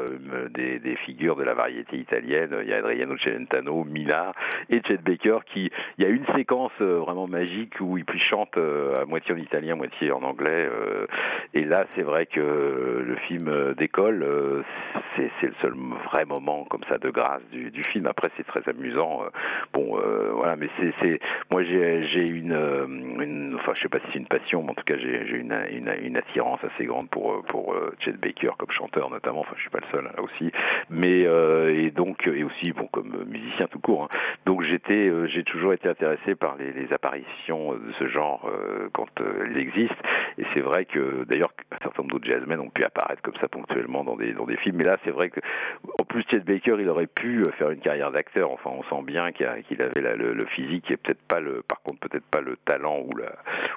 des, 0.50 0.96
figures 1.04 1.36
de 1.36 1.44
la 1.44 1.54
variété 1.54 1.96
italienne. 1.96 2.50
Il 2.62 2.68
y 2.68 2.72
a 2.72 2.78
Adriano 2.78 3.16
Celentano, 3.18 3.84
Mila 3.84 4.32
et 4.68 4.80
Chet 4.86 4.98
Baker 4.98 5.38
qui 5.46 5.70
il 5.98 6.04
y 6.04 6.06
a 6.06 6.10
une 6.10 6.26
séquence 6.34 6.72
vraiment 6.80 7.26
magique 7.26 7.74
où 7.80 7.98
il 7.98 8.04
puis 8.04 8.20
chante 8.20 8.56
euh, 8.56 9.00
à 9.00 9.04
moitié 9.04 9.34
en 9.34 9.38
italien, 9.38 9.76
moitié 9.76 10.10
en 10.12 10.22
anglais. 10.22 10.68
et 11.54 11.64
là, 11.64 11.86
c'est 11.94 12.02
vrai 12.02 12.26
que 12.26 12.40
le 12.40 13.16
film 13.26 13.74
décolle. 13.76 14.64
C'est 15.40 15.46
le 15.46 15.54
seul 15.60 15.74
vrai 16.10 16.24
moment 16.24 16.64
comme 16.64 16.82
ça 16.88 16.98
de 16.98 17.10
grâce 17.10 17.42
du, 17.50 17.82
film. 17.84 18.06
Après, 18.06 18.28
c'est 18.36 18.46
très 18.46 18.68
amusant. 18.68 19.22
euh, 19.24 19.28
bon, 19.72 19.98
euh, 19.98 20.30
voilà, 20.32 20.56
mais 20.56 20.68
c'est 21.00 21.20
moi 21.50 21.62
j'ai 21.62 21.80
euh, 21.80 22.86
une 22.86 23.56
enfin 23.56 23.72
je 23.74 23.82
sais 23.82 23.88
pas 23.88 23.98
si 24.00 24.06
c'est 24.12 24.18
une 24.18 24.26
passion, 24.26 24.62
mais 24.62 24.70
en 24.70 24.74
tout 24.74 24.84
cas 24.84 24.96
j'ai 24.98 25.36
une, 25.36 25.56
une 26.02 26.16
attirance 26.16 26.60
assez 26.64 26.84
grande 26.84 27.08
pour 27.10 27.42
pour 27.44 27.74
Chet 28.00 28.12
Baker 28.12 28.52
comme 28.58 28.70
chanteur 28.70 29.10
notamment. 29.10 29.40
Enfin, 29.40 29.54
je 29.56 29.62
suis 29.62 29.70
pas 29.70 29.80
le 29.80 29.86
seul 29.92 30.04
là 30.04 30.22
aussi, 30.22 30.52
mais 30.90 31.20
et 31.22 31.90
donc 31.90 32.26
et 32.26 32.44
aussi 32.44 32.72
bon 32.72 32.88
comme 32.92 33.24
musicien 33.26 33.66
tout 33.68 33.80
court. 33.80 34.04
hein. 34.04 34.18
Donc 34.46 34.62
j'étais, 34.62 35.10
j'ai 35.28 35.44
toujours 35.44 35.72
été 35.72 35.88
intéressé 35.88 36.34
par 36.34 36.56
les, 36.56 36.88
apparitions 36.92 37.74
de 37.74 37.92
ce 37.98 38.08
genre 38.08 38.50
quand 38.92 39.08
elles 39.20 39.58
existent. 39.58 39.96
Et 40.38 40.44
c'est 40.54 40.60
vrai 40.60 40.84
que 40.84 41.24
d'ailleurs 41.24 41.52
un 41.72 41.78
certain 41.82 42.02
nombre 42.02 42.14
d'autres 42.14 42.26
jazzmen 42.26 42.60
ont 42.60 42.70
pu 42.70 42.84
apparaître 42.84 43.22
comme 43.22 43.36
ça 43.40 43.48
ponctuellement 43.48 44.04
dans 44.04 44.16
des 44.16 44.32
dans 44.32 44.46
des 44.46 44.56
films. 44.56 44.76
Mais 44.76 44.84
là, 44.84 44.96
c'est 45.08 45.14
vrai 45.14 45.30
que 45.30 45.40
en 45.98 46.04
plus 46.04 46.22
Chet 46.30 46.40
Baker, 46.40 46.76
il 46.78 46.88
aurait 46.88 47.06
pu 47.06 47.40
euh, 47.40 47.50
faire 47.52 47.70
une 47.70 47.80
carrière 47.80 48.12
d'acteur. 48.12 48.50
Enfin, 48.50 48.70
on 48.70 48.82
sent 48.82 49.02
bien 49.04 49.32
qu'il 49.32 49.46
avait 49.46 50.00
le, 50.00 50.44
physique 50.46 50.90
et 50.90 50.96
peut-être 50.96 51.22
pas 51.22 51.40
le, 51.40 51.62
par 51.62 51.80
contre 51.82 52.00
peut-être 52.00 52.26
pas 52.26 52.40
le 52.42 52.56
talent 52.64 53.00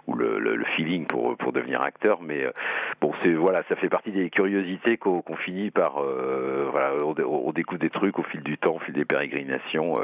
ou 0.07 0.15
le, 0.15 0.63
feeling 0.75 1.05
pour 1.05 1.53
devenir 1.53 1.81
acteur. 1.81 2.21
Mais 2.21 2.43
euh, 2.43 2.51
bon, 2.99 3.13
c'est 3.23 3.31
voilà, 3.31 3.63
ça 3.69 3.75
fait 3.77 3.89
partie 3.89 4.11
des 4.11 4.29
curiosités 4.29 4.97
qu'on 4.97 5.23
finit 5.37 5.71
par 5.71 6.03
euh, 6.03 6.67
voilà, 6.69 6.93
on, 7.05 7.13
dé- 7.13 7.23
on 7.23 7.51
découvre 7.53 7.79
des 7.79 7.89
trucs 7.89 8.19
au 8.19 8.23
fil 8.23 8.41
du 8.41 8.57
temps, 8.57 8.75
au 8.75 8.79
fil 8.79 8.93
des 8.93 9.05
pérégrinations. 9.05 9.95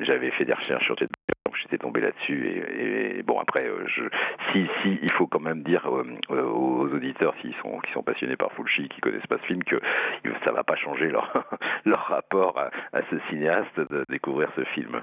J'avais 0.00 0.30
fait 0.32 0.44
des 0.44 0.52
recherches 0.52 0.84
sur 0.84 0.98
Chet 0.98 1.06
Baker, 1.06 1.31
j'étais 1.60 1.78
tombé 1.78 2.00
là-dessus. 2.00 2.46
Et, 2.46 3.22
bon, 3.22 3.38
après, 3.38 3.66
euh, 3.66 3.86
je, 3.86 4.02
si, 4.52 4.66
si, 4.82 4.98
il 5.02 5.12
faut 5.12 5.26
quand 5.26 5.40
même 5.40 5.62
dire 5.62 5.86
euh, 5.86 6.04
euh, 6.30 6.42
aux 6.44 6.88
auditeurs, 6.88 7.34
s'ils 7.40 7.54
sont, 7.62 7.78
qui 7.80 7.92
sont 7.92 8.02
passionnés 8.02 8.36
par 8.36 8.52
Fulci, 8.52 8.88
qui 8.88 9.00
connaissent 9.00 9.26
pas 9.26 9.38
ce 9.38 9.46
film, 9.46 9.62
que 9.64 9.80
ça 10.44 10.52
va 10.52 10.64
pas 10.64 10.76
changer 10.76 11.08
leur, 11.08 11.44
leur 11.84 12.00
rapport 12.06 12.58
à, 12.58 12.70
ce 13.10 13.16
cinéaste 13.30 13.78
de 13.78 14.04
découvrir 14.08 14.48
ce 14.56 14.64
film. 14.64 15.02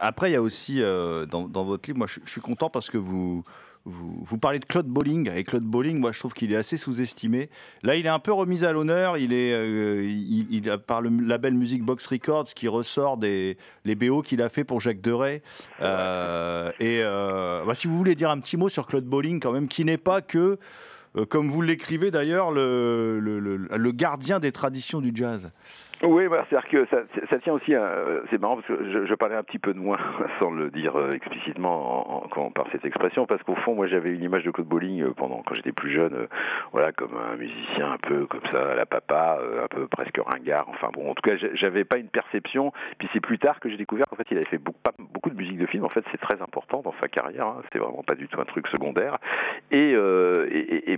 Après, 0.00 0.30
il 0.30 0.32
y 0.34 0.36
a 0.36 0.42
aussi 0.42 0.80
dans, 0.80 1.48
dans 1.48 1.64
votre 1.64 1.88
livre, 1.88 1.98
moi 1.98 2.06
je 2.06 2.20
suis 2.30 2.40
content 2.40 2.70
parce 2.70 2.88
que 2.88 2.96
vous, 2.96 3.44
vous, 3.86 4.38
parlez 4.38 4.58
de 4.58 4.64
Claude 4.64 4.86
Bolling. 4.86 5.30
Et 5.34 5.44
Claude 5.44 5.62
Bolling, 5.62 6.00
moi 6.00 6.10
je 6.12 6.18
trouve 6.18 6.34
qu'il 6.34 6.52
est 6.52 6.56
assez 6.56 6.76
sous-estimé. 6.76 7.48
Là, 7.82 7.94
il 7.94 8.04
est 8.04 8.10
un 8.10 8.18
peu 8.18 8.32
remis 8.32 8.64
à 8.64 8.72
l'honneur. 8.72 9.16
Il 9.16 9.32
est, 9.32 9.52
euh, 9.52 10.04
il, 10.04 10.46
il 10.50 10.68
a, 10.68 10.76
par 10.76 11.00
le 11.00 11.08
label 11.08 11.54
Music 11.54 11.82
Box 11.82 12.06
Records 12.06 12.46
qui 12.54 12.66
ressort 12.68 13.16
des 13.16 13.56
les 13.84 13.94
BO 13.94 14.22
qu'il 14.22 14.42
a 14.42 14.48
fait 14.48 14.64
pour 14.64 14.80
Jacques 14.80 15.00
Deray. 15.00 15.40
Euh, 15.80 16.70
et 16.80 17.00
euh, 17.02 17.64
bah, 17.64 17.74
si 17.74 17.86
vous 17.86 17.96
voulez 17.96 18.14
dire 18.16 18.30
un 18.30 18.40
petit 18.40 18.56
mot 18.56 18.68
sur 18.68 18.86
Claude 18.86 19.06
Bolling, 19.06 19.40
quand 19.40 19.52
même, 19.52 19.68
qui 19.68 19.84
n'est 19.84 19.98
pas 19.98 20.20
que, 20.20 20.58
euh, 21.16 21.24
comme 21.24 21.48
vous 21.48 21.62
l'écrivez 21.62 22.10
d'ailleurs, 22.10 22.50
le, 22.50 23.20
le, 23.20 23.38
le, 23.38 23.56
le 23.56 23.92
gardien 23.92 24.40
des 24.40 24.52
traditions 24.52 25.00
du 25.00 25.12
jazz. 25.14 25.50
Oui, 26.02 26.28
bah, 26.28 26.44
c'est-à-dire 26.48 26.68
que 26.68 26.86
ça, 27.30 27.38
tient 27.38 27.54
aussi 27.54 27.74
à. 27.74 27.82
euh, 27.82 28.20
C'est 28.30 28.38
marrant 28.38 28.56
parce 28.56 28.66
que 28.66 29.06
je, 29.06 29.14
parlais 29.14 29.34
un 29.34 29.42
petit 29.42 29.58
peu 29.58 29.72
de 29.72 29.78
moi 29.78 29.98
sans 30.38 30.50
le 30.50 30.70
dire 30.70 30.94
euh, 30.96 31.10
explicitement 31.10 32.28
par 32.54 32.66
cette 32.70 32.84
expression, 32.84 33.24
parce 33.24 33.42
qu'au 33.42 33.54
fond, 33.54 33.74
moi, 33.74 33.86
j'avais 33.86 34.10
une 34.10 34.22
image 34.22 34.44
de 34.44 34.50
Claude 34.50 34.68
Bolling 34.68 35.02
euh, 35.02 35.14
pendant 35.16 35.42
quand 35.42 35.54
j'étais 35.54 35.72
plus 35.72 35.90
jeune, 35.90 36.28
voilà, 36.72 36.92
comme 36.92 37.16
un 37.16 37.36
musicien 37.36 37.92
un 37.92 37.96
peu 37.96 38.26
comme 38.26 38.42
ça, 38.52 38.72
à 38.72 38.74
la 38.74 38.84
papa, 38.84 39.38
un 39.62 39.68
peu 39.68 39.86
presque 39.86 40.20
ringard. 40.24 40.66
Enfin 40.68 40.90
bon, 40.92 41.10
en 41.10 41.14
tout 41.14 41.22
cas, 41.22 41.36
j'a- 41.36 41.54
j'avais 41.54 41.84
pas 41.84 41.96
une 41.96 42.08
perception. 42.08 42.72
Puis 42.98 43.08
c'est 43.14 43.20
plus 43.20 43.38
tard 43.38 43.58
que 43.58 43.70
j'ai 43.70 43.78
découvert 43.78 44.06
qu'en 44.06 44.16
fait, 44.16 44.26
il 44.30 44.36
avait 44.36 44.48
fait 44.48 44.58
beaucoup, 44.58 45.30
de 45.30 45.36
musique 45.36 45.58
de 45.58 45.66
film. 45.66 45.84
En 45.84 45.88
fait, 45.88 46.04
c'est 46.12 46.20
très 46.20 46.40
important 46.42 46.82
dans 46.82 46.94
sa 47.00 47.08
carrière. 47.08 47.46
Hein. 47.46 47.60
C'était 47.64 47.78
vraiment 47.78 48.02
pas 48.02 48.14
du 48.14 48.28
tout 48.28 48.40
un 48.40 48.44
truc 48.44 48.68
secondaire. 48.68 49.16
Et, 49.70 49.96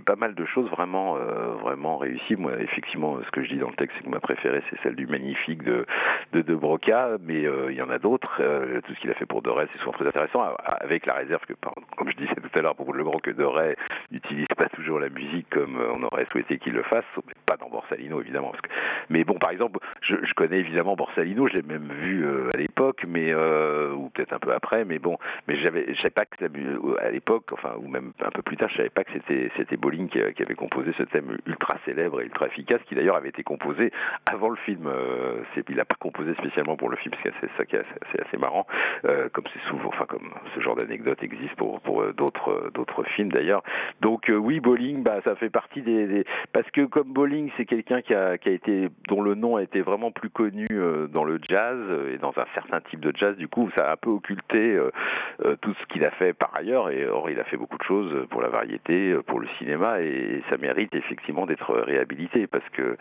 pas 0.05 0.15
mal 0.15 0.33
de 0.33 0.45
choses 0.45 0.67
vraiment, 0.71 1.15
vraiment 1.61 1.97
réussies. 1.97 2.35
Moi, 2.37 2.53
effectivement, 2.61 3.19
ce 3.23 3.29
que 3.31 3.43
je 3.43 3.49
dis 3.49 3.57
dans 3.57 3.69
le 3.69 3.75
texte, 3.75 3.95
c'est 3.97 4.05
que 4.05 4.09
ma 4.09 4.19
préférée, 4.19 4.63
c'est 4.69 4.79
celle 4.81 4.88
du 4.95 5.07
magnifique 5.07 5.63
de 5.63 5.85
de, 6.33 6.55
Broca, 6.55 7.17
mais 7.23 7.45
euh, 7.45 7.71
il 7.71 7.77
y 7.77 7.81
en 7.81 7.89
a 7.89 7.97
d'autres. 7.97 8.39
Euh, 8.41 8.81
tout 8.81 8.93
ce 8.93 8.99
qu'il 8.99 9.09
a 9.09 9.13
fait 9.15 9.25
pour 9.25 9.41
Doré, 9.41 9.67
c'est 9.73 9.79
souvent 9.79 9.93
très 9.93 10.07
intéressant, 10.07 10.43
avec 10.63 11.05
la 11.05 11.13
réserve 11.13 11.41
que, 11.47 11.53
comme 11.97 12.09
je 12.09 12.15
disais 12.17 12.35
tout 12.35 12.59
à 12.59 12.61
l'heure 12.61 12.75
pour 12.75 12.93
Le 12.93 13.03
Grand, 13.03 13.19
que 13.19 13.31
Doré 13.31 13.75
n'utilise 14.11 14.45
pas 14.55 14.69
toujours 14.69 14.99
la 14.99 15.09
musique 15.09 15.49
comme 15.49 15.77
euh, 15.77 15.91
on 15.93 16.03
aurait 16.03 16.27
souhaité 16.31 16.57
qu'il 16.59 16.73
le 16.73 16.83
fasse, 16.83 17.05
mais 17.27 17.33
pas 17.45 17.57
dans 17.57 17.69
Borsalino 17.69 18.21
évidemment. 18.21 18.49
parce 18.51 18.61
que- 18.61 18.69
Mais 19.09 19.23
bon, 19.23 19.35
par 19.35 19.51
exemple, 19.51 19.79
je, 20.01 20.15
connais 20.35 20.59
évidemment 20.59 20.95
Borsalino, 20.95 21.47
je 21.47 21.53
l'ai 21.55 21.63
même 21.63 21.89
vu 22.01 22.25
à 22.53 22.57
l'époque, 22.57 23.03
mais 23.07 23.33
ou 23.33 24.09
peut-être 24.09 24.33
un 24.33 24.39
peu 24.39 24.53
après, 24.53 24.85
mais 24.85 24.99
bon, 24.99 25.17
mais 25.47 25.57
j'avais, 25.57 25.93
je 25.93 25.99
savais 25.99 26.09
pas 26.11 26.25
que 26.25 26.45
à 27.01 27.11
l'époque, 27.11 27.45
enfin 27.53 27.73
ou 27.77 27.87
même 27.87 28.11
un 28.23 28.29
peu 28.31 28.41
plus 28.41 28.57
tard, 28.57 28.69
je 28.69 28.77
savais 28.77 28.89
pas 28.89 29.03
que 29.03 29.11
c'était 29.13 29.51
c'était 29.57 29.77
Bolling 29.77 30.09
qui 30.09 30.19
avait 30.21 30.55
composé 30.55 30.91
ce 30.97 31.03
thème 31.03 31.37
ultra 31.45 31.77
célèbre 31.85 32.21
et 32.21 32.25
ultra 32.25 32.47
efficace, 32.47 32.81
qui 32.87 32.95
d'ailleurs 32.95 33.15
avait 33.15 33.29
été 33.29 33.43
composé 33.43 33.91
avant 34.31 34.49
le 34.49 34.55
film. 34.57 34.78
Euh, 34.85 35.43
il 35.67 35.75
n'a 35.75 35.85
pas 35.85 35.95
composé 35.99 36.33
spécialement 36.35 36.77
pour 36.77 36.89
le 36.89 36.97
film, 36.97 37.13
c'est 37.23 37.31
ça 37.57 37.65
qui 37.65 37.75
est 37.75 37.79
assez, 37.79 38.37
marrant, 38.37 38.65
euh, 39.05 39.29
comme 39.31 39.43
c'est 39.53 39.69
souvent, 39.69 39.89
enfin 39.89 40.05
comme 40.07 40.31
ce 40.55 40.61
genre 40.61 40.75
d'anecdote 40.75 41.21
existe 41.21 41.55
pour 41.55 42.01
euh, 42.01 42.13
d'autres 42.13 43.03
films 43.15 43.31
d'ailleurs. 43.31 43.63
Donc 44.01 44.31
oui, 44.33 44.59
Bolling, 44.59 45.03
bah 45.03 45.19
ça 45.23 45.35
fait 45.35 45.49
partie 45.49 45.81
des, 45.81 46.25
parce 46.53 46.69
que 46.71 46.85
comme 46.85 47.11
Bolling, 47.11 47.51
c'est 47.57 47.65
quelqu'un 47.65 48.01
qui 48.01 48.13
a 48.13 48.37
été 48.45 48.89
dont 49.07 49.21
le 49.21 49.35
nom 49.35 49.57
a 49.57 49.63
été 49.63 49.81
vraiment 49.81 50.11
plus 50.11 50.29
connu 50.29 50.67
dans 51.11 51.23
le 51.23 51.39
jazz 51.47 51.77
et 52.11 52.17
dans 52.17 52.33
un 52.37 52.45
certain 52.53 52.79
type 52.81 52.99
de 52.99 53.13
jazz. 53.15 53.35
Du 53.37 53.47
coup, 53.47 53.69
ça 53.77 53.89
a 53.89 53.93
un 53.93 53.97
peu 53.97 54.09
occulté 54.09 54.79
tout 55.61 55.73
ce 55.73 55.85
qu'il 55.87 56.05
a 56.05 56.11
fait 56.11 56.33
par 56.33 56.51
ailleurs. 56.55 56.89
Or, 57.11 57.29
il 57.29 57.39
a 57.39 57.43
fait 57.43 57.57
beaucoup 57.57 57.77
de 57.77 57.83
choses 57.83 58.27
pour 58.29 58.41
la 58.41 58.49
variété, 58.49 59.15
pour 59.27 59.39
le 59.39 59.47
cinéma, 59.57 60.01
et 60.01 60.41
ça 60.49 60.57
mérite 60.57 60.93
effectivement 60.95 61.45
d'être 61.45 61.73
réhabilité 61.73 62.47
parce 62.47 62.67
que 62.69 62.97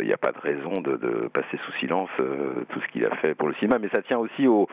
il 0.00 0.06
n'y 0.06 0.12
a 0.12 0.18
pas 0.18 0.32
de 0.32 0.38
raison 0.38 0.80
de, 0.80 0.97
de 0.98 1.28
passer 1.28 1.58
sous 1.64 1.72
silence 1.80 2.10
euh, 2.20 2.64
tout 2.70 2.80
ce 2.80 2.88
qu'il 2.88 3.04
a 3.04 3.14
fait 3.16 3.34
pour 3.34 3.48
le 3.48 3.54
cinéma. 3.54 3.78
Mais 3.78 3.88
ça 3.88 4.02
tient 4.02 4.18
aussi 4.18 4.46
au, 4.46 4.68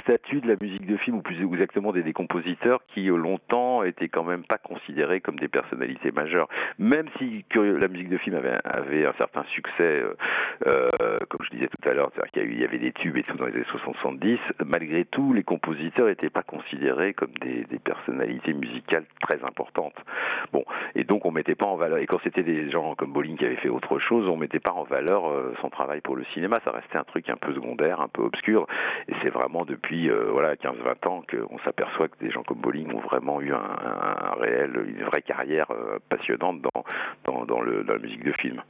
statut 0.00 0.40
de 0.40 0.48
la 0.48 0.56
musique 0.60 0.86
de 0.86 0.96
film, 0.96 1.18
ou 1.18 1.22
plus 1.22 1.40
exactement 1.42 1.92
des, 1.92 2.02
des 2.02 2.12
compositeurs 2.12 2.80
qui 2.88 3.10
euh, 3.10 3.16
longtemps 3.16 3.82
étaient 3.84 4.08
quand 4.08 4.24
même 4.24 4.44
pas 4.44 4.58
considérés 4.58 5.20
comme 5.20 5.38
des 5.38 5.48
personnalités 5.48 6.10
majeures. 6.10 6.48
Même 6.78 7.06
si 7.18 7.44
la 7.54 7.88
musique 7.88 8.08
de 8.08 8.18
film 8.18 8.36
avait, 8.36 9.06
un 9.06 9.12
certain 9.14 9.44
succès, 9.54 10.02
euh, 10.66 10.88
comme 11.28 11.40
je 11.44 11.56
disais 11.56 11.68
tout 11.68 11.88
à 11.88 11.92
l'heure, 11.92 12.10
c'est-à-dire 12.14 12.32
qu'il 12.32 12.60
y, 12.60 12.64
avait 12.64 12.78
des 12.78 12.92
tubes 12.92 13.16
et 13.16 13.22
tout 13.22 13.36
dans 13.36 13.46
les 13.46 13.54
années 13.54 13.64
60-70, 14.02 14.38
malgré 14.64 15.04
tout, 15.04 15.32
les 15.32 15.42
compositeurs 15.42 16.06
n'étaient 16.06 16.30
pas 16.30 16.42
considérés 16.42 17.14
comme 17.14 17.32
des, 17.40 17.64
personnalités 17.84 18.54
musicales 18.54 19.04
très 19.20 19.42
importantes. 19.44 19.94
Bon, 20.52 20.64
et 20.94 21.04
donc 21.04 21.26
on 21.26 21.30
mettait 21.30 21.54
pas 21.54 21.66
en 21.66 21.76
valeur. 21.76 21.98
Et 21.98 22.06
quand 22.06 22.18
c'était 22.24 22.42
des 22.42 22.70
gens 22.70 22.94
comme 22.94 23.12
Bolling 23.12 23.36
qui 23.36 23.44
avaient 23.44 23.56
fait 23.56 23.68
autre 23.68 23.98
chose, 23.98 24.28
on 24.28 24.36
mettait 24.36 24.60
pas 24.60 24.72
en 24.72 24.84
valeur 24.84 25.24
son 25.64 25.70
travail 25.70 26.00
pour 26.02 26.16
le 26.16 26.24
cinéma. 26.34 26.60
Ça 26.64 26.70
restait 26.70 26.98
un 26.98 27.04
truc 27.04 27.28
un 27.30 27.36
peu 27.36 27.54
secondaire, 27.54 28.00
un 28.00 28.08
peu 28.08 28.22
obscur. 28.22 28.66
Et 29.08 29.14
c'est 29.22 29.30
vraiment 29.30 29.64
depuis 29.64 30.10
euh, 30.10 30.28
voilà 30.30 30.54
15-20 30.56 31.08
ans 31.08 31.22
qu'on 31.28 31.58
s'aperçoit 31.64 32.08
que 32.08 32.18
des 32.20 32.30
gens 32.30 32.42
comme 32.42 32.58
Bolling 32.58 32.92
ont 32.92 33.00
vraiment 33.00 33.40
eu 33.40 33.52
un, 33.52 34.34
réel, 34.38 34.72
une 34.86 35.04
vraie 35.04 35.22
carrière 35.22 35.70
euh, 35.70 35.98
passionnante 36.08 36.60
dans 36.60 36.84
dans, 37.24 37.44
dans, 37.46 37.60
le, 37.62 37.84
dans 37.84 37.94
la 37.94 37.98
musique 37.98 38.24
de 38.24 38.32
film. 38.32 38.62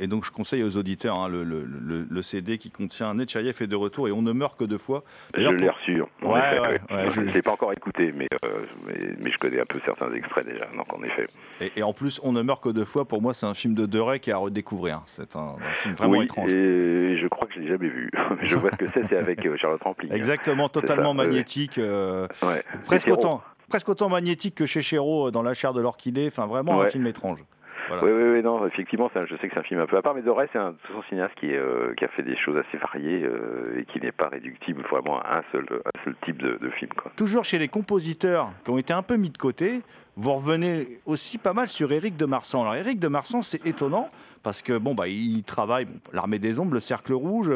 Et 0.00 0.06
donc 0.06 0.24
je 0.24 0.30
conseille 0.30 0.62
aux 0.62 0.76
auditeurs 0.76 1.16
hein, 1.18 1.28
le, 1.28 1.44
le- 1.44 1.64
le- 1.64 2.06
le 2.08 2.22
CD 2.22 2.58
qui 2.58 2.70
contient 2.70 3.14
Netchayev 3.14 3.56
est 3.60 3.66
de 3.66 3.76
retour 3.76 4.08
et 4.08 4.12
on 4.12 4.22
ne 4.22 4.32
meurt 4.32 4.58
que 4.58 4.64
deux 4.64 4.78
fois. 4.78 5.04
Je 5.36 5.48
l'ai 5.50 5.68
reçu. 5.70 6.02
Ouais, 6.22 6.38
effet, 6.38 6.60
ouais, 6.60 6.80
oui. 6.90 6.96
ouais, 6.96 7.10
je 7.10 7.20
ne 7.20 7.30
l'ai 7.30 7.42
pas 7.42 7.52
encore 7.52 7.72
écouté, 7.72 8.12
mais, 8.16 8.28
euh, 8.44 8.64
mais, 8.86 8.94
mais 9.18 9.30
je 9.30 9.38
connais 9.38 9.60
un 9.60 9.66
peu 9.66 9.80
certains 9.84 10.12
extraits 10.12 10.46
déjà. 10.46 10.66
Donc 10.76 10.92
en 10.92 11.02
effet. 11.02 11.26
Et, 11.60 11.72
et 11.76 11.82
en 11.82 11.92
plus, 11.92 12.20
On 12.22 12.32
ne 12.32 12.42
meurt 12.42 12.62
que 12.62 12.68
deux 12.70 12.84
fois, 12.84 13.04
pour 13.06 13.22
moi, 13.22 13.34
c'est 13.34 13.46
un 13.46 13.54
film 13.54 13.74
de 13.74 13.86
Deray 13.86 14.20
qui 14.20 14.30
est 14.30 14.32
à 14.32 14.38
redécouvrir. 14.38 15.02
C'est 15.06 15.36
un, 15.36 15.56
un 15.60 15.74
film 15.76 15.94
vraiment 15.94 16.18
oui, 16.18 16.24
étrange. 16.24 16.50
Et 16.52 17.18
je 17.18 17.26
crois 17.28 17.46
que 17.46 17.54
je 17.54 17.60
l'ai 17.60 17.68
jamais 17.68 17.88
vu. 17.88 18.10
je 18.42 18.56
vois 18.56 18.70
ce 18.72 18.76
que 18.76 18.86
c'est, 18.92 19.04
c'est 19.08 19.16
avec 19.16 19.44
euh, 19.46 19.56
Charlotte 19.56 19.82
Rampling. 19.82 20.12
Exactement, 20.12 20.68
totalement 20.68 21.10
ça, 21.14 21.22
magnétique. 21.24 21.78
euh, 21.78 22.26
Ouais. 22.42 22.62
presque, 22.86 23.08
autant, 23.08 23.42
presque 23.68 23.88
autant 23.88 24.08
magnétique 24.08 24.54
que 24.54 24.66
chez 24.66 24.82
Chéreau 24.82 25.28
euh, 25.28 25.30
dans 25.30 25.42
La 25.42 25.54
chair 25.54 25.72
de 25.72 25.80
l'orchidée. 25.80 26.26
Enfin, 26.28 26.46
vraiment 26.46 26.80
un 26.80 26.86
film 26.86 27.06
étrange. 27.06 27.38
Voilà. 27.88 28.04
Oui, 28.04 28.10
oui, 28.12 28.30
oui, 28.34 28.42
non, 28.42 28.66
effectivement, 28.66 29.10
je 29.14 29.36
sais 29.36 29.48
que 29.48 29.54
c'est 29.54 29.60
un 29.60 29.62
film 29.62 29.80
un 29.80 29.86
peu 29.86 29.96
à 29.96 30.02
part, 30.02 30.14
mais 30.14 30.22
Doré, 30.22 30.48
c'est 30.52 30.58
un 30.58 30.72
de 30.72 30.76
son 30.92 31.02
cinéaste 31.08 31.34
qui, 31.38 31.46
est, 31.50 31.56
euh, 31.56 31.94
qui 31.96 32.04
a 32.04 32.08
fait 32.08 32.22
des 32.22 32.36
choses 32.36 32.56
assez 32.56 32.78
variées 32.78 33.22
euh, 33.24 33.78
et 33.78 33.84
qui 33.84 34.00
n'est 34.00 34.12
pas 34.12 34.28
réductible 34.28 34.82
vraiment 34.90 35.20
à 35.20 35.38
un 35.38 35.42
seul, 35.52 35.66
un 35.84 36.04
seul 36.04 36.14
type 36.24 36.42
de, 36.42 36.58
de 36.60 36.70
film. 36.70 36.90
Quoi. 36.96 37.12
Toujours 37.16 37.44
chez 37.44 37.58
les 37.58 37.68
compositeurs 37.68 38.50
qui 38.64 38.70
ont 38.70 38.78
été 38.78 38.92
un 38.92 39.02
peu 39.02 39.16
mis 39.16 39.30
de 39.30 39.38
côté, 39.38 39.82
vous 40.16 40.32
revenez 40.32 40.98
aussi 41.06 41.38
pas 41.38 41.52
mal 41.52 41.68
sur 41.68 41.92
Éric 41.92 42.16
de 42.16 42.24
Marsan. 42.26 42.62
Alors 42.62 42.74
Éric 42.74 42.98
de 42.98 43.08
Marsan, 43.08 43.42
c'est 43.42 43.64
étonnant 43.66 44.08
parce 44.42 44.62
que 44.62 44.78
bon 44.78 44.94
bah 44.94 45.08
il 45.08 45.42
travaille 45.44 45.84
bon, 45.86 45.98
l'armée 46.12 46.38
des 46.38 46.58
ombres, 46.58 46.72
le 46.74 46.80
cercle 46.80 47.12
rouge. 47.12 47.50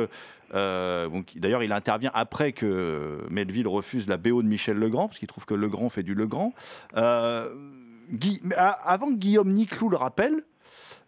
euh, 0.55 1.09
D'ailleurs, 1.37 1.63
il 1.63 1.73
intervient 1.73 2.11
après 2.15 2.53
que 2.53 3.19
Melville 3.31 3.69
refuse 3.69 4.09
la 4.09 4.17
BO 4.17 4.43
de 4.43 4.49
Michel 4.49 4.77
Legrand 4.79 5.07
parce 5.09 5.19
qu'il 5.19 5.29
trouve 5.29 5.47
que 5.47 5.55
Legrand 5.55 5.89
fait 5.89 6.03
du 6.03 6.15
Legrand. 6.15 6.53
Euh, 6.97 7.47
Guy- 8.13 8.41
avant 8.57 9.09
que 9.09 9.17
Guillaume 9.17 9.53
Niclou 9.53 9.89
le 9.89 9.97
rappelle. 9.97 10.43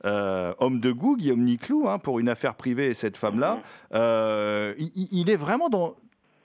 euh, 0.04 0.52
homme 0.58 0.80
de 0.80 0.90
goût, 0.90 1.16
Guillaume 1.16 1.42
Niclou, 1.44 1.88
hein, 1.88 1.98
pour 2.00 2.18
une 2.18 2.28
affaire 2.28 2.54
privée 2.56 2.88
et 2.88 2.94
cette 2.94 3.16
femme-là, 3.16 3.60
euh, 3.94 4.74
il, 5.12 5.30
est 5.30 5.36
vraiment 5.36 5.68
dans, 5.68 5.94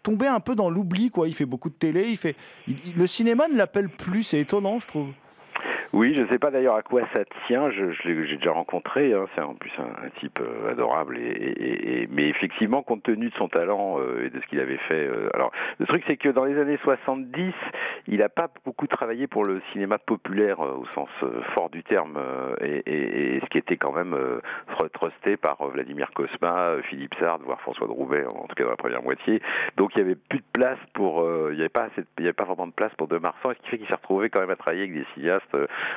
tombé 0.03 0.27
un 0.27 0.39
peu 0.39 0.53
dans 0.53 0.69
l'oubli, 0.69 1.09
quoi. 1.09 1.27
Il 1.27 1.33
fait 1.33 1.45
beaucoup 1.47 1.69
de 1.69 1.75
télé, 1.75 2.09
il 2.09 2.17
fait, 2.17 2.35
il- 2.67 2.77
il- 2.85 2.95
le 2.95 3.07
cinéma 3.07 3.47
ne 3.47 3.57
l'appelle 3.57 3.89
plus, 3.89 4.21
c'est 4.21 4.39
étonnant, 4.39 4.79
je 4.79 4.87
trouve. 4.87 5.07
Oui, 5.93 6.13
je 6.15 6.21
ne 6.23 6.27
sais 6.27 6.37
pas 6.37 6.51
d'ailleurs 6.51 6.75
à 6.75 6.81
quoi 6.81 7.01
ça 7.13 7.23
tient. 7.47 7.69
Je, 7.71 7.91
je 7.91 8.07
l'ai- 8.07 8.27
j'ai 8.27 8.37
déjà 8.37 8.51
rencontré. 8.51 9.13
Hein. 9.13 9.25
C'est 9.35 9.41
en 9.41 9.55
plus 9.55 9.71
un, 9.79 10.09
type 10.19 10.39
euh, 10.41 10.71
adorable. 10.71 11.17
Et, 11.17 11.21
et- 11.21 12.01
et- 12.03 12.07
mais 12.11 12.27
effectivement, 12.29 12.83
compte 12.83 13.03
tenu 13.03 13.29
de 13.29 13.35
son 13.35 13.47
talent 13.47 13.99
euh, 13.99 14.25
et 14.25 14.29
de 14.29 14.39
ce 14.41 14.45
qu'il 14.47 14.59
avait 14.59 14.77
fait. 14.89 15.07
euh, 15.07 15.29
alors, 15.33 15.51
le 15.79 15.85
truc, 15.85 16.03
c'est 16.07 16.17
que 16.17 16.29
dans 16.29 16.43
les 16.45 16.57
années 16.59 16.77
70, 16.83 17.53
il 18.07 18.17
n'a 18.19 18.29
pas 18.29 18.49
beaucoup 18.65 18.87
travaillé 18.87 19.27
pour 19.27 19.45
le 19.45 19.61
cinéma 19.71 19.97
populaire 19.97 20.59
euh, 20.61 20.73
au 20.73 20.85
sens 20.93 21.09
euh, 21.23 21.41
fort 21.53 21.69
du 21.69 21.83
terme. 21.83 22.19
et, 22.61 23.39
ce 23.43 23.49
qui 23.49 23.57
était 23.59 23.77
quand 23.77 23.91
même 23.93 24.15
trusté 24.93 25.37
par 25.37 25.65
Vladimir 25.67 26.09
Cosma, 26.13 26.75
Philippe 26.89 27.13
Sard, 27.19 27.39
voire 27.45 27.61
François 27.61 27.87
de 27.87 27.91
Roubaix, 27.91 28.25
en 28.25 28.47
tout 28.47 28.55
cas 28.55 28.63
dans 28.63 28.71
la 28.71 28.75
première 28.75 29.03
moitié. 29.03 29.41
Donc, 29.77 29.91
il 29.95 29.99
n'y 30.03 30.05
avait 30.09 30.19
plus 30.29 30.39
de 30.39 30.45
place 30.53 30.79
pour. 30.93 31.25
il 31.49 31.55
n'y 31.55 31.61
avait 31.61 31.69
pas 31.69 31.83
assez 31.83 32.03
il 32.17 32.23
y 32.23 32.27
avait 32.27 32.33
pas 32.33 32.43
vraiment 32.45 32.67
de 32.67 32.73
place 32.73 32.91
pour 32.97 33.07
De 33.07 33.17
Marsan. 33.17 33.51
Ce 33.53 33.61
qui 33.63 33.69
fait 33.69 33.77
qu'il 33.77 33.87
s'est 33.87 33.93
retrouvé 33.95 34.29
quand 34.29 34.39
même 34.41 34.49
à 34.49 34.55
travailler 34.55 34.83
avec 34.83 34.93
des 34.93 35.05
cinéastes 35.13 35.55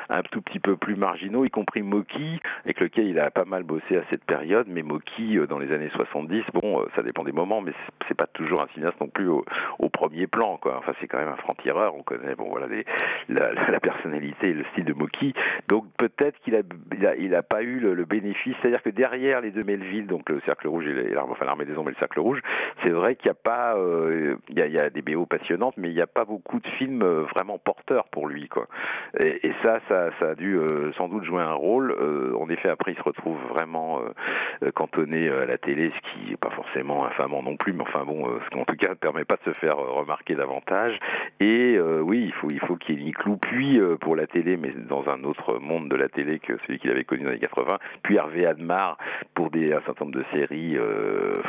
un 0.09 0.22
tout 0.22 0.43
petit 0.43 0.59
peu 0.59 0.76
plus 0.76 0.97
marginaux, 0.97 1.45
y 1.45 1.51
compris 1.51 1.83
Moki, 1.83 2.41
avec 2.64 2.81
lequel 2.81 3.07
il 3.07 3.18
a 3.18 3.31
pas 3.31 3.45
mal 3.45 3.62
bossé 3.62 3.97
à 3.97 4.03
cette 4.11 4.24
période. 4.24 4.66
Mais 4.68 4.83
Moki, 4.83 5.39
euh, 5.39 5.47
dans 5.47 5.59
les 5.59 5.72
années 5.72 5.91
70, 5.95 6.45
bon, 6.55 6.81
euh, 6.81 6.85
ça 6.95 7.03
dépend 7.03 7.24
des 7.24 7.33
moments, 7.33 7.61
mais 7.61 7.72
c'est- 8.07 8.14
pas 8.20 8.26
toujours 8.26 8.61
un 8.61 8.66
cinéaste 8.74 9.01
non 9.01 9.09
plus 9.09 9.28
au, 9.28 9.45
premier 9.89 10.26
plan, 10.26 10.57
quoi. 10.57 10.76
Enfin, 10.78 10.93
c'est 11.01 11.07
quand 11.07 11.18
même 11.18 11.28
un 11.28 11.37
franc-tireur. 11.37 11.95
On 11.95 12.03
connaît, 12.03 12.35
bon, 12.35 12.49
voilà, 12.49 12.66
la, 13.28 13.81
personnalité 13.81 14.51
et 14.51 14.53
le 14.53 14.64
style 14.72 14.85
de 14.85 14.93
Moki. 14.93 15.33
Donc 15.68 15.85
peut-être 15.97 16.39
qu'il 16.41 16.55
a, 16.55 16.61
il 17.18 17.35
a, 17.35 17.43
pas 17.43 17.62
eu 17.62 17.81
le, 17.81 18.05
bénéfice. 18.05 18.55
C'est-à-dire 18.61 18.83
que 18.83 18.91
derrière 18.91 19.41
les 19.41 19.51
deux 19.51 19.64
Melville, 19.64 20.07
donc 20.07 20.28
le 20.28 20.41
Cercle 20.45 20.68
Rouge 20.68 20.87
et 20.87 21.14
l'armée 21.14 21.64
des 21.64 21.76
ombres 21.76 21.91
et 21.91 21.93
le 21.93 21.99
Cercle 21.99 22.20
Rouge, 22.20 22.41
c'est 22.83 22.91
vrai 22.91 23.16
qu'il 23.16 23.28
n'y 23.28 23.33
a 23.33 23.43
pas, 23.43 23.76
euh, 23.76 24.37
il 24.49 24.59
y, 24.59 24.78
a, 24.78 24.91
des 24.91 25.03
BO 25.03 25.26
passionnantes, 25.26 25.74
mais 25.76 25.89
il 25.89 25.95
n'y 25.95 26.01
a 26.01 26.07
pas 26.07 26.24
beaucoup 26.24 26.61
de 26.61 26.68
films 26.78 27.05
vraiment 27.35 27.59
porteurs 27.59 28.09
pour 28.09 28.28
lui, 28.28 28.49
quoi. 28.49 28.66
Et 29.20 29.53
ça, 29.62 29.69
ça, 29.88 30.10
a 30.20 30.34
dû 30.34 30.56
euh, 30.56 30.92
sans 30.96 31.08
doute 31.08 31.24
jouer 31.24 31.42
un 31.42 31.54
rôle. 31.54 31.92
Euh, 31.92 32.34
en 32.38 32.48
effet, 32.48 32.68
après, 32.68 32.92
il 32.92 32.96
se 32.96 33.02
retrouve 33.02 33.38
vraiment 33.50 34.00
euh, 34.62 34.70
cantonné 34.72 35.28
à 35.28 35.44
la 35.44 35.58
télé, 35.58 35.92
ce 35.94 36.10
qui 36.10 36.30
n'est 36.30 36.36
pas 36.36 36.50
forcément 36.50 37.04
infamant 37.04 37.42
non 37.42 37.56
plus, 37.56 37.72
mais 37.72 37.82
enfin 37.82 38.04
bon, 38.04 38.26
ce 38.44 38.50
qui 38.50 38.58
en 38.58 38.64
tout 38.64 38.76
cas 38.76 38.90
ne 38.90 38.94
permet 38.94 39.24
pas 39.24 39.36
de 39.36 39.52
se 39.52 39.58
faire 39.58 39.76
remarquer 39.76 40.34
davantage. 40.34 40.98
Et 41.40 41.78
oui, 41.80 42.24
il 42.26 42.32
faut, 42.32 42.50
il 42.50 42.60
faut 42.60 42.76
qu'il 42.76 43.00
y 43.00 43.02
ait 43.02 43.06
une 43.06 43.14
clou, 43.14 43.36
puis 43.36 43.80
pour 44.00 44.16
la 44.16 44.26
télé, 44.26 44.56
mais 44.56 44.72
dans 44.88 45.08
un 45.08 45.24
autre 45.24 45.58
monde 45.58 45.88
de 45.88 45.96
la 45.96 46.08
télé 46.08 46.38
que 46.38 46.54
celui 46.66 46.78
qu'il 46.78 46.90
avait 46.90 47.04
connu 47.04 47.22
dans 47.22 47.30
les 47.30 47.36
années 47.36 47.46
80, 47.46 47.78
puis 48.02 48.16
Hervé 48.16 48.46
Admar 48.46 48.98
pour 49.34 49.50
des, 49.50 49.72
un 49.72 49.80
certain 49.86 50.04
nombre 50.04 50.18
de 50.18 50.24
séries 50.32 50.76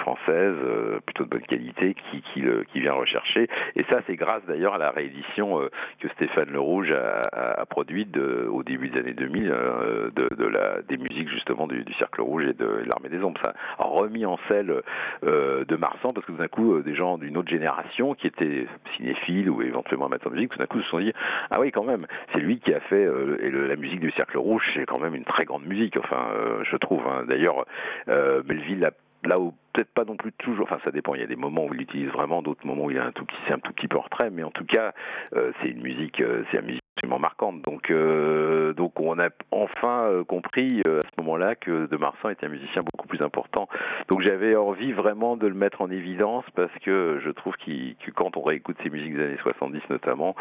françaises, 0.02 0.58
plutôt 1.06 1.24
de 1.26 1.30
bonne 1.30 1.42
qualité, 1.42 1.96
qui, 2.34 2.42
le, 2.42 2.66
vient 2.74 2.94
rechercher. 2.94 3.48
Et 3.76 3.84
ça, 3.90 4.00
c'est 4.08 4.16
grâce 4.16 4.44
d'ailleurs 4.48 4.76
à 4.76 4.80
la 4.80 4.92
réédition 4.92 5.60
que 6.00 6.08
Stéphane 6.10 6.50
Le 6.52 6.60
Rouge 6.60 6.92
a 6.92 7.66
produite 7.66 8.11
au 8.18 8.64
début 8.64 8.90
des 8.90 9.00
années 9.00 9.14
2000 9.14 9.52
euh, 9.52 10.10
de, 10.16 10.46
la, 10.46 10.82
des 10.82 10.98
musiques 10.98 11.30
justement 11.30 11.68
du, 11.68 11.84
Cercle 11.98 12.22
Rouge 12.22 12.46
et 12.46 12.54
de, 12.54 12.84
l'Armée 12.86 13.10
des 13.10 13.24
Ombres. 13.24 13.40
Ça 13.44 13.54
a 13.80 13.84
remis 13.84 14.26
en 14.26 14.38
selle 14.50 14.82
euh, 15.24 15.66
de 15.66 15.76
Marsan 15.76 16.14
parce 16.14 16.26
que 16.26 16.32
tout 16.32 16.38
d'un 16.38 16.48
coup, 16.48 16.76
euh, 16.76 16.84
des 16.84 16.96
gens 16.96 17.18
d'une 17.18 17.38
autre 17.38 17.50
génération 17.50 18.14
qui 18.14 18.28
étaient 18.28 18.68
cinéphiles 18.98 19.50
ou 19.50 19.62
éventuellement 19.62 20.06
amateurs 20.06 20.32
de 20.32 20.38
musique, 20.38 20.52
tout 20.52 20.60
d'un 20.60 20.68
coup 20.68 20.82
se 20.82 20.90
sont 20.90 21.00
dit 21.00 21.14
ah 21.50 21.60
oui 21.60 21.72
quand 21.72 21.84
même, 21.84 22.08
c'est 22.34 22.40
lui 22.40 22.60
qui 22.60 22.74
a 22.74 22.80
fait 22.82 23.08
et 23.42 23.52
la 23.52 23.76
musique 23.76 24.00
du 24.00 24.12
Cercle 24.12 24.38
Rouge, 24.38 24.64
c'est 24.74 24.86
quand 24.86 25.00
même 25.00 25.16
une 25.16 25.26
très 25.26 25.46
grande 25.46 25.66
musique. 25.66 25.98
Enfin, 25.98 26.28
je 26.64 26.76
trouve. 26.78 27.02
hein. 27.08 27.26
D'ailleurs, 27.28 27.66
Melville 28.08 28.86
a 28.86 28.92
là 29.24 29.40
où 29.40 29.54
peut-être 29.74 29.94
pas 29.94 30.04
non 30.04 30.16
plus 30.16 30.32
toujours, 30.34 30.66
enfin 30.66 30.80
ça 30.84 30.92
dépend, 30.92 31.14
il 31.14 31.22
y 31.22 31.24
a 31.24 31.28
des 31.28 31.36
moments 31.36 31.66
où 31.66 31.74
il 31.74 31.82
utilise 31.82 32.10
vraiment, 32.10 32.42
d'autres 32.42 32.66
moments 32.66 32.86
où 32.86 32.92
il 32.92 32.98
a 32.98 33.06
un 33.06 33.12
tout 33.12 33.26
petit, 33.26 33.38
c'est 33.48 33.54
un 33.54 33.60
tout 33.60 33.72
petit 33.72 33.88
peu 33.88 33.98
retrait, 33.98 34.32
mais 34.32 34.44
en 34.44 34.52
tout 34.52 34.66
cas, 34.66 34.94
c'est 35.32 35.70
une 35.70 35.82
musique, 35.82 36.24
c'est 36.52 36.62
musique 36.62 36.81
absolument 36.96 37.20
marquantes. 37.20 37.62
Donc, 37.62 37.90
euh, 37.90 38.74
donc 38.74 39.00
on 39.00 39.18
a 39.20 39.30
enfin 39.52 40.04
euh, 40.04 40.24
compris 40.24 40.82
euh, 40.86 41.00
à 41.00 41.04
ce 41.04 41.22
moment-là 41.22 41.56
que 41.56 41.88
De 41.88 41.98
Marsan 41.98 42.30
était 42.30 42.46
un 42.46 42.50
musicien 42.50 42.84
beaucoup 42.84 43.08
plus 43.08 43.22
important. 43.22 43.68
Donc 44.10 44.22
j'avais 44.22 44.56
envie 44.56 44.92
vraiment 44.92 45.38
de 45.38 45.48
le 45.48 45.54
mettre 45.54 45.82
en 45.82 45.90
évidence 45.90 46.46
parce 46.56 46.74
que 46.84 47.20
je 47.24 47.30
trouve 47.32 47.56
que 47.58 48.12
quand 48.12 48.38
on 48.38 48.42
réécoute 48.42 48.78
ses 48.84 48.90
musiques 48.90 49.16
des 49.16 49.24
années 49.24 49.38
70 49.42 49.82
notamment, 49.90 50.36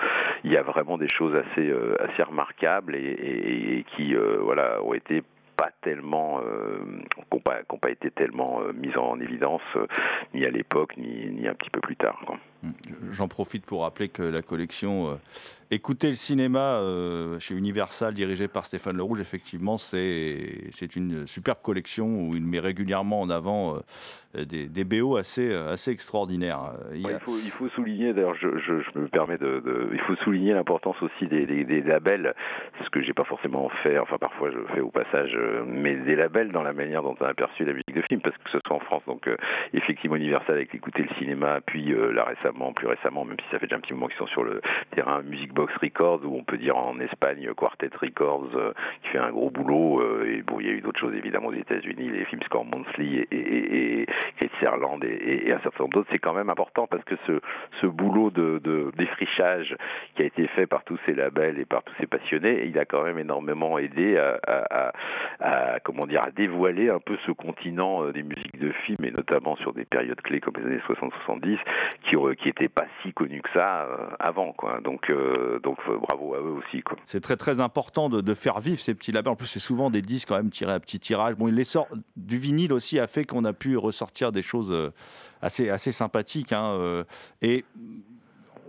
il 0.44 0.53
y 0.53 0.57
a 0.57 0.62
vraiment 0.62 0.98
des 0.98 1.09
choses 1.09 1.34
assez 1.34 1.72
assez 2.01 2.22
remarquables 2.22 2.94
et, 2.96 3.84
qui 3.96 4.14
voilà 4.40 4.82
ont 4.82 4.94
été 4.94 5.22
pas 5.57 5.70
tellement 5.82 6.40
n'ont 6.40 7.40
pas, 7.40 7.90
été 7.90 8.11
tellement 8.11 8.61
mises 8.74 8.96
en 8.96 9.20
évidence 9.20 9.62
ni 10.34 10.44
à 10.44 10.51
l'époque 10.51 10.96
ni, 10.96 11.46
un 11.46 11.55
petit 11.55 11.70
peu 11.70 11.80
plus 11.80 11.96
tard. 11.96 12.20
J'en 13.11 13.28
profite 13.28 13.64
pour 13.64 13.82
rappeler 13.82 14.08
que 14.08 14.22
la 14.22 14.42
collection 14.42 15.11
euh, 15.11 15.14
Écoutez 15.72 16.08
le 16.08 16.14
cinéma 16.14 16.80
euh, 16.80 17.38
chez 17.38 17.54
Universal, 17.54 18.12
dirigée 18.12 18.48
par 18.48 18.64
Stéphane 18.64 18.96
Le 18.96 19.04
Rouge, 19.04 19.20
effectivement, 19.20 19.78
c'est 19.78 20.96
une 20.96 21.28
superbe 21.28 21.58
collection 21.62 22.06
où 22.06 22.34
il 22.34 22.44
met 22.44 22.58
régulièrement 22.58 23.20
en 23.20 23.30
avant 23.30 23.76
euh, 24.34 24.44
des, 24.44 24.84
BO 24.84 25.16
assez, 25.16 25.48
euh, 25.48 25.72
assez 25.72 25.92
extraordinaires. 25.92 26.72
Il 26.92 27.06
faut, 27.20 27.68
souligner, 27.68 28.12
d'ailleurs, 28.12 28.34
je, 28.34 28.48
me 28.98 29.06
permets 29.06 29.38
de, 29.38 29.90
il 29.92 30.00
faut 30.00 30.16
souligner 30.24 30.54
l'importance 30.54 31.00
aussi 31.02 31.28
des, 31.28 31.82
labels, 31.82 32.34
ce 32.82 32.90
que 32.90 33.00
j'ai 33.00 33.12
pas 33.12 33.22
forcément 33.22 33.68
fait, 33.84 33.96
enfin 34.00 34.18
parfois 34.18 34.50
je 34.50 34.58
fais 34.74 34.80
au 34.80 34.90
passage, 34.90 35.38
mais 35.68 35.94
des 35.94 36.16
labels 36.16 36.50
dans 36.50 36.64
la 36.64 36.72
manière 36.72 37.04
dont 37.04 37.14
on 37.20 37.24
a 37.24 37.28
aperçu 37.28 37.64
la 37.64 37.72
musique 37.72 37.94
de 37.94 38.02
film, 38.02 38.20
parce 38.20 38.36
que 38.38 38.50
ce 38.50 38.58
soit 38.66 38.76
en 38.76 38.80
France, 38.80 39.02
donc 39.06 39.30
effectivement 39.72 40.16
Universal 40.16 40.56
avec 40.56 40.74
écouter 40.74 41.02
le 41.08 41.14
cinéma, 41.16 41.61
puis 41.64 41.92
euh, 41.92 42.12
là 42.12 42.26
plus 42.74 42.86
récemment, 42.86 43.24
même 43.24 43.36
si 43.40 43.46
ça 43.51 43.59
fait 43.59 43.66
déjà 43.66 43.76
un 43.76 43.80
petit 43.80 43.94
moment 43.94 44.09
qu'ils 44.09 44.16
sont 44.18 44.26
sur 44.26 44.44
le 44.44 44.61
terrain 44.94 45.22
Music 45.22 45.53
Box 45.53 45.72
Records, 45.82 46.20
ou 46.24 46.36
on 46.36 46.44
peut 46.44 46.59
dire 46.59 46.76
en 46.76 46.98
Espagne 47.01 47.53
Quartet 47.55 47.90
Records, 48.01 48.51
euh, 48.55 48.72
qui 49.03 49.09
fait 49.11 49.18
un 49.18 49.30
gros 49.30 49.51
boulot, 49.51 50.01
euh, 50.01 50.32
et 50.32 50.42
bon, 50.42 50.61
il 50.61 50.66
y 50.66 50.70
a 50.70 50.72
eu 50.72 50.80
d'autres 50.80 51.01
choses 51.01 51.14
évidemment 51.14 51.48
aux 51.48 51.55
États-Unis, 51.55 52.11
les 52.11 52.24
films 52.26 52.42
Score 52.42 52.64
Monthly 52.64 53.18
et, 53.18 53.28
et, 53.30 54.01
et, 54.01 54.07
et 54.40 54.51
Sutherland 54.59 55.03
et, 55.05 55.53
un 55.53 55.61
certain 55.61 55.84
nombre 55.84 55.94
d'autres, 55.94 56.09
c'est 56.12 56.18
quand 56.18 56.34
même 56.34 56.51
important 56.51 56.86
parce 56.86 57.05
que 57.05 57.14
ce, 57.26 57.86
boulot 57.86 58.30
de, 58.30 58.61
défrichage 58.96 59.76
qui 60.14 60.22
a 60.22 60.24
été 60.24 60.46
fait 60.48 60.66
par 60.66 60.84
tous 60.84 60.98
ces 61.07 61.12
labels 61.12 61.61
et 61.61 61.64
par 61.64 61.82
tous 61.82 61.94
ces 62.01 62.07
passionnés, 62.07 62.64
il 62.66 62.78
a 62.78 62.84
quand 62.84 63.03
même 63.03 63.18
énormément 63.18 63.78
aidé 63.78 64.16
à, 64.16 64.38
à- 64.46 64.92
à- 65.40 65.80
comment 65.80 66.07
dire 66.07 66.22
à 66.22 66.30
dévoiler 66.30 66.88
un 66.90 66.98
peu 66.98 67.16
ce 67.26 67.32
continent 67.32 68.05
euh, 68.05 68.12
des 68.12 68.22
musiques 68.22 68.59
de 68.59 68.70
films 68.70 69.05
et 69.05 69.11
notamment 69.11 69.57
sur 69.57 69.72
des 69.72 69.84
périodes 69.84 70.20
clés 70.22 70.40
comme 70.40 70.55
les 70.57 70.64
années 70.64 70.82
60-70 70.88 71.59
qui 72.05 72.16
qui 72.43 72.49
étaient 72.49 72.68
pas 72.68 72.86
si 73.03 73.12
connus 73.12 73.43
que 73.43 73.51
ça 73.53 73.82
euh, 73.82 74.09
avant 74.18 74.53
quoi. 74.53 74.80
Donc 74.80 75.11
euh, 75.11 75.59
donc 75.61 75.78
euh, 75.88 75.99
bravo 75.99 76.34
à 76.34 76.38
eux 76.38 76.59
aussi. 76.59 76.82
C'est 77.05 77.20
très 77.20 77.36
très 77.36 77.61
important 77.61 78.09
de, 78.09 78.34
faire 78.34 78.61
vivre 78.61 78.80
ces 78.80 78.95
petits 78.95 79.12
labels. 79.12 79.32
En 79.32 79.36
plus, 79.36 79.47
c'est 79.47 79.59
souvent 79.59 79.91
des 79.91 80.03
disques 80.03 80.28
quand 80.28 80.36
même 80.36 80.51
tirés 80.51 80.72
à 80.72 80.80
petit 80.80 80.99
tirage. 80.99 81.34
Bon, 81.34 81.47
les 81.47 81.64
du 82.16 82.38
vinyle 82.38 82.72
aussi 82.72 82.99
a 82.99 83.07
fait 83.07 83.24
qu'on 83.24 83.45
a 83.45 83.53
pu 83.53 83.76
ressortir 83.76 84.32
des 84.32 84.43
choses 84.43 84.93
assez 85.43 85.68
assez 85.68 85.93
sympathiques. 85.93 86.53
hein, 86.53 87.05
et 87.43 87.64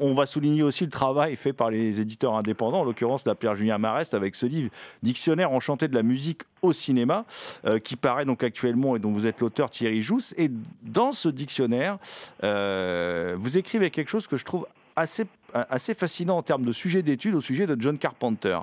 on 0.01 0.13
va 0.13 0.25
souligner 0.25 0.63
aussi 0.63 0.83
le 0.83 0.89
travail 0.89 1.35
fait 1.35 1.53
par 1.53 1.69
les 1.69 2.01
éditeurs 2.01 2.35
indépendants, 2.35 2.81
en 2.81 2.83
l'occurrence 2.83 3.25
la 3.25 3.35
Pierre 3.35 3.55
Julien 3.55 3.77
Marest 3.77 4.13
avec 4.13 4.35
ce 4.35 4.47
livre 4.47 4.71
Dictionnaire 5.03 5.51
enchanté 5.51 5.87
de 5.87 5.95
la 5.95 6.03
musique 6.03 6.41
au 6.61 6.73
cinéma, 6.73 7.25
euh, 7.65 7.79
qui 7.79 7.95
paraît 7.95 8.25
donc 8.25 8.43
actuellement 8.43 8.95
et 8.95 8.99
dont 8.99 9.11
vous 9.11 9.27
êtes 9.27 9.39
l'auteur 9.39 9.69
Thierry 9.69 10.01
Jousse. 10.01 10.33
Et 10.37 10.49
dans 10.81 11.11
ce 11.11 11.29
dictionnaire, 11.29 11.99
euh, 12.43 13.35
vous 13.37 13.57
écrivez 13.57 13.91
quelque 13.91 14.09
chose 14.09 14.25
que 14.25 14.37
je 14.37 14.43
trouve 14.43 14.67
assez, 14.95 15.25
assez 15.53 15.93
fascinant 15.93 16.37
en 16.37 16.43
termes 16.43 16.65
de 16.65 16.73
sujet 16.73 17.03
d'étude 17.03 17.35
au 17.35 17.41
sujet 17.41 17.67
de 17.67 17.79
John 17.79 17.97
Carpenter. 17.97 18.59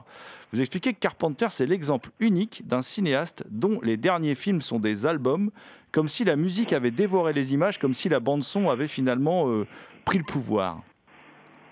Vous 0.52 0.60
expliquez 0.60 0.92
que 0.92 0.98
Carpenter, 0.98 1.46
c'est 1.50 1.66
l'exemple 1.66 2.10
unique 2.18 2.66
d'un 2.66 2.82
cinéaste 2.82 3.44
dont 3.48 3.80
les 3.82 3.96
derniers 3.96 4.34
films 4.34 4.60
sont 4.60 4.80
des 4.80 5.06
albums, 5.06 5.50
comme 5.92 6.08
si 6.08 6.24
la 6.24 6.36
musique 6.36 6.72
avait 6.72 6.90
dévoré 6.90 7.32
les 7.32 7.54
images, 7.54 7.78
comme 7.78 7.94
si 7.94 8.08
la 8.08 8.20
bande-son 8.20 8.70
avait 8.70 8.88
finalement 8.88 9.48
euh, 9.48 9.66
pris 10.04 10.18
le 10.18 10.24
pouvoir. 10.24 10.82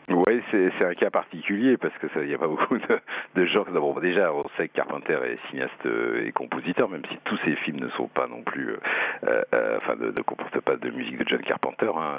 Oui, 0.09 0.41
c'est 0.53 0.85
un 0.85 0.95
cas 0.95 1.11
particulier 1.11 1.77
parce 1.77 1.97
que 1.99 2.09
ça, 2.09 2.21
il 2.23 2.29
n'y 2.29 2.35
a 2.35 2.39
pas 2.39 2.47
beaucoup 2.49 2.79
de, 2.79 3.01
de 3.35 3.47
gens. 3.47 3.65
D'abord, 3.65 4.01
déjà, 4.01 4.33
on 4.33 4.45
sait 4.57 4.69
que 4.69 4.75
Carpenter 4.75 5.19
est 5.25 5.39
cinéaste 5.51 5.85
euh, 5.87 6.25
et 6.25 6.33
compositeur, 6.33 6.89
même 6.89 7.03
si 7.11 7.19
tous 7.25 7.37
ses 7.45 7.57
films 7.57 7.81
ne 7.81 7.89
sont 7.91 8.07
pas 8.07 8.29
non 8.29 8.43
plus, 8.43 8.71
euh, 8.71 8.77
euh, 9.25 9.43
euh, 9.55 9.79
enfin, 9.79 9.97
ne, 9.97 10.07
ne 10.07 10.23
comportent 10.23 10.61
pas 10.61 10.77
de 10.77 10.91
musique 10.91 11.19
de 11.19 11.29
John 11.29 11.43
Carpenter. 11.43 11.91
Hein. 11.97 12.19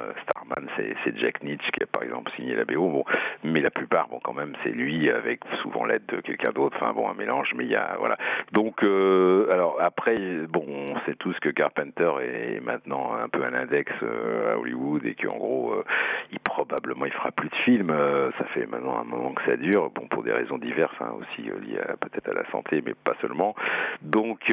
C'est 0.75 1.17
Jack 1.17 1.43
Nietzsche 1.43 1.71
qui 1.71 1.83
a 1.83 1.85
par 1.85 2.03
exemple 2.03 2.31
signé 2.35 2.55
la 2.55 2.65
BO, 2.65 2.89
bon, 2.89 3.03
mais 3.43 3.61
la 3.61 3.71
plupart, 3.71 4.07
bon, 4.07 4.19
quand 4.23 4.33
même, 4.33 4.53
c'est 4.63 4.69
lui 4.69 5.09
avec 5.09 5.41
souvent 5.61 5.85
l'aide 5.85 6.05
de 6.07 6.21
quelqu'un 6.21 6.51
d'autre. 6.51 6.77
Enfin, 6.79 6.93
bon, 6.93 7.09
un 7.09 7.13
mélange, 7.13 7.53
mais 7.55 7.65
il 7.65 7.71
y 7.71 7.75
a, 7.75 7.95
voilà. 7.99 8.17
Donc, 8.51 8.83
euh, 8.83 9.47
alors 9.51 9.77
après, 9.81 10.17
bon, 10.49 10.65
on 10.67 10.99
sait 11.05 11.15
tous 11.15 11.37
que 11.39 11.49
Carpenter 11.49 12.11
est 12.21 12.59
maintenant 12.63 13.13
un 13.13 13.29
peu 13.29 13.43
un 13.43 13.53
index 13.53 13.91
euh, 14.03 14.53
à 14.53 14.57
Hollywood 14.57 15.05
et 15.05 15.15
qu'en 15.15 15.37
gros, 15.37 15.73
euh, 15.73 15.83
il 16.31 16.39
probablement 16.39 17.05
il 17.05 17.11
fera 17.11 17.31
plus 17.31 17.49
de 17.49 17.55
films. 17.55 17.93
ça 18.37 18.45
fait 18.53 18.65
maintenant 18.65 18.99
un 18.99 19.03
moment 19.03 19.31
que 19.33 19.43
ça 19.45 19.57
dure, 19.57 19.89
bon 19.91 20.07
pour 20.07 20.23
des 20.23 20.31
raisons 20.31 20.57
diverses, 20.57 20.95
hein, 21.01 21.13
aussi 21.19 21.43
liées 21.43 21.79
peut-être 22.01 22.29
à 22.29 22.33
la 22.33 22.49
santé, 22.51 22.81
mais 22.85 22.93
pas 22.93 23.13
seulement. 23.21 23.55
Donc, 24.01 24.51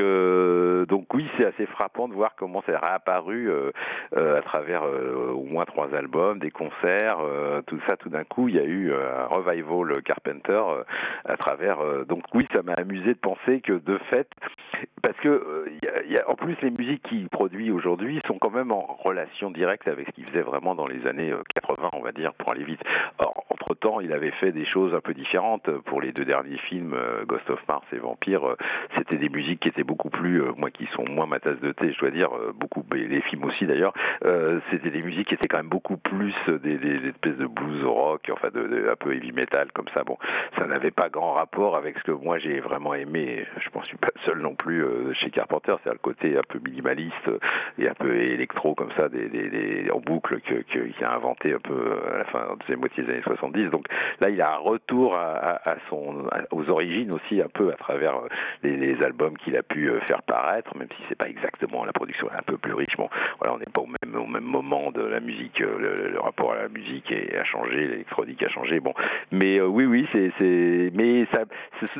donc 0.88 1.12
oui, 1.14 1.26
c'est 1.36 1.46
assez 1.46 1.66
frappant 1.66 2.08
de 2.08 2.14
voir 2.14 2.34
comment 2.36 2.62
ça 2.66 2.76
a 2.76 2.86
réapparu 2.86 3.50
à 4.16 4.42
travers 4.42 4.82
au 4.82 5.44
moins 5.44 5.64
trois 5.64 5.83
albums, 5.92 6.38
des 6.38 6.50
concerts, 6.50 7.18
euh, 7.20 7.62
tout 7.66 7.78
ça. 7.86 7.96
Tout 7.96 8.08
d'un 8.08 8.24
coup, 8.24 8.48
il 8.48 8.56
y 8.56 8.58
a 8.58 8.64
eu 8.64 8.92
euh, 8.92 9.24
un 9.24 9.26
revival 9.26 10.02
Carpenter 10.02 10.52
euh, 10.52 10.82
à 11.24 11.36
travers. 11.36 11.78
donc 12.06 12.22
oui, 12.34 12.46
ça 12.52 12.62
m'a 12.62 12.74
amusé 12.74 13.14
de 13.14 13.18
penser 13.18 13.60
que 13.60 13.72
de 13.72 13.98
fait, 14.10 14.28
parce 15.02 15.16
que 15.18 15.28
euh, 15.28 15.66
y 15.82 15.88
a- 15.88 16.02
y 16.20 16.22
en 16.26 16.34
plus 16.34 16.56
les 16.62 16.70
musiques 16.70 17.02
qu'il 17.02 17.28
produit 17.28 17.70
aujourd'hui 17.70 18.20
sont 18.26 18.38
quand 18.38 18.50
même 18.50 18.72
en 18.72 18.86
relation 19.02 19.50
directe 19.50 19.88
avec 19.88 20.06
ce 20.08 20.12
qu'il 20.12 20.24
faisait 20.26 20.42
vraiment 20.42 20.74
dans 20.74 20.86
les 20.86 21.06
années 21.06 21.30
euh, 21.32 21.42
80, 21.54 21.90
on 21.92 22.00
va 22.00 22.12
dire, 22.12 22.32
pour 22.34 22.50
aller 22.52 22.64
vite. 22.64 22.80
Or, 23.18 23.44
entre 23.50 23.74
temps, 23.74 24.00
il 24.00 24.12
avait 24.12 24.30
fait 24.32 24.52
des 24.52 24.64
choses 24.66 24.94
un 24.94 25.00
peu 25.00 25.14
différentes 25.14 25.70
pour 25.86 26.00
les 26.00 26.12
deux 26.12 26.24
derniers 26.24 26.58
films, 26.58 26.94
euh, 26.94 27.24
Ghost 27.26 27.48
of 27.50 27.60
Mars 27.68 27.84
et 27.92 27.98
Vampire. 27.98 28.44
euh, 28.48 28.56
C'était 28.96 29.16
des 29.16 29.28
musiques 29.28 29.60
qui 29.60 29.68
étaient 29.68 29.84
beaucoup 29.84 30.10
plus, 30.10 30.42
euh, 30.42 30.52
moi 30.56 30.70
qui 30.70 30.86
sont 30.94 31.04
moins 31.08 31.26
ma 31.26 31.40
tasse 31.40 31.60
de 31.60 31.72
thé, 31.72 31.92
je 31.92 31.98
dois 32.00 32.10
dire, 32.10 32.30
euh, 32.34 32.52
beaucoup, 32.54 32.84
et 32.94 33.06
les 33.06 33.20
films 33.22 33.44
aussi 33.44 33.66
d'ailleurs. 33.66 33.92
euh, 34.24 34.60
C'était 34.70 34.90
des 34.90 35.02
musiques 35.02 35.28
qui 35.28 35.34
étaient 35.34 35.48
quand 35.48 35.58
même 35.58 35.68
beaucoup 35.68 35.96
plus 35.96 36.34
euh, 36.48 36.58
des, 36.58 36.78
des, 36.78 36.98
des 36.98 37.08
espèces 37.10 37.36
de 37.36 37.46
blues 37.46 37.84
rock, 37.84 38.30
enfin 38.32 38.48
de, 38.52 38.88
un 38.90 38.96
peu 38.96 39.14
heavy 39.14 39.32
metal 39.32 39.70
comme 39.72 39.88
ça. 39.94 40.02
Bon, 40.04 40.18
ça 40.58 40.66
n'avait 40.66 40.90
pas 40.90 41.08
grand 41.08 41.32
rapport 41.34 41.76
avec 41.76 41.98
ce 41.98 42.02
que 42.04 42.12
moi 42.12 42.38
j'ai 42.38 42.60
vraiment 42.60 42.94
aimé. 42.94 43.46
Je 43.58 43.68
pense 43.70 43.84
suis 43.84 43.96
pas 43.96 44.08
seul 44.24 44.38
non 44.38 44.54
plus 44.54 44.63
euh, 44.72 45.12
chez 45.14 45.30
Carpenter, 45.30 45.74
c'est 45.84 45.90
le 45.90 45.98
côté 45.98 46.36
un 46.36 46.42
peu 46.48 46.58
minimaliste 46.64 47.28
euh, 47.28 47.38
et 47.78 47.88
un 47.88 47.94
peu 47.94 48.14
électro 48.16 48.74
comme 48.74 48.90
ça, 48.96 49.08
des, 49.08 49.28
des, 49.28 49.90
en 49.90 50.00
boucle 50.00 50.40
qu'il 50.40 51.04
a 51.04 51.14
inventé 51.14 51.52
un 51.54 51.58
peu 51.58 51.74
euh, 51.74 52.14
à 52.14 52.18
la 52.18 52.24
fin 52.24 52.40
de 52.52 52.58
deuxième 52.60 52.80
moitié 52.80 53.02
des 53.02 53.12
années 53.12 53.22
70. 53.22 53.70
Donc 53.70 53.86
là, 54.20 54.30
il 54.30 54.40
a 54.40 54.54
un 54.54 54.58
retour 54.58 55.14
à, 55.16 55.60
son, 55.88 56.26
aux 56.50 56.68
origines 56.70 57.10
aussi 57.12 57.40
un 57.40 57.48
peu 57.48 57.70
à 57.72 57.76
travers 57.76 58.14
les, 58.62 58.94
albums 59.02 59.36
qu'il 59.38 59.56
a 59.56 59.62
pu 59.62 59.90
faire 60.06 60.22
paraître, 60.22 60.76
même 60.76 60.88
si 60.96 61.02
c'est 61.08 61.18
pas 61.18 61.28
exactement 61.28 61.84
la 61.84 61.92
production 61.92 62.28
un 62.30 62.42
peu 62.42 62.56
plus 62.56 62.72
riche. 62.74 62.96
Bon, 62.96 63.08
voilà, 63.40 63.54
on 63.54 63.58
n'est 63.58 63.64
pas 63.66 63.82
au 63.82 63.86
même, 63.86 64.22
au 64.22 64.26
même 64.26 64.44
moment 64.44 64.92
de 64.92 65.02
la 65.02 65.20
musique, 65.20 65.58
le, 65.58 66.18
rapport 66.20 66.52
à 66.52 66.56
la 66.62 66.68
musique 66.68 67.10
est- 67.10 67.36
a 67.36 67.44
changé, 67.44 67.74
l'électronique 67.88 68.42
a 68.42 68.48
changé. 68.48 68.80
Bon, 68.80 68.94
mais 69.32 69.60
oui, 69.60 69.84
oui, 69.84 70.06
c'est, 70.12 70.90
mais 70.94 71.26
ça, 71.32 71.44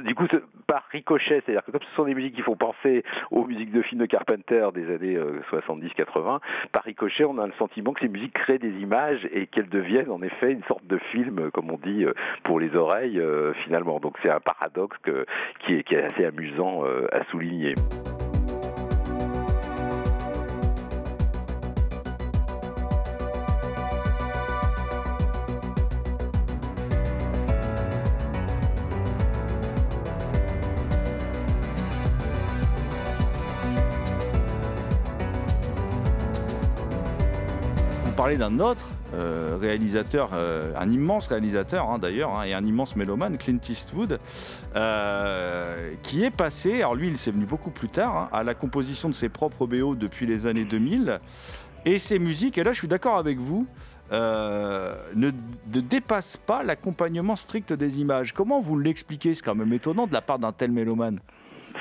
du 0.03 0.15
coup, 0.15 0.27
par 0.67 0.85
ricochet, 0.91 1.43
c'est-à-dire 1.45 1.65
que 1.65 1.71
comme 1.71 1.83
ce 1.83 1.97
sont 1.97 2.05
des 2.05 2.15
musiques 2.15 2.35
qui 2.35 2.43
font 2.43 2.53
penser 2.57 3.05
aux 3.30 3.44
musiques 3.44 3.72
de 3.72 3.82
films 3.82 4.00
de 4.00 4.07
Carpenter 4.07 4.68
des 4.74 4.92
années 4.94 5.16
euh, 5.16 5.40
70-80, 5.50 6.40
par 6.72 6.82
ricochet, 6.84 7.24
on 7.24 7.38
a 7.38 7.46
le 7.46 7.52
sentiment 7.59 7.92
que 7.92 8.00
ces 8.00 8.09
musiques 8.09 8.34
créent 8.34 8.59
des 8.59 8.80
images 8.80 9.26
et 9.32 9.46
qu'elles 9.46 9.68
deviennent 9.68 10.11
en 10.11 10.22
effet 10.22 10.52
une 10.52 10.64
sorte 10.64 10.86
de 10.86 10.98
film, 11.12 11.38
euh, 11.38 11.50
comme 11.50 11.70
on 11.70 11.78
dit, 11.78 12.05
euh, 12.05 12.14
pour 12.44 12.61
les 12.61 12.74
oreilles 12.74 13.18
euh, 13.18 13.52
finalement. 13.64 14.00
Donc 14.00 14.16
c'est 14.22 14.30
un 14.30 14.40
paradoxe 14.40 14.96
qui, 15.66 15.74
est, 15.74 16.05
assez 16.05 16.24
amusant 16.24 16.84
euh, 16.84 17.07
à 17.12 17.24
souligner. 17.30 17.74
D'un 38.39 38.59
autre 38.59 38.89
euh, 39.14 39.57
réalisateur, 39.61 40.30
euh, 40.32 40.72
un 40.76 40.91
immense 40.91 41.28
réalisateur 41.28 41.89
hein, 41.89 41.99
d'ailleurs, 41.99 42.37
hein, 42.37 42.43
et 42.45 42.53
un 42.53 42.64
immense 42.64 42.97
mélomane, 42.97 43.39
Clint 43.39 43.61
Eastwood, 43.68 44.18
euh, 44.74 45.95
qui 46.03 46.24
est 46.24 46.32
passé, 46.32 46.76
alors 46.76 46.97
lui 46.97 47.09
il 47.09 47.16
s'est 47.16 47.30
venu 47.30 47.47
beaucoup 47.47 47.70
plus 47.70 47.89
tard, 47.89 48.16
hein, 48.16 48.28
à 48.32 48.43
la 48.43 48.55
composition 48.55 49.09
de 49.09 49.14
ses 49.14 49.28
propres 49.28 49.66
BO 49.66 49.95
depuis 49.95 50.26
les 50.26 50.47
années 50.47 50.64
2000. 50.64 51.20
Et 51.85 52.01
ces 52.01 52.18
musiques, 52.18 52.59
et 52.59 52.64
là 52.64 52.72
je 52.72 52.78
suis 52.78 52.89
d'accord 52.89 53.18
avec 53.18 53.39
vous, 53.39 53.68
ne, 54.11 55.05
ne 55.14 55.80
dépasse 55.80 56.37
pas 56.37 56.62
l'accompagnement 56.62 57.37
strict 57.37 57.72
des 57.72 58.01
images. 58.01 58.32
Comment 58.32 58.61
vous 58.61 58.78
l'expliquez? 58.78 59.35
C'est 59.35 59.45
quand 59.45 59.55
même 59.55 59.72
étonnant 59.72 60.07
de 60.07 60.12
la 60.12 60.22
part 60.22 60.39
d'un 60.39 60.53
tel 60.53 60.72
mélomane. 60.72 61.20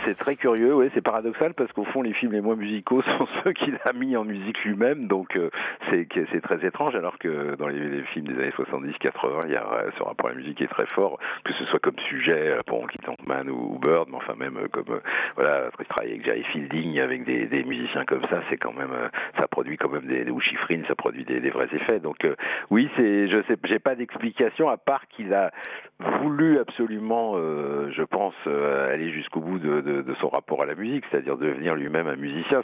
C'est 0.06 0.18
très 0.18 0.36
curieux, 0.36 0.74
oui, 0.76 0.90
c'est 0.94 1.02
paradoxal 1.02 1.54
parce 1.54 1.72
qu'au 1.72 1.86
fond, 1.86 2.02
les 2.02 2.14
films 2.14 2.34
les 2.34 2.42
moins 2.42 2.56
musicaux 2.56 3.02
sont 3.18 3.28
ceux 3.44 3.54
qu'il 3.54 3.80
a 3.86 3.94
mis 3.94 4.16
en 4.18 4.26
musique 4.26 4.64
lui-même, 4.64 5.08
donc 5.08 5.36
euh, 5.36 5.50
c'est 5.90 6.08
c'est 6.32 6.42
très 6.42 6.66
étrange. 6.66 6.96
Alors 6.96 7.18
que 7.18 7.56
dans 7.56 7.68
les, 7.68 8.04
films 8.14 8.28
des 8.28 8.34
années 8.34 8.54
70-80, 8.58 9.42
il 9.46 9.52
y 9.52 9.56
a 9.56 9.66
euh, 9.66 9.92
ce 9.98 10.04
rapport 10.04 10.28
à 10.28 10.34
la 10.34 10.38
musique 10.38 10.58
qui 10.58 10.64
est 10.64 10.68
très 10.68 10.86
fort, 10.88 11.20
que 11.44 11.54
ce 11.54 11.66
soit 11.66 11.80
comme 11.80 11.98
sujet 12.10 12.58
pour 12.66 12.88
Keith 12.88 13.08
Man 13.26 13.50
ou, 13.50 13.80
Bird, 13.80 14.10
mais 14.10 14.18
enfin 14.18 14.36
même 14.36 14.58
euh, 14.58 14.68
comme 14.72 14.90
euh, 14.90 15.00
voilà, 15.36 15.70
il 15.80 15.86
travaille 15.86 16.12
avec 16.12 16.26
Jerry 16.26 16.44
Fielding, 16.44 17.00
avec 17.00 17.26
des, 17.26 17.46
des 17.46 17.64
musiciens 17.64 18.06
comme 18.06 18.24
ça, 18.30 18.42
c'est 18.50 18.58
quand 18.58 18.74
même 18.74 18.92
euh, 18.92 19.10
ça 19.38 19.48
produit 19.48 19.78
quand 19.78 19.90
même 19.90 20.08
des, 20.08 20.26
des 20.26 20.32
ou 20.32 20.40
Schifrin, 20.40 20.82
ça 20.88 20.96
produit 20.96 21.24
des, 21.26 21.40
des 21.40 21.50
vrais 21.50 21.70
effets. 21.74 22.00
Donc 22.00 22.26
euh, 22.26 22.36
oui, 22.70 22.90
c'est 22.96 23.28
je 23.28 23.42
sais, 23.48 23.58
j'ai 23.66 23.80
pas 23.80 23.96
d'explication 23.96 24.70
à 24.70 24.78
part 24.78 25.08
qu'il 25.08 25.34
a 25.34 25.52
voulu 26.22 26.60
absolument, 26.60 27.34
euh, 27.36 27.90
je 27.92 28.04
pense, 28.04 28.34
euh, 28.48 28.94
aller 28.94 29.12
jusqu'au 29.12 29.40
bout 29.40 29.60
de, 29.60 29.82
de, 29.82 30.02
de 30.02 30.14
son 30.16 30.30
rapport 30.30 30.62
à 30.62 30.66
la 30.66 30.76
musique, 30.76 31.04
c'est-à-dire 31.10 31.38
devenir 31.38 31.76
lui-même 31.76 32.08
un 32.08 32.16
musicien. 32.16 32.64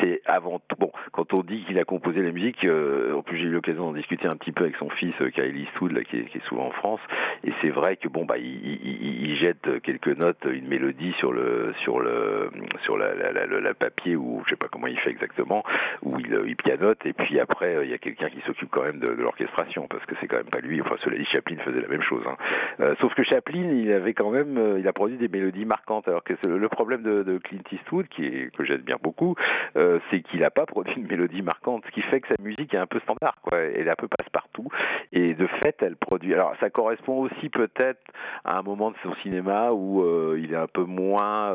C'est, 0.00 0.20
avant 0.26 0.58
tout 0.68 0.76
bon. 0.78 0.92
Quand 1.12 1.32
on 1.34 1.40
dit 1.42 1.64
qu'il 1.64 1.78
a 1.78 1.84
composé 1.84 2.22
la 2.22 2.32
musique, 2.32 2.64
euh, 2.64 3.14
en 3.14 3.22
plus 3.22 3.38
j'ai 3.38 3.44
eu 3.44 3.50
l'occasion 3.50 3.84
d'en 3.86 3.92
discuter 3.92 4.26
un 4.26 4.36
petit 4.36 4.52
peu 4.52 4.64
avec 4.64 4.76
son 4.76 4.90
fils, 4.90 5.14
euh, 5.20 5.30
Kyle 5.30 5.56
Eastwood, 5.56 5.92
là, 5.92 6.04
qui, 6.04 6.18
est, 6.18 6.24
qui 6.24 6.38
est 6.38 6.44
souvent 6.46 6.66
en 6.66 6.70
France, 6.72 7.00
et 7.44 7.52
c'est 7.62 7.70
vrai 7.70 7.96
que 7.96 8.08
bon 8.08 8.24
bah 8.24 8.36
il, 8.38 8.44
il, 8.44 8.80
il- 8.84 9.30
jette 9.40 9.80
quelques 9.82 10.18
notes, 10.18 10.44
une 10.44 10.68
mélodie 10.68 11.12
sur 11.18 11.32
le 11.32 11.72
sur 11.82 11.98
le 12.00 12.50
sur 12.82 12.98
la, 12.98 13.14
la, 13.14 13.32
la, 13.32 13.46
la- 13.46 13.60
papier 13.74 14.16
ou 14.16 14.42
je 14.44 14.50
sais 14.50 14.56
pas 14.56 14.68
comment 14.70 14.86
il 14.86 14.98
fait 14.98 15.10
exactement, 15.10 15.62
où 16.02 16.18
il, 16.20 16.38
il 16.46 16.56
pianote 16.56 16.98
et 17.06 17.12
puis 17.14 17.40
après 17.40 17.74
euh, 17.76 17.84
il 17.84 17.90
y 17.90 17.94
a 17.94 17.98
quelqu'un 17.98 18.28
qui 18.28 18.40
s'occupe 18.42 18.68
quand 18.70 18.82
même 18.82 18.98
de, 18.98 19.06
de 19.06 19.22
l'orchestration 19.22 19.86
parce 19.88 20.04
que 20.04 20.14
c'est 20.20 20.26
quand 20.26 20.36
même 20.36 20.50
pas 20.50 20.58
lui. 20.60 20.80
Enfin 20.82 20.96
cela 21.02 21.16
dit 21.16 21.24
Chaplin 21.26 21.56
faisait 21.64 21.80
la 21.80 21.88
même 21.88 22.02
chose. 22.02 22.22
hein. 22.26 22.36
Euh, 22.80 22.94
sauf 23.00 23.14
que 23.14 23.22
Chaplin, 23.22 23.70
il 23.72 23.92
avait 23.92 24.14
quand 24.14 24.30
même, 24.30 24.56
euh, 24.56 24.78
il 24.78 24.88
a 24.88 24.92
produit 24.92 25.18
des 25.18 25.28
mélodies 25.28 25.64
marquantes. 25.64 26.08
Alors 26.08 26.24
que 26.24 26.34
le 26.46 26.68
problème 26.68 27.02
de, 27.02 27.38
Clint 27.38 27.62
Eastwood, 27.70 28.08
qui 28.08 28.24
est, 28.24 28.54
que 28.56 28.64
j'admire 28.64 28.98
beaucoup, 28.98 29.34
euh, 29.76 29.98
c'est 30.10 30.22
qu'il 30.22 30.40
n'a 30.40 30.50
pas 30.50 30.66
produit 30.66 30.94
une 30.96 31.06
mélodie 31.06 31.42
marquante, 31.42 31.84
ce 31.86 31.92
qui 31.92 32.02
fait 32.02 32.20
que 32.20 32.28
sa 32.28 32.42
musique 32.42 32.72
est 32.74 32.78
un 32.78 32.86
peu 32.86 33.00
standard, 33.00 33.36
quoi. 33.42 33.58
Elle 33.58 33.86
est 33.86 33.90
un 33.90 33.96
peu 33.96 34.08
passe-partout, 34.08 34.68
et 35.12 35.34
de 35.34 35.46
fait, 35.62 35.76
elle 35.80 35.96
produit. 35.96 36.34
Alors, 36.34 36.54
ça 36.60 36.70
correspond 36.70 37.20
aussi 37.20 37.48
peut-être 37.48 38.00
à 38.44 38.58
un 38.58 38.62
moment 38.62 38.90
de 38.90 38.96
son 39.02 39.14
cinéma 39.16 39.68
où 39.72 40.04
il 40.36 40.52
est 40.52 40.56
un 40.56 40.66
peu 40.66 40.84
moins, 40.84 41.52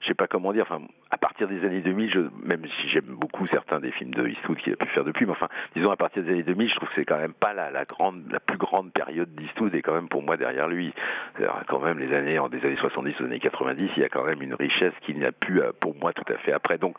je 0.00 0.06
sais 0.06 0.14
pas 0.14 0.26
comment 0.26 0.52
dire, 0.52 0.66
enfin, 0.68 0.82
à 1.10 1.18
partir 1.18 1.48
des 1.48 1.64
années 1.64 1.80
2000, 1.80 2.10
je, 2.10 2.20
même 2.44 2.64
si 2.64 2.88
j'aime 2.88 3.06
beaucoup 3.06 3.46
certains 3.46 3.80
des 3.80 3.92
films 3.92 4.12
de 4.12 4.26
Eastwood 4.26 4.58
qu'il 4.58 4.72
a 4.72 4.76
pu 4.76 4.86
faire 4.88 5.04
depuis, 5.04 5.24
mais 5.24 5.32
enfin, 5.32 5.48
disons 5.74 5.90
à 5.90 5.96
partir 5.96 6.22
des 6.22 6.30
années 6.30 6.42
2000, 6.42 6.68
je 6.68 6.74
trouve 6.74 6.88
que 6.88 6.94
c'est 6.96 7.04
quand 7.04 7.18
même 7.18 7.32
pas 7.32 7.54
la, 7.54 7.70
la 7.70 7.84
grande, 7.84 8.24
la 8.30 8.40
plus 8.40 8.58
grande 8.58 8.92
période 8.92 9.28
d'Eastwood 9.34 9.74
est 9.74 9.82
quand 9.82 9.94
même 9.94 10.08
pour 10.08 10.22
moi 10.22 10.36
derrière 10.36 10.55
lui. 10.68 10.92
C'est-à-dire, 11.36 11.62
Quand 11.68 11.80
même 11.80 11.98
les 11.98 12.12
années, 12.14 12.38
des 12.50 12.66
années 12.66 12.76
70 12.76 13.20
aux 13.20 13.24
années 13.24 13.38
90, 13.40 13.90
il 13.96 14.02
y 14.02 14.04
a 14.04 14.08
quand 14.08 14.24
même 14.24 14.40
une 14.42 14.54
richesse 14.54 14.92
qu'il 15.02 15.18
n'y 15.18 15.24
a 15.26 15.32
plus 15.32 15.60
euh, 15.60 15.72
pour 15.80 15.94
moi 15.96 16.12
tout 16.12 16.24
à 16.32 16.36
fait 16.38 16.52
après. 16.52 16.78
Donc 16.78 16.96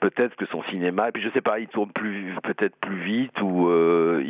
peut-être 0.00 0.36
que 0.36 0.46
son 0.46 0.62
cinéma, 0.64 1.08
et 1.08 1.12
puis 1.12 1.22
je 1.22 1.30
sais 1.30 1.40
pas, 1.40 1.58
il 1.58 1.68
tourne 1.68 1.90
plus, 1.92 2.34
peut-être 2.42 2.76
plus 2.76 3.00
vite 3.00 3.40
ou, 3.40 3.68
euh, 3.68 4.22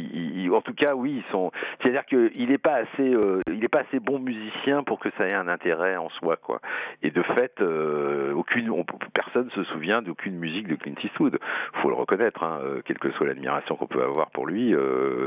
en 0.53 0.63
tout 0.63 0.75
cas, 0.75 0.95
oui, 0.95 1.23
ils 1.25 1.31
sont. 1.31 1.53
C'est-à-dire 1.81 2.05
qu'il 2.07 2.49
n'est 2.49 2.59
pas 2.59 2.75
assez, 2.75 3.15
euh, 3.15 3.41
il 3.53 3.63
est 3.65 3.69
pas 3.69 3.81
assez 3.81 4.01
bon 4.01 4.19
musicien 4.19 4.83
pour 4.83 4.99
que 4.99 5.09
ça 5.17 5.27
ait 5.27 5.35
un 5.35 5.49
intérêt 5.49 5.97
en 5.97 6.09
soi, 6.11 6.37
quoi. 6.37 6.61
Et 7.03 7.11
de 7.11 7.23
fait, 7.23 7.53
euh, 7.61 8.33
aucune, 8.35 8.71
on- 8.71 8.85
personne 9.15 9.51
se 9.51 9.63
souvient 9.65 10.03
d'aucune 10.03 10.37
musique 10.37 10.67
de 10.69 10.75
Clint 10.75 10.95
Eastwood. 11.03 11.39
Faut 11.75 11.89
le 11.89 11.95
reconnaître, 11.95 12.43
hein, 12.43 12.59
quelle 12.85 12.99
que 12.99 13.11
soit 13.13 13.27
l'admiration 13.27 13.77
qu'on 13.77 13.87
peut 13.87 14.03
avoir 14.03 14.31
pour 14.31 14.47
lui. 14.47 14.75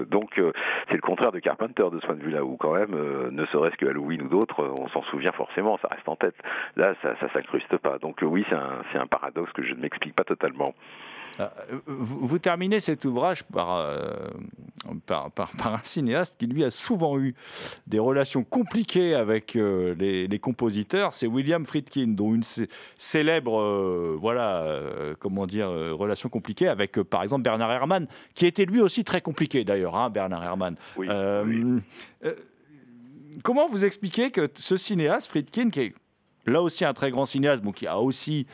donc, 0.09 0.39
c'est 0.89 0.95
le 0.95 1.01
contraire 1.01 1.31
de 1.31 1.39
Carpenter 1.39 1.85
de 1.91 1.99
ce 1.99 2.05
point 2.05 2.15
de 2.15 2.23
vue-là, 2.23 2.43
où 2.43 2.57
quand 2.57 2.73
même, 2.73 2.95
ne 3.33 3.45
serait-ce 3.47 3.75
que 3.77 3.85
Halloween 3.85 4.21
ou 4.23 4.29
d'autres, 4.29 4.61
euh, 4.61 4.73
on 4.77 4.87
s'en 4.89 5.03
souvient 5.03 5.31
forcément, 5.33 5.77
ça 5.81 5.87
reste 5.89 6.07
en 6.07 6.15
tête. 6.15 6.35
Là, 6.75 6.93
ça, 7.01 7.15
ça 7.19 7.31
s'incruste 7.33 7.77
pas. 7.77 7.97
Donc, 7.99 8.23
euh, 8.23 8.25
oui, 8.25 8.45
c'est 8.49 8.97
un, 8.99 9.07
paradoxe 9.07 9.51
que 9.53 9.63
je 9.63 9.73
ne 9.73 9.79
m'explique 9.81 10.15
pas 10.15 10.23
totalement. 10.23 10.73
Euh, 11.39 11.47
Vous, 11.87 12.27
vous 12.27 12.37
terminez 12.39 12.79
cet 12.79 13.05
ouvrage 13.05 13.43
par, 13.43 13.77
euh, 13.77 14.11
par, 15.07 15.31
par- 15.31 15.51
par 15.57 15.73
un 15.73 15.79
cinéaste 15.83 16.39
qui, 16.39 16.45
lui, 16.45 16.63
a 16.63 16.69
souvent 16.69 17.17
eu 17.19 17.33
des 17.87 17.97
relations 17.97 18.43
compliquées 18.43 19.15
avec 19.15 19.55
euh, 19.55 19.95
les, 19.97 20.27
les 20.27 20.39
compositeurs. 20.39 21.11
C'est 21.13 21.25
William 21.25 21.65
Friedkin, 21.65 22.09
dont 22.09 22.35
une 22.35 22.43
cé- 22.43 22.67
célèbre, 22.97 23.59
euh, 23.59 24.15
voilà, 24.19 24.63
comment 25.19 25.47
dire, 25.47 25.69
relation 25.69 26.29
compliquée 26.29 26.67
avec, 26.67 27.01
par 27.01 27.23
exemple, 27.23 27.41
Bernard 27.43 27.71
Herrmann, 27.71 28.05
qui 28.35 28.45
était 28.45 28.65
lui 28.65 28.79
aussi 28.81 29.03
très 29.03 29.21
compliqué, 29.21 29.63
d'ailleurs, 29.63 29.95
hein, 29.95 30.11
Bernard 30.11 30.43
Herrmann. 30.43 30.75
Oui, 30.97 31.07
oui. 31.45 31.81
Comment 33.43 33.67
vous 33.67 33.85
expliquez 33.85 34.31
que 34.31 34.49
ce 34.55 34.77
cinéaste, 34.77 35.29
Friedkin, 35.29 35.69
qui 35.69 35.79
est 35.81 35.93
là 36.45 36.61
aussi 36.61 36.85
un 36.85 36.93
très 36.93 37.11
grand 37.11 37.25
cinéaste, 37.25 37.63
qui 37.73 37.87
a 37.87 37.99
aussi 37.99 38.47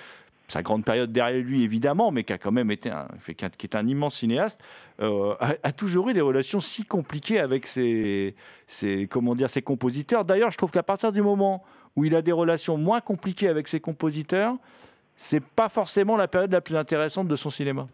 sa 0.47 0.63
grande 0.63 0.83
période 0.83 1.11
derrière 1.11 1.43
lui, 1.43 1.63
évidemment, 1.63 2.11
mais 2.11 2.23
qui 2.23 2.33
a 2.33 2.37
quand 2.37 2.51
même 2.51 2.71
été 2.71 2.89
un, 2.89 3.07
qui 3.25 3.65
est 3.67 3.75
un 3.75 3.87
immense 3.87 4.15
cinéaste, 4.15 4.59
euh, 4.99 5.35
a, 5.39 5.71
toujours 5.71 6.09
eu 6.09 6.13
des 6.13 6.21
relations 6.21 6.59
si 6.59 6.85
compliquées 6.85 7.39
avec 7.39 7.67
ses, 7.67 8.35
comment 9.09 9.35
dire, 9.35 9.49
ses 9.49 9.61
compositeurs. 9.61 10.25
D'ailleurs, 10.25 10.51
je 10.51 10.57
trouve 10.57 10.71
qu'à 10.71 10.83
partir 10.83 11.11
du 11.11 11.21
moment 11.21 11.63
où 11.95 12.05
il 12.05 12.15
a 12.15 12.21
des 12.21 12.31
relations 12.31 12.77
moins 12.77 13.01
compliquées 13.01 13.47
avec 13.47 13.67
ses 13.67 13.79
compositeurs, 13.79 14.55
c'est 15.15 15.43
pas 15.43 15.69
forcément 15.69 16.17
la 16.17 16.27
période 16.27 16.51
la 16.51 16.61
plus 16.61 16.75
intéressante 16.75 17.27
de 17.27 17.35
son 17.35 17.49
cinéma. 17.49 17.87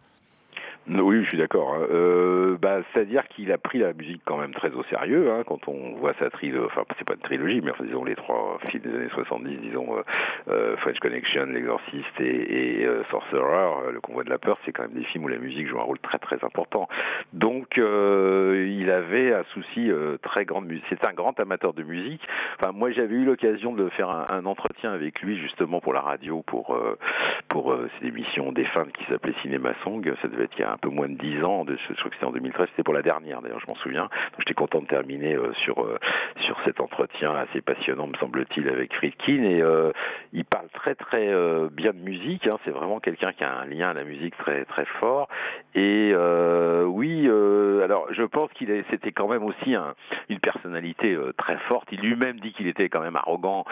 Oui, 0.88 1.24
je 1.24 1.30
suis 1.30 1.38
d'accord. 1.38 1.74
hein. 1.74 1.88
Euh, 1.92 2.58
bah, 2.62 2.75
C'est-à-dire 2.94 3.28
qu'il 3.28 3.52
a 3.52 3.58
pris 3.58 3.80
la 3.80 3.94
musique 3.94 4.22
quand 4.26 4.38
même 4.38 4.54
très 4.54 4.72
au 4.72 4.84
sérieux. 4.84 5.32
Hein, 5.32 5.44
quand 5.46 5.68
on 5.68 5.96
voit 5.96 6.14
sa 6.20 6.30
trilogie, 6.30 6.66
enfin 6.66 6.84
c'est 6.98 7.08
pas 7.08 7.14
une 7.14 7.22
trilogie, 7.22 7.62
mais 7.62 7.72
enfin, 7.72 7.84
disons 7.84 8.04
les 8.04 8.16
trois 8.16 8.58
films 8.70 8.84
des 8.84 8.96
années 8.96 9.10
70, 9.14 9.58
disons 9.58 9.98
euh, 9.98 10.02
euh, 10.50 10.78
French 10.78 11.00
Connection, 11.00 11.46
L'Exorciste 11.46 12.20
et, 12.20 12.86
euh, 12.86 13.04
Sorcerer, 13.10 13.92
Le 13.92 14.00
Convoi 14.02 14.24
de 14.24 14.30
la 14.30 14.38
Peur, 14.38 14.58
c'est 14.66 14.72
quand 14.72 14.84
même 14.84 14.94
des 14.94 15.04
films 15.06 15.26
où 15.26 15.28
la 15.28 15.38
musique 15.38 15.68
joue 15.68 15.80
un 15.80 15.84
rôle 15.84 16.00
très 16.00 16.20
très 16.20 16.44
important. 16.44 16.88
Donc 17.34 17.78
il 17.78 18.90
avait 18.90 19.34
un 19.34 19.44
souci 19.54 19.90
très 20.22 20.46
grand 20.46 20.62
de 20.62 20.68
musique. 20.68 20.86
C'est 20.90 21.06
un 21.06 21.14
grand 21.14 21.40
amateur 21.40 21.74
de 21.74 21.84
musique. 21.84 22.22
Enfin 22.60 22.72
moi 22.72 22.92
j'avais 22.92 23.16
eu 23.16 23.26
l'occasion 23.26 23.74
de 23.74 23.90
faire 23.90 24.10
un, 24.10 24.46
entretien 24.46 24.92
avec 24.92 25.22
lui 25.22 25.38
justement 25.40 25.82
pour 25.82 25.94
la 25.94 26.02
radio, 26.02 26.44
pour 26.46 26.78
pour 27.50 27.76
cette 27.94 28.08
émission 28.08 28.52
défunte 28.52 28.92
qui 28.94 29.06
s'appelait 29.06 29.34
Cinéma 29.42 29.74
Song. 29.84 30.02
Ça 30.22 30.28
devait 30.28 30.46
être 30.46 30.56
il 30.58 30.62
y 30.62 30.64
a 30.64 30.72
un 30.72 30.78
peu 30.78 30.90
moins 30.90 31.10
de 31.10 31.16
10 31.16 31.44
ans. 31.44 31.66
Je 31.68 31.94
crois 31.96 32.10
que 32.10 32.16
c'était 32.16 32.26
en 32.26 32.32
2013. 32.32 32.68
C'était 32.76 32.84
pour 32.84 32.94
la 32.94 33.02
dernière 33.02 33.42
d'ailleurs, 33.42 33.62
je 33.62 33.68
m'en 33.68 33.76
souviens. 33.76 34.04
Donc 34.04 34.40
j'étais 34.40 34.54
content 34.54 34.82
de 34.82 34.88
terminer 34.88 35.34
euh, 35.34 35.54
sur 35.64 35.80
euh, 35.80 35.98
sur 36.46 36.58
cet 36.66 36.82
entretien 36.82 37.34
assez 37.34 37.62
passionnant, 37.62 38.08
me 38.08 38.18
semble-t-il, 38.18 38.68
avec 38.68 38.94
Friedkin. 38.94 39.44
Et 39.44 39.62
euh, 39.62 39.94
il 40.34 40.44
parle 40.44 40.68
très 40.74 40.94
très 40.94 41.32
bien 41.72 41.94
de 41.94 42.00
musique. 42.00 42.48
Hein. 42.48 42.58
C'est 42.66 42.72
vraiment 42.72 43.00
quelqu'un 43.00 43.32
qui 43.32 43.46
a 43.46 43.60
un 43.60 43.66
lien 43.66 43.92
à 43.92 43.94
la 43.94 44.04
musique 44.04 44.36
très 44.38 44.66
très 44.66 44.84
fort. 45.00 45.30
Et 45.74 46.14
oui, 46.86 47.30
alors 47.82 48.08
je 48.12 48.24
pense 48.24 48.52
qu'il 48.54 48.66
c'était 48.90 49.12
quand 49.12 49.28
même 49.28 49.44
aussi 49.44 49.74
un, 49.74 49.96
une 50.28 50.40
personnalité 50.40 51.18
très 51.38 51.58
forte. 51.70 51.88
Il 51.92 52.02
lui-même 52.02 52.40
dit 52.40 52.52
qu'il 52.52 52.68
était 52.68 52.90
quand 52.90 53.02
même 53.02 53.16
arrogant 53.16 53.64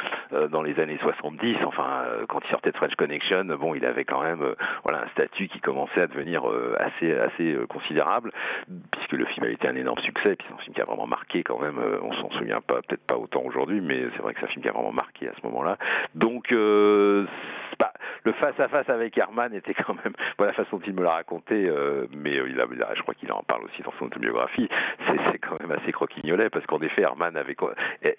dans 0.49 0.61
les 0.61 0.79
années 0.79 0.97
70. 1.01 1.57
Enfin, 1.65 2.05
quand 2.29 2.39
il 2.45 2.49
sortait 2.51 2.71
de 2.71 2.77
French 2.77 2.95
Connection, 2.95 3.43
bon, 3.59 3.75
il 3.75 3.85
avait 3.85 4.05
quand 4.05 4.21
même 4.21 4.55
voilà 4.83 5.03
un 5.03 5.07
statut 5.09 5.47
qui 5.49 5.59
commençait 5.59 6.01
à 6.01 6.07
devenir 6.07 6.43
assez 6.79 7.13
assez 7.13 7.57
considérable, 7.67 8.31
puisque 8.93 9.13
le 9.13 9.25
film 9.25 9.45
a 9.45 9.49
été 9.49 9.67
un 9.67 9.75
énorme 9.75 9.99
succès. 9.99 10.35
Puis 10.35 10.45
c'est 10.47 10.53
un 10.53 10.57
film 10.57 10.75
qui 10.75 10.81
a 10.81 10.85
vraiment 10.85 11.07
marqué 11.07 11.43
quand 11.43 11.59
même. 11.59 11.77
euh, 11.77 11.99
on 12.01 12.13
s'en 12.13 12.29
souvient 12.31 12.61
pas, 12.61 12.81
peut-être 12.81 13.05
pas 13.05 13.17
autant 13.17 13.41
aujourd'hui, 13.41 13.81
mais 13.81 14.03
c'est 14.15 14.21
vrai 14.21 14.33
que 14.33 14.39
c'est 14.39 14.45
un 14.45 14.49
film 14.49 14.63
qui 14.63 14.69
a 14.69 14.73
vraiment 14.73 14.91
marqué 14.91 15.27
à 15.27 15.33
ce 15.39 15.45
moment-là. 15.47 15.77
Donc 16.15 16.51
euh, 16.51 17.25
le 18.23 18.31
face 18.33 18.57
à 18.59 18.69
face 18.69 18.89
avec 18.89 19.17
Herman 19.17 19.53
était 19.53 19.73
quand 19.73 19.95
même, 19.95 20.13
voilà 20.37 20.53
la 20.53 20.63
façon 20.63 20.77
dont 20.77 20.83
il 20.87 20.93
me 20.93 21.03
l'a 21.03 21.11
raconté, 21.11 21.67
euh, 21.67 22.07
mais 22.15 22.35
il 22.35 22.59
a, 22.59 22.93
je 22.95 23.01
crois 23.01 23.13
qu'il 23.13 23.31
en 23.31 23.43
parle 23.43 23.65
aussi 23.65 23.81
dans 23.81 23.93
son 23.99 24.05
autobiographie. 24.05 24.69
C'est 25.31 25.39
quand 25.39 25.59
même 25.59 25.71
assez 25.71 25.91
croquignolet 25.91 26.49
parce 26.49 26.65
qu'en 26.65 26.79
effet 26.81 27.01
Herman 27.01 27.35
avait 27.35 27.55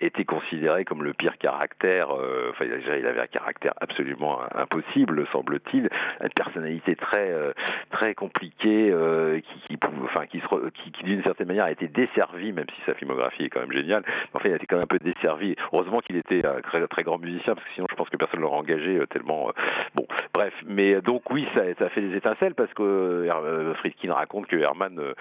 été 0.01 0.25
considéré 0.25 0.85
comme 0.85 1.03
le 1.03 1.15
pire 1.15 1.39
caractère. 1.39 2.11
Enfin, 2.51 2.67
il 2.67 3.07
avait 3.07 3.21
un 3.21 3.27
caractère 3.27 3.73
absolument 3.81 4.41
impossible, 4.55 5.27
semble-t-il, 5.33 5.89
une 6.23 6.29
personnalité 6.31 6.97
très 6.97 7.33
très 7.91 8.15
compliquée, 8.15 8.95
qui, 9.43 9.77
qui, 9.77 9.79
enfin, 10.05 10.27
qui, 10.27 10.41
se 10.41 10.64
qui, 10.71 10.91
d'une 11.05 11.23
certaine 11.23 11.49
manière 11.49 11.65
a 11.65 11.71
été 11.73 11.89
desservi, 11.89 12.53
même 12.53 12.67
si 12.75 12.81
sa 12.87 12.95
filmographie 12.95 13.45
est 13.45 13.51
quand 13.51 13.61
même 13.61 13.73
géniale. 13.73 14.03
Enfin, 14.33 14.49
il 14.49 14.53
a 14.53 14.57
été 14.57 14.67
quand 14.67 14.77
même 14.77 14.85
un 14.85 14.87
peu 14.87 14.99
desservi. 14.99 15.57
Heureusement 15.73 16.01
qu'il 16.01 16.17
était 16.17 16.45
un 16.47 16.61
très, 16.61 16.87
très 16.89 17.03
grand 17.03 17.19
musicien, 17.19 17.55
parce 17.55 17.67
que 17.67 17.73
sinon, 17.75 17.87
je 17.91 17.95
pense 17.95 18.09
que 18.09 18.17
personne 18.17 18.41
ne 18.41 18.45
l'aurait 18.45 18.59
engagé 18.59 18.97
euh, 18.97 19.07
tellement. 19.07 19.49
euh, 19.49 19.53
bon, 19.95 20.07
bref. 20.33 20.55
Mais 20.67 20.95
euh, 20.95 21.01
donc 21.01 21.31
oui, 21.31 21.47
ça, 21.55 21.63
ça 21.79 21.89
fait 21.91 22.01
des 22.01 22.17
étincelles 22.17 22.55
parce 22.55 22.73
que 22.75 22.83
euh, 22.83 23.75
Friedkin 23.75 24.13
raconte 24.13 24.47
que 24.47 24.57
Herman 24.57 24.99
euh, 24.99 25.15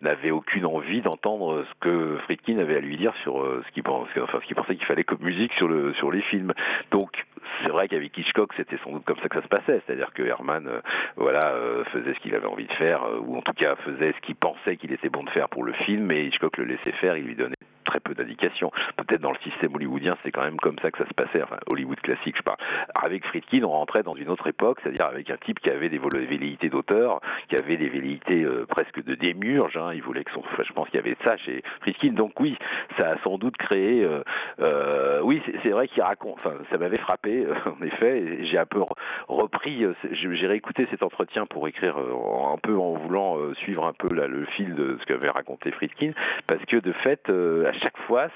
n'avait 0.00 0.30
aucune 0.30 0.66
envie 0.66 1.00
d'entendre 1.00 1.64
ce 1.68 1.74
que 1.80 2.16
Friedkin 2.24 2.58
avait 2.58 2.76
à 2.76 2.80
lui 2.80 2.96
dire 2.96 3.12
sur 3.22 3.40
euh, 3.42 3.62
ce 3.66 3.72
qu'il 3.72 3.82
pensait, 3.82 4.20
enfin 4.20 4.38
ce 4.40 4.46
qu'il 4.46 4.56
pensait 4.56 4.76
qu'il 4.76 4.86
fallait 4.86 5.04
comme 5.04 5.22
musique 5.22 5.52
sur 5.54 5.68
le 5.68 5.92
sur 5.94 6.10
les 6.10 6.22
films. 6.22 6.52
Donc 6.90 7.24
c'est 7.62 7.70
vrai 7.70 7.88
qu'avec 7.88 8.16
Hitchcock, 8.16 8.52
c'était 8.56 8.78
sans 8.84 8.92
doute 8.92 9.04
comme 9.04 9.18
ça 9.18 9.28
que 9.28 9.36
ça 9.36 9.42
se 9.42 9.48
passait, 9.48 9.82
c'est-à-dire 9.86 10.12
que 10.12 10.22
Herman, 10.22 10.66
euh, 10.66 10.80
voilà, 11.16 11.52
euh, 11.52 11.84
faisait 11.86 12.14
ce 12.14 12.20
qu'il 12.20 12.34
avait 12.34 12.46
envie 12.46 12.66
de 12.66 12.72
faire, 12.74 13.04
euh, 13.04 13.18
ou 13.20 13.36
en 13.36 13.42
tout 13.42 13.52
cas 13.52 13.76
faisait 13.76 14.12
ce 14.12 14.20
qu'il 14.26 14.36
pensait 14.36 14.76
qu'il 14.76 14.92
était 14.92 15.08
bon 15.08 15.24
de 15.24 15.30
faire 15.30 15.48
pour 15.48 15.64
le 15.64 15.72
film, 15.72 16.10
et 16.10 16.24
Hitchcock 16.24 16.56
le 16.56 16.64
laissait 16.64 16.92
faire, 16.92 17.16
il 17.16 17.24
lui 17.24 17.34
donnait 17.34 17.57
très 17.88 18.00
peu 18.00 18.14
d'indications. 18.14 18.70
Peut-être 18.96 19.20
dans 19.22 19.32
le 19.32 19.38
système 19.38 19.74
hollywoodien, 19.74 20.16
c'est 20.22 20.30
quand 20.30 20.42
même 20.44 20.58
comme 20.58 20.78
ça 20.80 20.90
que 20.90 20.98
ça 20.98 21.08
se 21.08 21.14
passait, 21.14 21.42
enfin 21.42 21.56
Hollywood 21.70 22.00
classique, 22.00 22.36
je 22.36 22.42
parle. 22.42 22.58
Avec 22.94 23.24
Friedkin, 23.26 23.64
on 23.64 23.70
rentrait 23.70 24.02
dans 24.02 24.14
une 24.14 24.28
autre 24.28 24.46
époque, 24.46 24.78
c'est-à-dire 24.82 25.06
avec 25.06 25.30
un 25.30 25.36
type 25.38 25.58
qui 25.60 25.70
avait 25.70 25.88
des 25.88 25.98
velléités 25.98 26.68
d'auteur, 26.68 27.20
qui 27.48 27.56
avait 27.56 27.76
des 27.76 27.88
velléités 27.88 28.44
euh, 28.44 28.66
presque 28.68 29.02
de 29.02 29.14
démurge. 29.14 29.76
Hein. 29.76 29.90
Il 29.94 30.02
voulait 30.02 30.24
que 30.24 30.30
son, 30.32 30.40
enfin, 30.40 30.62
je 30.66 30.72
pense 30.72 30.88
qu'il 30.90 30.96
y 31.00 31.02
avait 31.02 31.16
ça 31.24 31.36
chez 31.38 31.62
Friedkin. 31.80 32.12
Donc 32.12 32.38
oui, 32.40 32.56
ça 32.98 33.10
a 33.12 33.18
sans 33.24 33.38
doute 33.38 33.56
créé. 33.56 34.04
euh, 34.04 34.22
euh, 34.60 35.20
oui, 35.22 35.42
c'est- 35.62 35.68
vrai 35.70 35.88
qu'il 35.88 36.02
raconte. 36.02 36.36
Enfin, 36.38 36.54
ça 36.70 36.78
m'avait 36.78 36.98
frappé 36.98 37.46
en 37.66 37.84
effet. 37.84 38.18
et 38.20 38.46
J'ai 38.46 38.58
un 38.58 38.66
peu 38.66 38.80
re- 38.80 38.92
repris. 39.28 39.84
J'ai 40.12 40.46
réécouté 40.46 40.86
cet 40.90 41.02
entretien 41.02 41.46
pour 41.46 41.68
écrire 41.68 41.96
un 41.98 42.58
peu 42.62 42.76
en 42.76 42.92
voulant 42.94 43.36
suivre 43.62 43.84
un 43.86 43.92
peu 43.92 44.08
le 44.12 44.44
fil 44.56 44.74
de 44.74 44.96
ce 45.00 45.06
qu'avait 45.06 45.30
raconté 45.30 45.70
Friedkin, 45.72 46.12
parce 46.46 46.64
que 46.66 46.76
de 46.78 46.92
fait, 46.92 47.28
à 47.30 47.72
chaque 47.78 47.98
fois, 48.06 48.28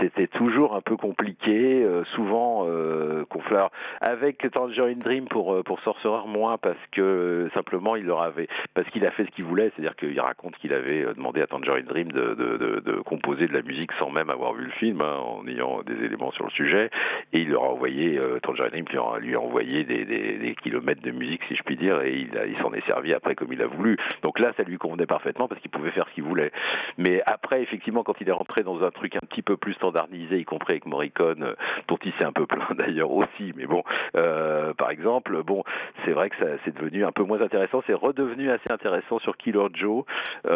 c'était 0.00 0.26
toujours 0.26 0.74
un 0.74 0.80
peu 0.80 0.96
compliqué, 0.96 1.82
euh, 1.82 2.04
souvent 2.14 2.64
euh, 2.66 3.24
confleur 3.28 3.70
avec 4.00 4.50
Tangerine 4.52 4.98
Dream 4.98 5.26
pour 5.28 5.54
euh, 5.54 5.62
pour 5.62 5.80
Sorcerer 5.80 6.26
moins 6.26 6.58
parce 6.58 6.78
que 6.92 7.00
euh, 7.00 7.50
simplement 7.54 7.96
il 7.96 8.04
leur 8.04 8.22
avait 8.22 8.48
parce 8.74 8.88
qu'il 8.90 9.04
a 9.06 9.10
fait 9.10 9.24
ce 9.24 9.30
qu'il 9.30 9.44
voulait, 9.44 9.70
c'est-à-dire 9.74 9.96
qu'il 9.96 10.18
raconte 10.20 10.56
qu'il 10.56 10.72
avait 10.72 11.04
euh, 11.04 11.14
demandé 11.14 11.40
à 11.42 11.46
Tangerine 11.46 11.86
Dream 11.86 12.12
de, 12.12 12.34
de, 12.34 13.00
composer 13.00 13.46
de 13.46 13.52
la 13.52 13.62
musique 13.62 13.90
sans 13.98 14.10
même 14.10 14.30
avoir 14.30 14.54
vu 14.54 14.64
le 14.64 14.70
film, 14.72 15.00
hein, 15.00 15.18
en 15.18 15.46
ayant 15.46 15.82
des 15.82 16.04
éléments 16.04 16.32
sur 16.32 16.44
le 16.44 16.50
sujet, 16.50 16.90
et 17.32 17.40
il 17.40 17.50
leur 17.50 17.64
a 17.64 17.68
envoyé 17.68 18.18
euh, 18.18 18.38
Tangerine 18.40 18.70
Dream 18.70 18.84
lui 18.90 18.98
a, 18.98 19.18
lui 19.18 19.36
envoyé 19.36 19.84
des, 19.84 20.04
des, 20.04 20.54
kilomètres 20.62 21.02
de 21.02 21.10
musique 21.10 21.42
si 21.48 21.54
je 21.54 21.62
puis 21.62 21.76
dire, 21.76 22.00
et 22.02 22.12
il, 22.12 22.30
il 22.48 22.56
s'en 22.62 22.72
est 22.72 22.84
servi 22.86 23.12
après 23.12 23.34
comme 23.34 23.52
il 23.52 23.62
a 23.62 23.66
voulu. 23.66 23.96
Donc 24.22 24.38
là, 24.38 24.52
ça 24.56 24.62
lui 24.62 24.78
convenait 24.78 25.06
parfaitement 25.06 25.48
parce 25.48 25.60
qu'il 25.60 25.70
pouvait 25.70 25.90
faire 25.90 26.08
ce 26.08 26.14
qu'il 26.14 26.24
voulait. 26.24 26.50
Mais 26.98 27.22
après, 27.26 27.62
effectivement, 27.62 28.02
quand 28.02 28.20
il 28.20 28.28
est 28.28 28.32
rentré 28.32 28.55
dans 28.62 28.82
un 28.84 28.90
truc 28.90 29.16
un 29.16 29.26
petit 29.26 29.42
peu 29.42 29.56
plus 29.56 29.74
standardisé, 29.74 30.38
y 30.38 30.44
compris 30.44 30.74
avec 30.74 30.86
Morricone, 30.86 31.42
euh, 31.42 31.54
dont 31.88 31.98
il 32.04 32.12
s'est 32.14 32.24
un 32.24 32.32
peu 32.32 32.46
plaint 32.46 32.72
d'ailleurs 32.76 33.10
aussi, 33.10 33.52
mais 33.56 33.66
bon, 33.66 33.82
euh, 34.16 34.74
par 34.74 34.90
exemple, 34.90 35.42
bon, 35.42 35.64
c'est 36.04 36.12
vrai 36.12 36.30
que 36.30 36.36
ça 36.36 36.46
c'est 36.64 36.74
devenu 36.74 37.04
un 37.04 37.12
peu 37.12 37.24
moins 37.24 37.40
intéressant, 37.40 37.82
c'est 37.86 37.94
redevenu 37.94 38.50
assez 38.50 38.70
intéressant 38.70 39.18
sur 39.18 39.36
Killer 39.36 39.68
Joe, 39.74 40.04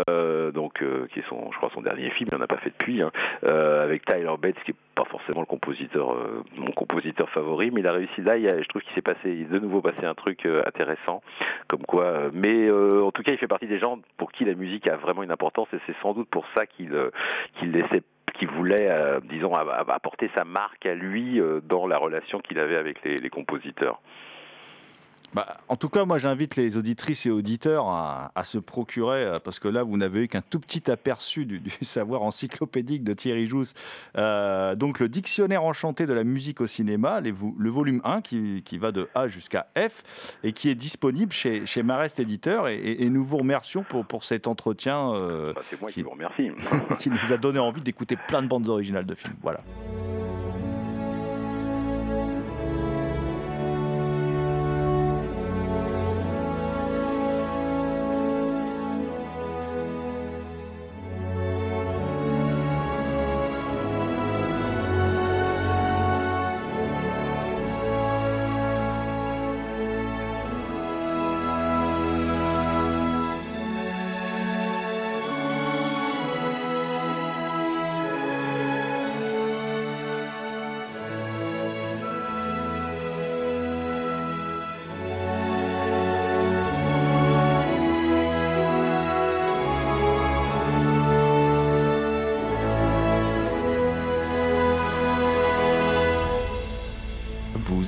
euh, 0.08 0.52
donc 0.52 0.84
qui 1.12 1.18
est 1.18 1.28
son, 1.28 1.50
je 1.52 1.56
crois, 1.56 1.70
son 1.74 1.82
dernier 1.82 2.10
film, 2.10 2.28
il 2.32 2.38
n'en 2.38 2.44
a 2.44 2.46
pas 2.46 2.58
fait 2.58 2.70
depuis, 2.70 3.02
hein, 3.02 3.10
avec 3.42 4.04
Tyler 4.04 4.34
Bates, 4.40 4.62
qui 4.64 4.72
est 4.72 4.76
forcément 5.06 5.40
le 5.40 5.46
compositeur, 5.46 6.12
euh, 6.12 6.42
mon 6.56 6.72
compositeur 6.72 7.28
favori, 7.30 7.70
mais 7.70 7.80
il 7.80 7.86
a 7.86 7.92
réussi 7.92 8.20
là, 8.22 8.38
je 8.38 8.68
trouve 8.68 8.82
qu'il 8.82 8.94
s'est 8.94 9.02
passé, 9.02 9.30
il 9.30 9.48
de 9.48 9.58
nouveau 9.58 9.80
passé 9.80 10.04
un 10.04 10.14
truc 10.14 10.46
euh, 10.46 10.62
intéressant, 10.66 11.22
comme 11.68 11.82
quoi, 11.82 12.04
euh, 12.04 12.30
mais 12.32 12.70
en 12.70 13.10
tout 13.12 13.22
cas, 13.22 13.32
il 13.32 13.38
fait 13.38 13.48
partie 13.48 13.66
des 13.66 13.78
gens 13.78 13.98
pour 14.16 14.32
qui 14.32 14.44
la 14.44 14.54
musique 14.54 14.86
a 14.86 14.96
vraiment 14.96 15.22
une 15.22 15.30
importance, 15.30 15.68
et 15.72 15.78
c'est 15.86 15.96
sans 16.02 16.14
doute 16.14 16.28
pour 16.28 16.46
ça 16.56 16.66
qu'il 16.66 16.96
qu'il 17.58 17.72
laissait 17.72 18.02
voulait, 18.56 18.88
disons, 19.24 19.54
apporter 19.54 20.30
sa 20.34 20.44
marque 20.44 20.86
à 20.86 20.94
lui 20.94 21.42
dans 21.62 21.86
la 21.86 21.98
relation 21.98 22.40
qu'il 22.40 22.58
avait 22.58 22.76
avec 22.76 23.04
les 23.04 23.28
compositeurs. 23.28 24.00
Bah, 25.32 25.46
en 25.68 25.76
tout 25.76 25.88
cas, 25.88 26.04
moi, 26.04 26.18
j'invite 26.18 26.56
les 26.56 26.76
auditrices 26.76 27.24
et 27.26 27.30
auditeurs 27.30 27.86
à, 27.86 28.32
à 28.34 28.42
se 28.42 28.58
procurer, 28.58 29.22
euh, 29.24 29.38
parce 29.38 29.60
que 29.60 29.68
là, 29.68 29.84
vous 29.84 29.96
n'avez 29.96 30.24
eu 30.24 30.28
qu'un 30.28 30.40
tout 30.42 30.58
petit 30.58 30.90
aperçu 30.90 31.46
du, 31.46 31.60
du 31.60 31.70
savoir 31.82 32.22
encyclopédique 32.22 33.04
de 33.04 33.12
Thierry 33.12 33.46
Jousse. 33.46 33.74
Euh, 34.18 34.74
donc, 34.74 34.98
le 34.98 35.08
dictionnaire 35.08 35.62
enchanté 35.62 36.06
de 36.06 36.12
la 36.12 36.24
musique 36.24 36.60
au 36.60 36.66
cinéma, 36.66 37.20
les 37.20 37.32
le 37.58 37.70
volume 37.70 38.00
1, 38.02 38.22
qui, 38.22 38.62
qui 38.64 38.76
va 38.78 38.90
de 38.90 39.08
A 39.14 39.28
jusqu'à 39.28 39.68
F, 39.78 40.36
et 40.42 40.52
qui 40.52 40.68
est 40.68 40.74
disponible 40.74 41.30
chez, 41.32 41.64
chez 41.64 41.84
Marest 41.84 42.18
Éditeur. 42.18 42.66
Et 42.66 43.08
nous 43.08 43.22
vous 43.22 43.38
remercions 43.38 43.84
pour, 43.84 44.04
pour 44.04 44.24
cet 44.24 44.48
entretien 44.48 45.12
euh, 45.14 45.52
Bah, 45.52 45.60
c'est 45.70 45.80
moi 45.80 45.90
qui- 45.90 45.94
qui 45.94 46.02
vous 46.02 46.10
remercie. 46.10 46.50
qui 46.98 47.08
nous 47.08 47.32
a 47.32 47.36
donné 47.36 47.60
envie 47.60 47.80
d'écouter 47.82 48.16
plein 48.26 48.42
de 48.42 48.48
bandes 48.48 48.68
originales 48.68 49.06
de 49.06 49.14
films. 49.14 49.36
Voilà. 49.42 49.60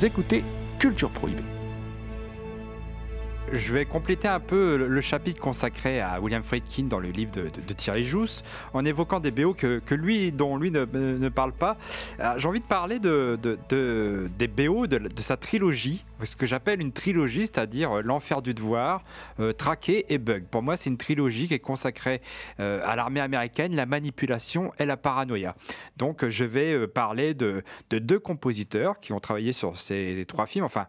Écoutez 0.05 0.45
Culture 0.81 1.11
Prohibée. 1.11 1.45
Je 3.53 3.73
vais 3.73 3.85
compléter 3.85 4.27
un 4.27 4.41
peu 4.41 4.77
le, 4.77 5.01
chapitre 5.01 5.41
consacré 5.41 6.01
à 6.01 6.21
William 6.21 6.43
Friedkin 6.43 6.85
dans 6.85 6.99
le 6.99 7.11
livre 7.11 7.31
de, 7.33 7.73
Thierry 7.75 8.05
Jousse 8.05 8.43
en 8.73 8.85
évoquant 8.85 9.21
des 9.21 9.31
BO 9.31 9.55
que, 9.55 9.95
lui, 9.95 10.33
dont 10.33 10.57
lui 10.57 10.71
ne, 10.71 11.29
parle 11.29 11.53
pas. 11.53 11.77
Euh, 12.19 12.35
J'ai 12.39 12.49
envie 12.49 12.61
de 12.61 12.65
parler 12.65 12.99
de, 12.99 13.39
de- 13.41 13.59
de- 13.69 14.31
des 14.39 14.49
BO 14.49 14.87
de 14.87 15.09
sa 15.19 15.37
trilogie, 15.37 16.05
ce 16.25 16.37
que 16.37 16.47
j'appelle 16.47 16.81
une 16.81 16.93
trilogie, 16.93 17.43
c'est-à-dire 17.43 17.99
euh, 17.99 18.03
L'Enfer 18.03 18.43
du 18.43 18.55
Devoir, 18.55 19.05
euh, 19.41 19.53
Traqué 19.53 20.13
et 20.13 20.19
Bug. 20.19 20.45
Pour 20.47 20.63
moi, 20.63 20.77
c'est 20.77 20.91
une 20.91 20.97
trilogie 20.97 21.49
qui 21.49 21.55
est 21.55 21.59
consacrée 21.59 22.21
euh, 22.61 22.81
à 22.85 22.97
l'armée 22.97 23.21
américaine, 23.21 23.75
la 23.75 23.87
manipulation 23.87 24.73
et 24.79 24.87
la 24.87 24.97
paranoïa. 24.97 25.55
Donc, 25.97 26.29
je 26.29 26.45
vais 26.45 26.87
parler 26.89 27.35
de, 27.35 27.63
de 27.91 27.99
deux 27.99 28.19
compositeurs 28.19 28.99
qui 29.01 29.13
ont 29.13 29.21
travaillé 29.21 29.53
sur 29.53 29.77
ces 29.79 30.25
trois 30.27 30.47
films. 30.47 30.65
Enfin, 30.65 30.87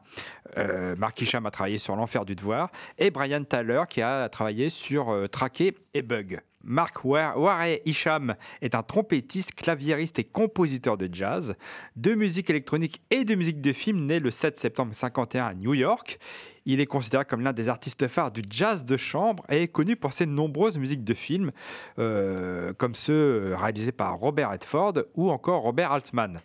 Mark 0.97 1.19
Isham 1.21 1.45
a 1.45 1.51
travaillé 1.51 1.77
sur 1.77 1.95
L'Enfer 1.95 2.25
du 2.25 2.35
Devoir 2.35 2.69
et 2.97 3.11
Brian 3.11 3.43
Tyler 3.43 3.83
qui 3.89 4.01
a 4.01 4.29
travaillé 4.29 4.69
sur 4.69 5.27
Traqué 5.31 5.75
et 5.93 6.01
Bug. 6.01 6.39
Mark 6.63 7.03
Wa- 7.03 7.37
Warey 7.37 7.81
Isham 7.85 8.35
est 8.61 8.75
un 8.75 8.83
trompettiste, 8.83 9.53
claviériste 9.55 10.19
et 10.19 10.23
compositeur 10.23 10.97
de 10.97 11.09
jazz, 11.11 11.55
de 11.95 12.13
musique 12.15 12.49
électronique 12.49 13.01
et 13.11 13.25
de 13.25 13.35
musique 13.35 13.61
de 13.61 13.73
film, 13.73 14.05
né 14.05 14.19
le 14.19 14.31
7 14.31 14.57
septembre 14.57 14.93
51 14.93 15.45
à 15.45 15.53
New 15.53 15.73
York. 15.73 16.19
Il 16.65 16.79
est 16.79 16.85
considéré 16.85 17.25
comme 17.25 17.41
l'un 17.41 17.51
des 17.51 17.67
artistes 17.67 18.07
phares 18.07 18.31
du 18.31 18.41
jazz 18.49 18.85
de 18.85 18.95
chambre 18.95 19.43
et 19.49 19.63
est 19.63 19.67
connu 19.67 19.95
pour 19.97 20.13
ses 20.13 20.25
nombreuses 20.25 20.77
musiques 20.77 21.03
de 21.03 21.13
films, 21.13 21.51
euh, 21.99 22.73
comme 22.73 22.95
ceux 22.95 23.53
réalisés 23.55 23.91
par 23.91 24.15
Robert 24.17 24.51
Redford 24.51 24.93
ou 25.15 25.29
encore 25.29 25.63
Robert 25.63 25.91
Altman. 25.91 26.39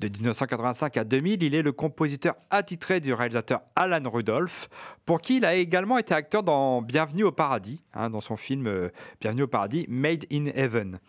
De 0.00 0.08
1985 0.08 0.96
à 0.96 1.04
2000, 1.04 1.42
il 1.42 1.54
est 1.54 1.60
le 1.60 1.72
compositeur 1.72 2.34
attitré 2.48 3.00
du 3.00 3.12
réalisateur 3.12 3.60
Alan 3.76 4.00
Rudolph, 4.10 4.70
pour 5.04 5.20
qui 5.20 5.36
il 5.36 5.44
a 5.44 5.54
également 5.54 5.98
été 5.98 6.14
acteur 6.14 6.42
dans 6.42 6.80
Bienvenue 6.80 7.24
au 7.24 7.32
paradis, 7.32 7.82
hein, 7.92 8.08
dans 8.08 8.22
son 8.22 8.36
film 8.36 8.66
euh, 8.66 8.88
Bienvenue 9.20 9.42
au 9.42 9.46
paradis, 9.46 9.84
Made 9.90 10.24
in 10.32 10.46
Heaven. 10.54 11.00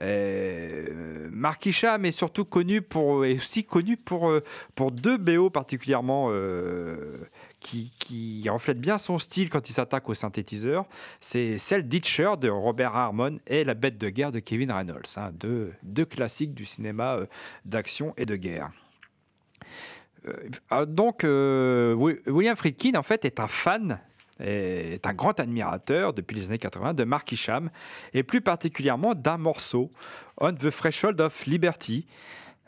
Euh, 0.00 1.28
Mark 1.30 1.64
Isham 1.66 2.04
est 2.04 2.10
surtout 2.10 2.44
connu 2.44 2.82
pour, 2.82 3.24
est 3.24 3.34
aussi 3.34 3.64
connu 3.64 3.96
pour, 3.96 4.28
euh, 4.28 4.42
pour 4.74 4.90
deux 4.90 5.16
BO 5.16 5.50
particulièrement 5.50 6.28
euh, 6.30 7.18
qui, 7.64 8.48
reflètent 8.48 8.80
bien 8.80 8.98
son 8.98 9.18
style 9.18 9.48
quand 9.48 9.68
il 9.68 9.72
s'attaque 9.72 10.08
au 10.08 10.14
synthétiseur. 10.14 10.84
C'est 11.20 11.58
celle 11.58 11.88
Ditcher 11.88 12.32
de 12.40 12.48
Robert 12.48 12.94
Harmon 12.94 13.38
et 13.46 13.64
La 13.64 13.74
bête 13.74 13.98
de 13.98 14.08
guerre 14.10 14.32
de 14.32 14.38
Kevin 14.38 14.70
Reynolds, 14.70 15.02
hein, 15.16 15.32
deux, 15.32 16.04
classiques 16.04 16.54
du 16.54 16.64
cinéma 16.64 17.14
euh, 17.16 17.26
d'action 17.64 18.14
et 18.16 18.26
de 18.26 18.36
guerre. 18.36 18.70
Euh, 20.26 20.32
ah, 20.70 20.84
donc, 20.86 21.24
euh, 21.24 21.94
Wi- 21.94 22.20
William 22.26 22.56
Friedkin, 22.56 22.92
en 22.96 23.02
fait, 23.02 23.24
est 23.24 23.40
un 23.40 23.48
fan, 23.48 23.98
est 24.40 25.06
un 25.06 25.14
grand 25.14 25.38
admirateur 25.40 26.12
depuis 26.12 26.34
les 26.36 26.46
années 26.46 26.58
80 26.58 26.94
de 26.94 27.04
Mark 27.04 27.30
Isham, 27.32 27.70
et 28.12 28.22
plus 28.22 28.40
particulièrement 28.40 29.14
d'un 29.14 29.38
morceau, 29.38 29.90
On 30.38 30.52
the 30.52 30.70
Threshold 30.70 31.20
of 31.20 31.46
Liberty. 31.46 32.06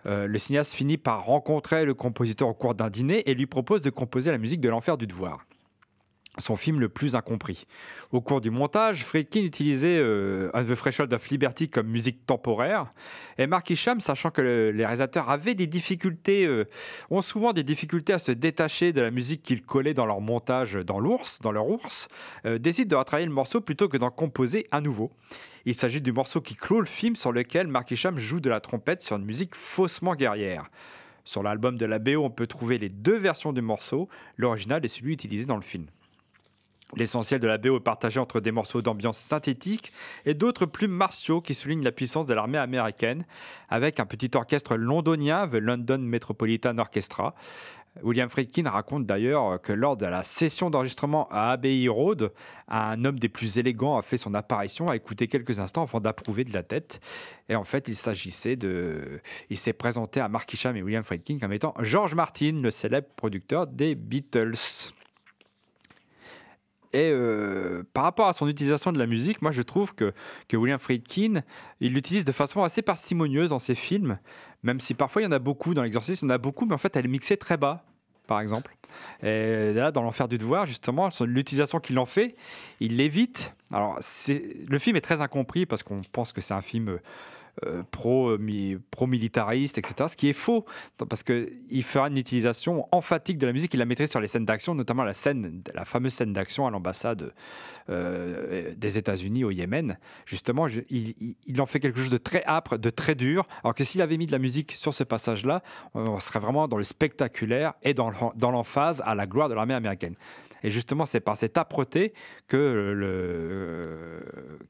Euh, 0.07 0.27
le 0.27 0.39
cinéaste 0.39 0.75
finit 0.75 0.99
par 0.99 1.25
rencontrer 1.25 1.85
le 1.85 1.95
compositeur 1.95 2.49
au 2.49 2.55
cours 2.55 2.75
d'un 2.75 2.91
dîner 2.91 3.29
et 3.29 3.35
lui 3.35 3.47
propose 3.47 3.83
de 3.83 3.91
composer 3.91 4.31
la 4.31 4.39
musique 4.39 4.61
de 4.61 4.69
l'Enfer 4.69 4.97
du 4.97 5.07
Devoir. 5.07 5.45
Son 6.39 6.57
film 6.57 6.81
le 6.81 6.89
plus 6.89 7.15
incompris. 7.15 7.67
Au 8.13 8.21
cours 8.21 8.41
du 8.41 8.51
montage, 8.51 9.05
Friedkin 9.05 9.41
utilisait 9.43 9.99
euh, 9.99 10.51
Un 10.55 10.65
The 10.65 10.75
Threshold 10.77 11.13
of 11.13 11.29
Liberty 11.29 11.69
comme 11.69 11.87
musique 11.89 12.27
temporaire, 12.27 12.93
et 13.39 13.47
Mark 13.47 13.69
Isham, 13.71 14.01
sachant 14.01 14.31
que 14.31 14.43
le- 14.43 14.71
les 14.71 14.85
réalisateurs 14.85 15.31
avaient 15.31 15.55
des 15.55 15.67
difficultés, 15.67 16.47
euh, 16.47 16.65
ont 17.11 17.23
souvent 17.23 17.53
des 17.53 17.63
difficultés 17.65 18.13
à 18.13 18.19
se 18.19 18.33
détacher 18.33 18.93
de 18.93 19.01
la 19.01 19.11
musique 19.11 19.43
qu'ils 19.43 19.63
collaient 19.63 19.95
dans 19.95 20.07
leur 20.07 20.21
montage 20.21 20.75
dans 20.75 21.01
l'ours, 21.01 21.41
dans 21.41 21.53
leur 21.53 21.69
ours, 21.69 22.09
euh, 22.45 22.59
décide 22.59 22.89
de 22.89 22.97
retravailler 22.97 23.27
le 23.27 23.33
morceau 23.33 23.61
plutôt 23.61 23.89
que 23.89 23.97
d'en 23.97 24.11
composer 24.11 24.67
à 24.71 24.81
nouveau. 24.81 25.11
Il 25.65 25.75
s'agit 25.75 26.01
du 26.01 26.13
morceau 26.13 26.41
qui 26.41 26.55
clôt 26.55 26.81
le 26.81 26.87
film 26.87 27.17
sur 27.17 27.33
lequel 27.33 27.67
Mark 27.67 27.91
Isham 27.91 28.19
joue 28.19 28.39
de 28.41 28.49
la 28.51 28.61
trompette 28.61 29.03
sur 29.03 29.17
une 29.17 29.25
musique 29.25 29.55
faussement 29.55 30.15
guerrière. 30.15 30.71
Sur 31.25 31.43
l'album 31.43 31.77
de 31.77 31.87
la 31.87 31.99
BO, 31.99 32.23
on 32.23 32.31
peut 32.31 32.47
trouver 32.47 32.79
les 32.79 32.89
deux 32.89 33.17
versions 33.17 33.53
du 33.53 33.61
morceau, 33.63 34.09
l'original 34.37 34.85
et 34.85 34.89
celui 34.89 35.13
utilisé 35.15 35.45
dans 35.45 35.57
le 35.57 35.63
film. 35.63 35.87
L'essentiel 36.95 37.41
de 37.41 37.49
la 37.49 37.59
BO 37.59 37.79
est 37.79 37.81
partagé 37.81 38.21
entre 38.21 38.41
des 38.41 38.53
morceaux 38.53 38.81
d'ambiance 38.81 39.19
synthétique 39.19 39.93
et 40.25 40.35
d'autres 40.35 40.67
plus 40.67 40.87
martiaux 40.87 41.41
qui 41.41 41.53
soulignent 41.53 41.83
la 41.83 41.91
puissance 41.91 42.27
de 42.27 42.35
l'armée 42.35 42.59
américaine, 42.59 43.27
avec 43.69 43.99
un 43.99 44.07
petit 44.07 44.31
orchestre 44.35 44.77
londonien, 44.77 45.49
The 45.49 45.55
London 45.55 45.99
Metropolitan 45.99 46.79
Orchestra. 46.79 47.35
William 48.03 48.29
Friedkin 48.29 48.69
raconte 48.69 49.07
d'ailleurs 49.07 49.61
que 49.61 49.73
lors 49.73 49.97
de 49.97 50.07
la 50.07 50.23
session 50.23 50.71
d'enregistrement 50.71 51.29
à 51.31 51.53
Abbey 51.53 51.89
Road, 51.89 52.31
un 52.69 53.05
homme 53.05 53.19
des 53.19 53.31
plus 53.31 53.59
élégants 53.59 53.97
a 53.97 54.03
fait 54.03 54.19
son 54.19 54.35
apparition, 54.35 54.89
a 54.89 54.97
écouté 54.97 55.29
quelques 55.29 55.61
instants 55.61 55.83
avant 55.83 56.01
d'approuver 56.01 56.45
de 56.45 56.53
la 56.53 56.63
tête. 56.63 57.01
Et 57.49 57.57
en 57.57 57.65
fait, 57.65 57.89
il 57.89 57.97
s'agissait. 57.97 58.59
Il 59.49 59.57
s'est 59.57 59.73
présenté 59.73 60.21
à 60.21 60.29
Mark 60.29 60.53
Isham 60.53 60.77
et 60.77 60.83
William 60.83 61.05
Friedkin 61.05 61.39
comme 61.39 61.55
étant 61.55 61.75
George 61.81 62.15
Martin, 62.15 62.61
le 62.63 62.71
célèbre 62.71 63.09
producteur 63.17 63.67
des 63.67 63.95
Beatles. 63.95 64.93
Et 66.93 67.11
euh, 67.13 67.83
par 67.93 68.05
rapport 68.05 68.29
à 68.29 68.33
son 68.33 68.49
utilisation 68.49 68.93
de 68.93 68.99
la 68.99 69.07
musique, 69.07 69.43
moi 69.43 69.51
je 69.51 69.63
trouve 69.63 69.95
que, 69.95 70.13
que 70.49 70.57
William 70.57 70.79
Friedkin, 70.79 71.43
il 71.81 71.95
l'utilise 71.95 72.25
de 72.25 72.33
façon 72.33 72.63
assez 72.63 72.83
parcimonieuse 72.83 73.51
dans 73.51 73.59
ses 73.59 73.75
films, 73.75 74.19
même 74.63 74.81
si 74.81 74.95
parfois 74.95 75.23
il 75.23 75.25
y 75.25 75.29
en 75.29 75.33
a 75.33 75.39
beaucoup, 75.39 75.75
dans 75.75 75.83
l'exorciste 75.83 76.23
il 76.23 76.27
y 76.27 76.29
en 76.29 76.35
a 76.35 76.39
beaucoup, 76.39 76.67
mais 76.67 76.75
en 76.75 76.79
fait 76.79 76.97
elle 76.97 77.05
est 77.05 77.09
mixée 77.09 77.37
très 77.37 77.57
bas, 77.57 77.85
par 78.27 78.41
exemple. 78.41 78.77
Et 79.23 79.73
là, 79.73 79.93
dans 79.93 80.03
l'enfer 80.03 80.29
du 80.29 80.39
devoir, 80.39 80.67
justement, 80.67 81.09
l'utilisation 81.21 81.81
qu'il 81.81 81.99
en 81.99 82.07
fait, 82.07 82.37
il 82.81 82.97
l'évite. 82.97 83.55
Alors, 83.73 83.99
le 83.99 84.79
film 84.79 84.97
est 84.97 85.01
très 85.01 85.21
incompris 85.21 85.67
parce 85.67 85.83
qu'on 85.83 86.03
pense 86.13 86.33
que 86.33 86.41
c'est 86.41 86.55
un 86.55 86.63
film 86.63 86.99
euh, 87.65 88.39
mi- 88.39 88.77
pro-militariste, 88.91 89.79
etc. 89.79 90.09
Ce 90.09 90.17
qui 90.17 90.29
est 90.29 90.33
faux, 90.33 90.65
parce 91.09 91.23
qu'il 91.23 91.83
fera 91.83 92.09
une 92.09 92.19
utilisation 92.19 92.87
emphatique 92.93 93.39
de 93.39 93.47
la 93.47 93.53
musique, 93.53 93.73
il 93.75 93.79
la 93.79 93.85
mettrait 93.87 94.07
sur 94.07 94.21
les 94.21 94.27
scènes 94.29 94.45
d'action, 94.45 94.75
notamment 94.75 95.05
la, 95.05 95.13
scène, 95.13 95.63
la 95.75 95.85
fameuse 95.85 96.13
scène 96.13 96.33
d'action 96.33 96.67
à 96.67 96.71
l'ambassade 96.71 97.33
euh, 97.89 98.75
des 98.77 98.99
États-Unis 98.99 99.45
au 99.45 99.51
Yémen. 99.51 99.99
Justement, 100.27 100.67
il, 100.91 101.61
en 101.61 101.67
fait 101.67 101.81
quelque 101.81 101.99
chose 101.99 102.11
de 102.11 102.19
très 102.19 102.45
âpre, 102.47 102.77
de 102.77 102.91
très 102.91 103.15
dur, 103.15 103.47
alors 103.63 103.75
que 103.75 103.85
s'il 103.85 104.03
avait 104.03 104.17
mis 104.17 104.27
de 104.27 104.33
la 104.33 104.39
musique 104.39 104.73
sur 104.73 104.93
ce 104.93 105.05
passage-là, 105.05 105.63
on 105.95 106.19
serait 106.21 106.41
vraiment 106.41 106.69
dans 106.69 106.77
le 106.77 106.85
spectaculaire 106.85 107.75
et 107.83 107.95
dans 107.95 108.11
l'em- 108.11 108.33
dans 108.35 108.51
l'emphase 108.51 109.03
à 109.07 109.15
la 109.15 109.27
gloire 109.27 109.49
de 109.49 109.55
l'armée 109.55 109.75
américaine. 109.75 110.15
Et 110.63 110.71
justement, 110.71 111.07
c'est 111.07 111.21
par 111.21 111.37
cette 111.37 111.57
âpreté 111.59 112.13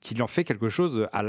qu'il 0.01 0.23
en 0.23 0.27
fait 0.27 0.45
quelque 0.45 0.69
chose 0.69 1.09
à 1.13 1.23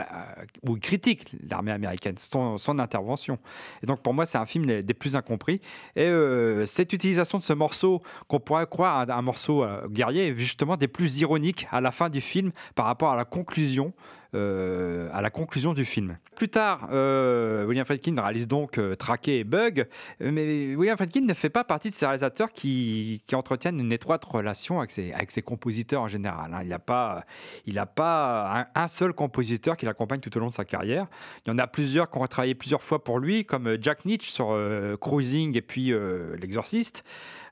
critique 0.81 1.31
l'armée 1.51 1.71
américaine, 1.71 2.15
son, 2.17 2.79
intervention. 2.79 3.39
Et 3.83 3.85
donc, 3.85 4.01
pour 4.01 4.13
moi, 4.13 4.25
c'est 4.25 4.37
un 4.37 4.45
film 4.45 4.65
des, 4.65 4.93
plus 4.93 5.15
incompris. 5.15 5.61
Et 5.95 6.05
euh, 6.05 6.65
cette 6.65 6.93
utilisation 6.93 7.37
de 7.37 7.43
ce 7.43 7.53
morceau, 7.53 8.01
qu'on 8.27 8.39
pourrait 8.39 8.67
croire 8.67 8.99
un, 8.99 9.09
un 9.09 9.21
morceau 9.21 9.63
euh, 9.63 9.87
guerrier, 9.87 10.27
est 10.27 10.35
justement 10.35 10.77
des 10.77 10.87
plus 10.87 11.19
ironiques 11.19 11.67
à 11.71 11.81
la 11.81 11.91
fin 11.91 12.09
du 12.09 12.21
film 12.21 12.51
par 12.75 12.85
rapport 12.85 13.11
à 13.11 13.15
la 13.15 13.25
conclusion. 13.25 13.93
Euh, 14.35 15.09
à 15.13 15.21
la 15.21 15.29
conclusion 15.29 15.73
du 15.73 15.85
film. 15.85 16.17
Plus 16.35 16.49
tard, 16.49 16.89
euh, 16.91 17.65
William 17.65 17.85
Friedkin 17.85 18.15
réalise 18.21 18.47
donc 18.47 18.77
euh, 18.77 18.95
Traqué 18.95 19.39
et 19.39 19.43
Bug, 19.43 19.87
mais 20.19 20.75
William 20.75 20.97
Friedkin 20.97 21.21
ne 21.21 21.33
fait 21.33 21.49
pas 21.49 21.63
partie 21.63 21.89
de 21.89 21.95
ces 21.95 22.05
réalisateurs 22.05 22.51
qui, 22.51 23.23
entretiennent 23.33 23.79
une 23.79 23.91
étroite 23.91 24.23
relation 24.25 24.79
avec 24.79 24.91
ses, 24.91 25.41
compositeurs 25.41 26.01
en 26.01 26.07
général. 26.07 26.53
hein. 26.53 26.59
Il 26.63 26.69
n'a 26.69 26.79
pas, 26.79 27.23
il 27.65 27.79
a 27.79 27.85
pas 27.85 28.67
un, 28.75 28.87
seul 28.87 29.13
compositeur 29.13 29.77
qui 29.77 29.85
l'accompagne 29.85 30.19
tout 30.19 30.35
au 30.37 30.39
long 30.39 30.47
de 30.47 30.53
sa 30.53 30.65
carrière. 30.65 31.07
Il 31.45 31.49
y 31.49 31.53
en 31.53 31.57
a 31.57 31.67
plusieurs 31.67 32.09
qui 32.09 32.17
ont 32.17 32.27
travaillé 32.27 32.55
plusieurs 32.55 32.81
fois 32.81 33.03
pour 33.03 33.19
lui, 33.19 33.45
comme 33.45 33.67
euh, 33.67 33.77
Jack 33.81 34.05
Nietzsche 34.05 34.31
sur 34.31 34.49
euh, 34.51 34.95
Cruising 34.97 35.55
et 35.57 35.61
puis 35.61 35.91
euh, 35.91 36.35
L'Exorciste. 36.37 37.03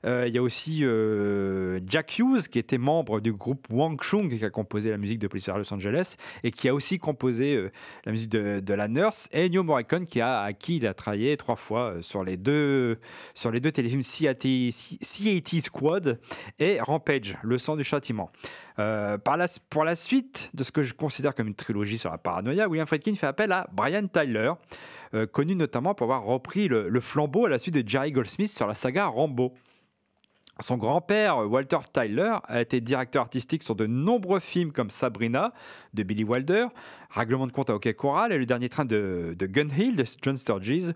Euh, 0.04 0.24
il 0.28 0.34
y 0.34 0.38
a 0.38 0.42
aussi 0.42 0.84
euh, 0.84 1.80
Jack 1.86 2.18
Hughes, 2.18 2.48
qui 2.48 2.58
était 2.58 2.78
membre 2.78 3.20
du 3.20 3.32
groupe 3.32 3.66
Wang 3.70 4.00
Chung, 4.02 4.36
qui 4.36 4.44
a 4.44 4.50
composé 4.50 4.90
la 4.90 4.98
musique 4.98 5.18
de 5.18 5.26
Police 5.26 5.48
à 5.48 5.56
Los 5.56 5.72
Angeles, 5.72 6.16
et 6.44 6.50
qui 6.50 6.65
a 6.68 6.74
aussi 6.74 6.98
composé 6.98 7.56
euh, 7.56 7.70
la 8.04 8.12
musique 8.12 8.30
de, 8.30 8.74
La 8.74 8.88
Nurse, 8.88 9.28
et 9.32 9.46
Ennio 9.46 9.62
Morricone, 9.62 10.06
qui 10.06 10.20
a, 10.20 10.42
à 10.42 10.52
qui 10.52 10.76
il 10.76 10.86
a 10.86 10.94
travaillé 10.94 11.36
trois 11.36 11.56
fois 11.56 11.90
euh, 11.92 12.02
sur 12.02 12.24
les 12.24 12.36
deux, 12.36 12.98
sur 13.34 13.50
les 13.50 13.60
deux 13.60 13.72
téléfilms 13.72 14.02
CAT 14.02 15.60
Squad 15.60 16.20
et 16.58 16.80
Rampage, 16.80 17.36
Le 17.42 17.58
sang 17.58 17.76
du 17.76 17.84
châtiment. 17.84 18.30
Euh, 18.78 19.18
par 19.18 19.36
la, 19.36 19.46
pour 19.70 19.84
la 19.84 19.96
suite 19.96 20.50
de 20.54 20.62
ce 20.62 20.72
que 20.72 20.82
je 20.82 20.94
considère 20.94 21.34
comme 21.34 21.48
une 21.48 21.54
trilogie 21.54 21.98
sur 21.98 22.10
la 22.10 22.18
paranoïa, 22.18 22.68
William 22.68 22.86
Friedkin 22.86 23.14
fait 23.14 23.26
appel 23.26 23.52
à 23.52 23.66
Brian 23.72 24.06
Tyler, 24.06 24.52
connu 25.32 25.54
notamment 25.54 25.94
pour 25.94 26.12
avoir 26.12 26.24
repris 26.24 26.68
le 26.68 27.00
flambeau 27.00 27.46
à 27.46 27.48
la 27.48 27.58
suite 27.58 27.74
de 27.74 27.88
Jerry 27.88 28.12
Goldsmith 28.12 28.50
sur 28.50 28.66
la 28.66 28.74
saga 28.74 29.06
Rambo. 29.06 29.54
Son 30.60 30.78
grand-père, 30.78 31.38
Walter 31.50 31.78
Tyler, 31.92 32.36
a 32.44 32.62
été 32.62 32.80
directeur 32.80 33.22
artistique 33.22 33.62
sur 33.62 33.74
de 33.74 33.86
nombreux 33.86 34.40
films 34.40 34.72
comme 34.72 34.88
Sabrina 34.88 35.52
de 35.92 36.02
Billy 36.02 36.24
Wilder, 36.24 36.66
Règlement 37.10 37.46
de 37.46 37.52
compte 37.52 37.68
à 37.68 37.74
Hockey 37.74 37.92
Choral 37.92 38.32
et 38.32 38.38
Le 38.38 38.46
Dernier 38.46 38.70
Train 38.70 38.86
de, 38.86 39.34
de 39.38 39.46
Gun 39.46 39.68
Hill 39.68 39.96
de 39.96 40.04
John 40.22 40.36
Sturges, 40.36 40.94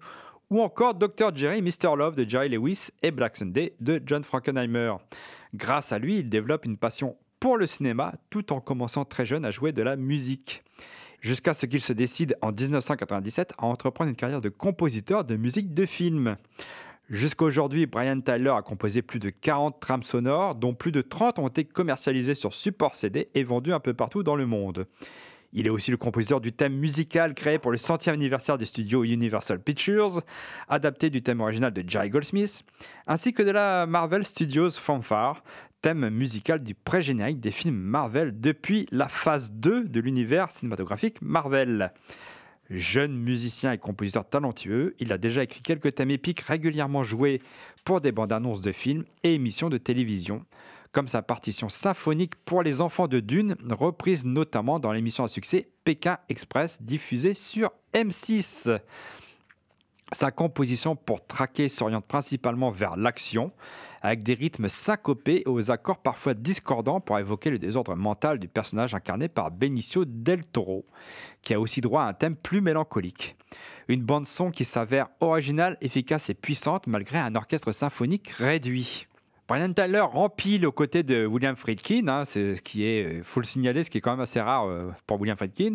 ou 0.48 0.62
encore 0.62 0.94
Dr. 0.94 1.34
Jerry, 1.34 1.61
Mr. 1.61 1.94
Love 1.96 2.14
de 2.14 2.28
Jerry 2.28 2.48
Lewis 2.48 2.88
et 3.02 3.11
Black 3.11 3.36
Sunday 3.36 3.74
de 3.80 4.02
John 4.04 4.24
Frankenheimer. 4.24 4.94
Grâce 5.54 5.92
à 5.92 5.98
lui, 5.98 6.18
il 6.18 6.30
développe 6.30 6.64
une 6.64 6.78
passion 6.78 7.16
pour 7.38 7.56
le 7.56 7.66
cinéma 7.66 8.14
tout 8.30 8.52
en 8.52 8.61
commençant 8.61 9.04
très 9.04 9.26
jeune 9.26 9.44
à 9.44 9.50
jouer 9.50 9.72
de 9.72 9.82
la 9.82 9.96
musique. 9.96 10.62
Jusqu'à 11.20 11.52
ce 11.52 11.66
qu'il 11.66 11.80
se 11.82 11.92
décide 11.92 12.36
en 12.40 12.50
1997 12.50 13.52
à 13.58 13.66
entreprendre 13.66 14.08
une 14.08 14.16
carrière 14.16 14.40
de 14.40 14.48
compositeur 14.48 15.24
de 15.24 15.36
musique 15.36 15.74
de 15.74 15.84
film. 15.84 16.36
Jusqu'à 17.11 17.44
aujourd'hui, 17.44 17.86
Brian 17.86 18.20
Tyler 18.20 18.52
a 18.56 18.62
composé 18.62 19.02
plus 19.02 19.18
de 19.18 19.30
40 19.30 19.80
trames 19.80 20.04
sonores, 20.04 20.54
dont 20.54 20.74
plus 20.74 20.92
de 20.92 21.02
30 21.02 21.40
ont 21.40 21.48
été 21.48 21.64
commercialisées 21.64 22.34
sur 22.34 22.54
support 22.54 22.94
CD 22.94 23.28
et 23.34 23.42
vendues 23.42 23.72
un 23.72 23.80
peu 23.80 23.94
partout 23.94 24.22
dans 24.22 24.36
le 24.36 24.46
monde. 24.46 24.86
Il 25.52 25.66
est 25.66 25.70
aussi 25.70 25.90
le 25.90 25.96
compositeur 25.96 26.40
du 26.40 26.52
thème 26.52 26.76
musical 26.76 27.34
créé 27.34 27.58
pour 27.58 27.72
le 27.72 27.78
centième 27.78 28.14
anniversaire 28.14 28.58
des 28.58 28.64
studios 28.64 29.02
Universal 29.02 29.61
Pictures, 29.61 30.22
adapté 30.68 31.11
du 31.11 31.20
thème 31.20 31.40
original 31.40 31.72
de 31.72 31.82
Jerry 31.84 32.11
Goldsmith, 32.11 32.62
ainsi 33.08 33.32
que 33.32 33.42
de 33.42 33.50
la 33.50 33.86
Marvel 33.86 34.24
Studios 34.24 34.70
Fanfare, 34.70 35.42
thème 35.82 36.11
musical 36.11 36.62
du 36.62 36.76
pré-générique 36.76 37.40
des 37.40 37.50
films 37.50 37.74
Marvel 37.74 38.38
depuis 38.38 38.86
la 38.92 39.08
phase 39.08 39.50
2 39.50 39.88
de 39.88 39.98
l'univers 39.98 40.52
cinématographique 40.52 41.20
Marvel. 41.20 41.92
Jeune 42.70 43.16
musicien 43.16 43.72
et 43.72 43.78
compositeur 43.78 44.28
talentueux, 44.28 44.94
il 45.00 45.12
a 45.12 45.18
déjà 45.18 45.42
écrit 45.42 45.60
quelques 45.60 45.96
thèmes 45.96 46.12
épiques 46.12 46.40
régulièrement 46.40 47.02
joués 47.02 47.42
pour 47.84 48.00
des 48.00 48.12
bandes 48.12 48.32
annonces 48.32 48.62
de 48.62 48.70
films 48.70 49.04
et 49.24 49.34
émissions 49.34 49.68
de 49.68 49.76
télévision, 49.76 50.44
comme 50.92 51.08
sa 51.08 51.20
partition 51.20 51.68
symphonique 51.68 52.36
pour 52.44 52.62
les 52.62 52.80
enfants 52.80 53.08
de 53.08 53.18
Dune, 53.18 53.56
reprise 53.70 54.24
notamment 54.24 54.78
dans 54.78 54.92
l'émission 54.92 55.24
à 55.24 55.28
succès 55.28 55.68
Pékin 55.82 56.18
Express 56.28 56.80
diffusée 56.80 57.34
sur 57.34 57.72
M6. 57.92 58.78
Sa 60.12 60.32
composition 60.32 60.96
pour 60.96 61.24
traquer 61.24 61.68
s'oriente 61.68 62.04
principalement 62.04 62.70
vers 62.70 62.96
l'action, 62.96 63.52
avec 64.02 64.22
des 64.22 64.34
rythmes 64.34 64.68
syncopés 64.68 65.42
et 65.46 65.48
aux 65.48 65.70
accords 65.70 65.98
parfois 65.98 66.34
discordants 66.34 67.00
pour 67.00 67.18
évoquer 67.18 67.50
le 67.50 67.58
désordre 67.58 67.94
mental 67.94 68.38
du 68.38 68.48
personnage 68.48 68.94
incarné 68.94 69.28
par 69.28 69.50
Benicio 69.50 70.04
del 70.04 70.46
Toro, 70.46 70.84
qui 71.42 71.54
a 71.54 71.61
aussi 71.61 71.80
droit 71.80 72.02
à 72.02 72.08
un 72.08 72.12
thème 72.12 72.34
plus 72.34 72.61
mélancolique. 72.61 73.36
Une 73.88 74.02
bande-son 74.02 74.50
qui 74.50 74.64
s'avère 74.64 75.08
originale, 75.20 75.76
efficace 75.80 76.30
et 76.30 76.34
puissante 76.34 76.86
malgré 76.86 77.18
un 77.18 77.34
orchestre 77.34 77.72
symphonique 77.72 78.30
réduit. 78.30 79.06
Brian 79.51 79.72
Tyler 79.72 79.98
rempile 79.98 80.64
aux 80.64 80.70
côtés 80.70 81.03
de 81.03 81.26
William 81.26 81.57
Friedkin, 81.57 82.07
hein, 82.07 82.24
ce 82.24 82.61
qui 82.61 82.84
est, 82.84 83.18
euh, 83.18 83.22
faut 83.24 83.40
le 83.40 83.46
signaler, 83.46 83.82
ce 83.82 83.90
qui 83.90 83.98
est 83.98 84.01
quand 84.01 84.12
même 84.12 84.20
assez 84.20 84.40
rare 84.40 84.68
euh, 84.68 84.92
pour 85.09 85.20
William 85.20 85.36
Friedkin, 85.36 85.72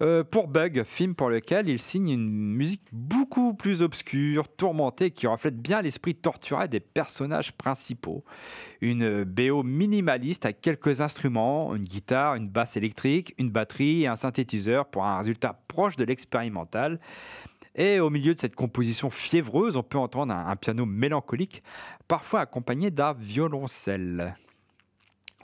euh, 0.00 0.24
pour 0.24 0.48
Bug, 0.48 0.82
film 0.84 1.14
pour 1.14 1.28
lequel 1.28 1.68
il 1.68 1.78
signe 1.78 2.08
une 2.08 2.30
musique 2.30 2.80
beaucoup 2.90 3.52
plus 3.52 3.82
obscure, 3.82 4.48
tourmentée, 4.48 5.10
qui 5.10 5.26
reflète 5.26 5.60
bien 5.60 5.82
l'esprit 5.82 6.14
torturé 6.14 6.68
des 6.68 6.80
personnages 6.80 7.52
principaux. 7.52 8.24
Une 8.80 9.24
BO 9.24 9.62
minimaliste 9.62 10.46
avec 10.46 10.62
quelques 10.62 11.02
instruments, 11.02 11.74
une 11.74 11.84
guitare, 11.84 12.36
une 12.36 12.48
basse 12.48 12.78
électrique, 12.78 13.34
une 13.36 13.50
batterie 13.50 14.04
et 14.04 14.06
un 14.06 14.16
synthétiseur 14.16 14.86
pour 14.86 15.04
un 15.04 15.18
résultat 15.18 15.60
proche 15.68 15.96
de 15.96 16.04
l'expérimental. 16.04 16.98
Et 17.74 18.00
au 18.00 18.10
milieu 18.10 18.34
de 18.34 18.38
cette 18.38 18.54
composition 18.54 19.08
fiévreuse, 19.08 19.76
on 19.76 19.82
peut 19.82 19.98
entendre 19.98 20.34
un, 20.34 20.56
piano 20.56 20.84
mélancolique, 20.84 21.62
parfois 22.06 22.40
accompagné 22.40 22.90
d'un 22.90 23.14
violoncelle. 23.14 24.36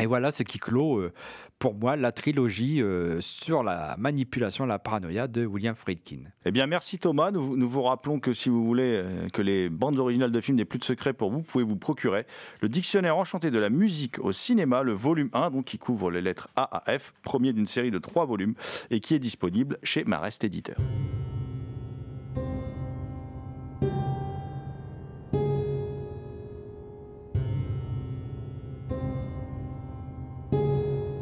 Et 0.01 0.07
voilà 0.07 0.31
ce 0.31 0.45
qui 0.45 0.59
clôt 0.59 0.99
euh, 0.99 1.13
pour 1.59 1.75
moi 1.75 1.97
la 1.97 2.13
trilogie 2.13 2.81
euh, 2.81 3.21
sur 3.21 3.65
la 3.65 3.97
manipulation, 3.99 4.65
la 4.65 4.79
paranoïa 4.79 5.27
de 5.27 5.45
William 5.45 5.75
Friedkin. 5.75 6.21
Eh 6.45 6.53
bien, 6.53 6.69
merci 6.69 7.01
Thomas. 7.01 7.33
Nous, 7.33 7.69
vous 7.69 7.83
rappelons 7.83 8.21
que 8.21 8.33
si 8.33 8.49
vous 8.49 8.65
voulez 8.65 9.03
euh, 9.03 9.29
que 9.31 9.43
les 9.43 9.69
bandes 9.69 9.99
originales 9.99 10.31
de 10.31 10.41
films 10.41 10.57
n'aient 10.57 10.65
plus 10.65 10.79
de 10.79 10.85
secrets 10.85 11.15
pour 11.15 11.31
vous, 11.31 11.39
vous 11.39 11.45
pouvez 11.45 11.65
vous 11.65 11.77
procurer 11.77 12.27
le 12.61 12.69
dictionnaire 12.69 13.17
enchanté 13.17 13.51
de 13.51 13.59
la 13.59 13.71
musique 13.71 14.21
au 14.21 14.31
cinéma, 14.31 14.85
le 14.85 14.93
volume 14.93 15.31
1, 15.33 15.51
donc 15.51 15.65
qui 15.65 15.79
couvre 15.79 16.13
les 16.13 16.21
lettres 16.21 16.49
A 16.55 16.79
à 16.79 16.97
F, 16.97 17.13
premier 17.23 17.53
d'une 17.53 17.67
série 17.67 17.91
de 17.91 17.99
trois 17.99 18.25
volumes, 18.25 18.55
et 18.91 19.01
qui 19.01 19.15
est 19.15 19.19
disponible 19.19 19.79
chez 19.83 20.05
Marest 20.05 20.45
Éditeur. 20.45 20.77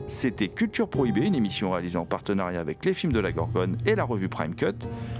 C'était 0.09 0.49
Culture 0.49 0.89
Prohibée, 0.89 1.27
une 1.27 1.35
émission 1.35 1.73
réalisée 1.73 1.99
en 1.99 2.07
partenariat 2.07 2.59
avec 2.59 2.83
les 2.85 2.95
films 2.95 3.13
de 3.13 3.21
la 3.21 3.33
Gorgone 3.33 3.77
et 3.85 3.95
la 3.95 4.05
revue 4.05 4.31
Prime 4.31 4.55
Cut. 4.55 4.73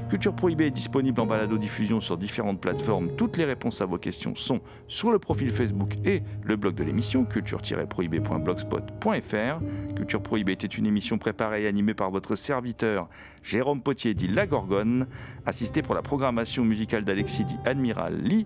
Culture 0.09 0.35
Prohibée 0.35 0.69
est 0.69 0.71
disponible 0.71 1.21
en 1.21 1.27
balado-diffusion 1.27 2.01
sur 2.01 2.17
différentes 2.17 2.61
plateformes. 2.61 3.11
Toutes 3.17 3.37
les 3.37 3.45
réponses 3.45 3.83
à 3.83 3.87
vos 3.87 3.99
questions 3.99 4.35
sont 4.35 4.61
sur 4.89 5.11
le 5.11 5.19
profil 5.19 5.51
Facebook 5.51 5.97
et 6.07 6.23
le 6.45 6.57
blog 6.57 6.75
de 6.77 6.85
l'émission, 6.85 7.25
culture-prohibée.blogspot.fr. 7.25 9.95
Culture 9.97 10.23
Prohibée 10.23 10.53
était 10.53 10.67
une 10.67 10.87
émission 10.87 11.19
préparée 11.19 11.65
et 11.65 11.67
animée 11.67 11.95
par 11.95 12.11
votre 12.11 12.35
serviteur 12.35 13.11
Jérôme 13.47 13.81
Potier 13.81 14.13
dit 14.13 14.27
La 14.27 14.45
Gorgone, 14.45 15.07
assisté 15.47 15.81
pour 15.81 15.95
la 15.95 16.03
programmation 16.03 16.65
musicale 16.65 17.05
d'Alexis 17.05 17.45
dit 17.45 17.57
Admiral 17.65 18.21
Lee. 18.21 18.45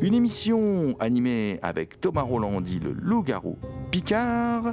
Une 0.00 0.14
émission 0.14 0.96
animée 0.98 1.58
avec 1.62 2.00
Thomas 2.00 2.22
Roland 2.22 2.62
dit 2.62 2.80
Le 2.80 2.92
Loup-garou 2.92 3.58
Picard, 3.90 4.72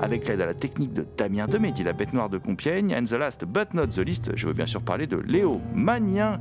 avec 0.00 0.26
l'aide 0.26 0.40
à 0.40 0.46
la 0.46 0.54
technique 0.54 0.94
de 0.94 1.06
Damien 1.18 1.46
Demé 1.46 1.72
dit 1.72 1.84
La 1.84 1.92
bête 1.92 2.14
noire 2.14 2.30
de 2.30 2.38
Compiègne. 2.38 2.94
And 2.94 3.04
the 3.04 3.18
last 3.18 3.44
but 3.44 3.74
not 3.74 3.88
the 3.88 3.98
least, 3.98 4.30
je 4.34 4.46
veux 4.46 4.54
bien 4.54 4.66
sûr 4.66 4.80
parler 4.80 5.06
de 5.06 5.18
Léo 5.18 5.60
Magnien, 5.74 6.40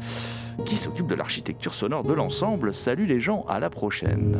qui 0.65 0.77
s'occupe 0.77 1.07
de 1.07 1.15
l'architecture 1.15 1.73
sonore 1.73 2.05
de 2.05 2.13
l'ensemble. 2.13 2.73
Salut 2.73 3.05
les 3.05 3.19
gens, 3.19 3.43
à 3.49 3.59
la 3.59 3.69
prochaine. 3.69 4.37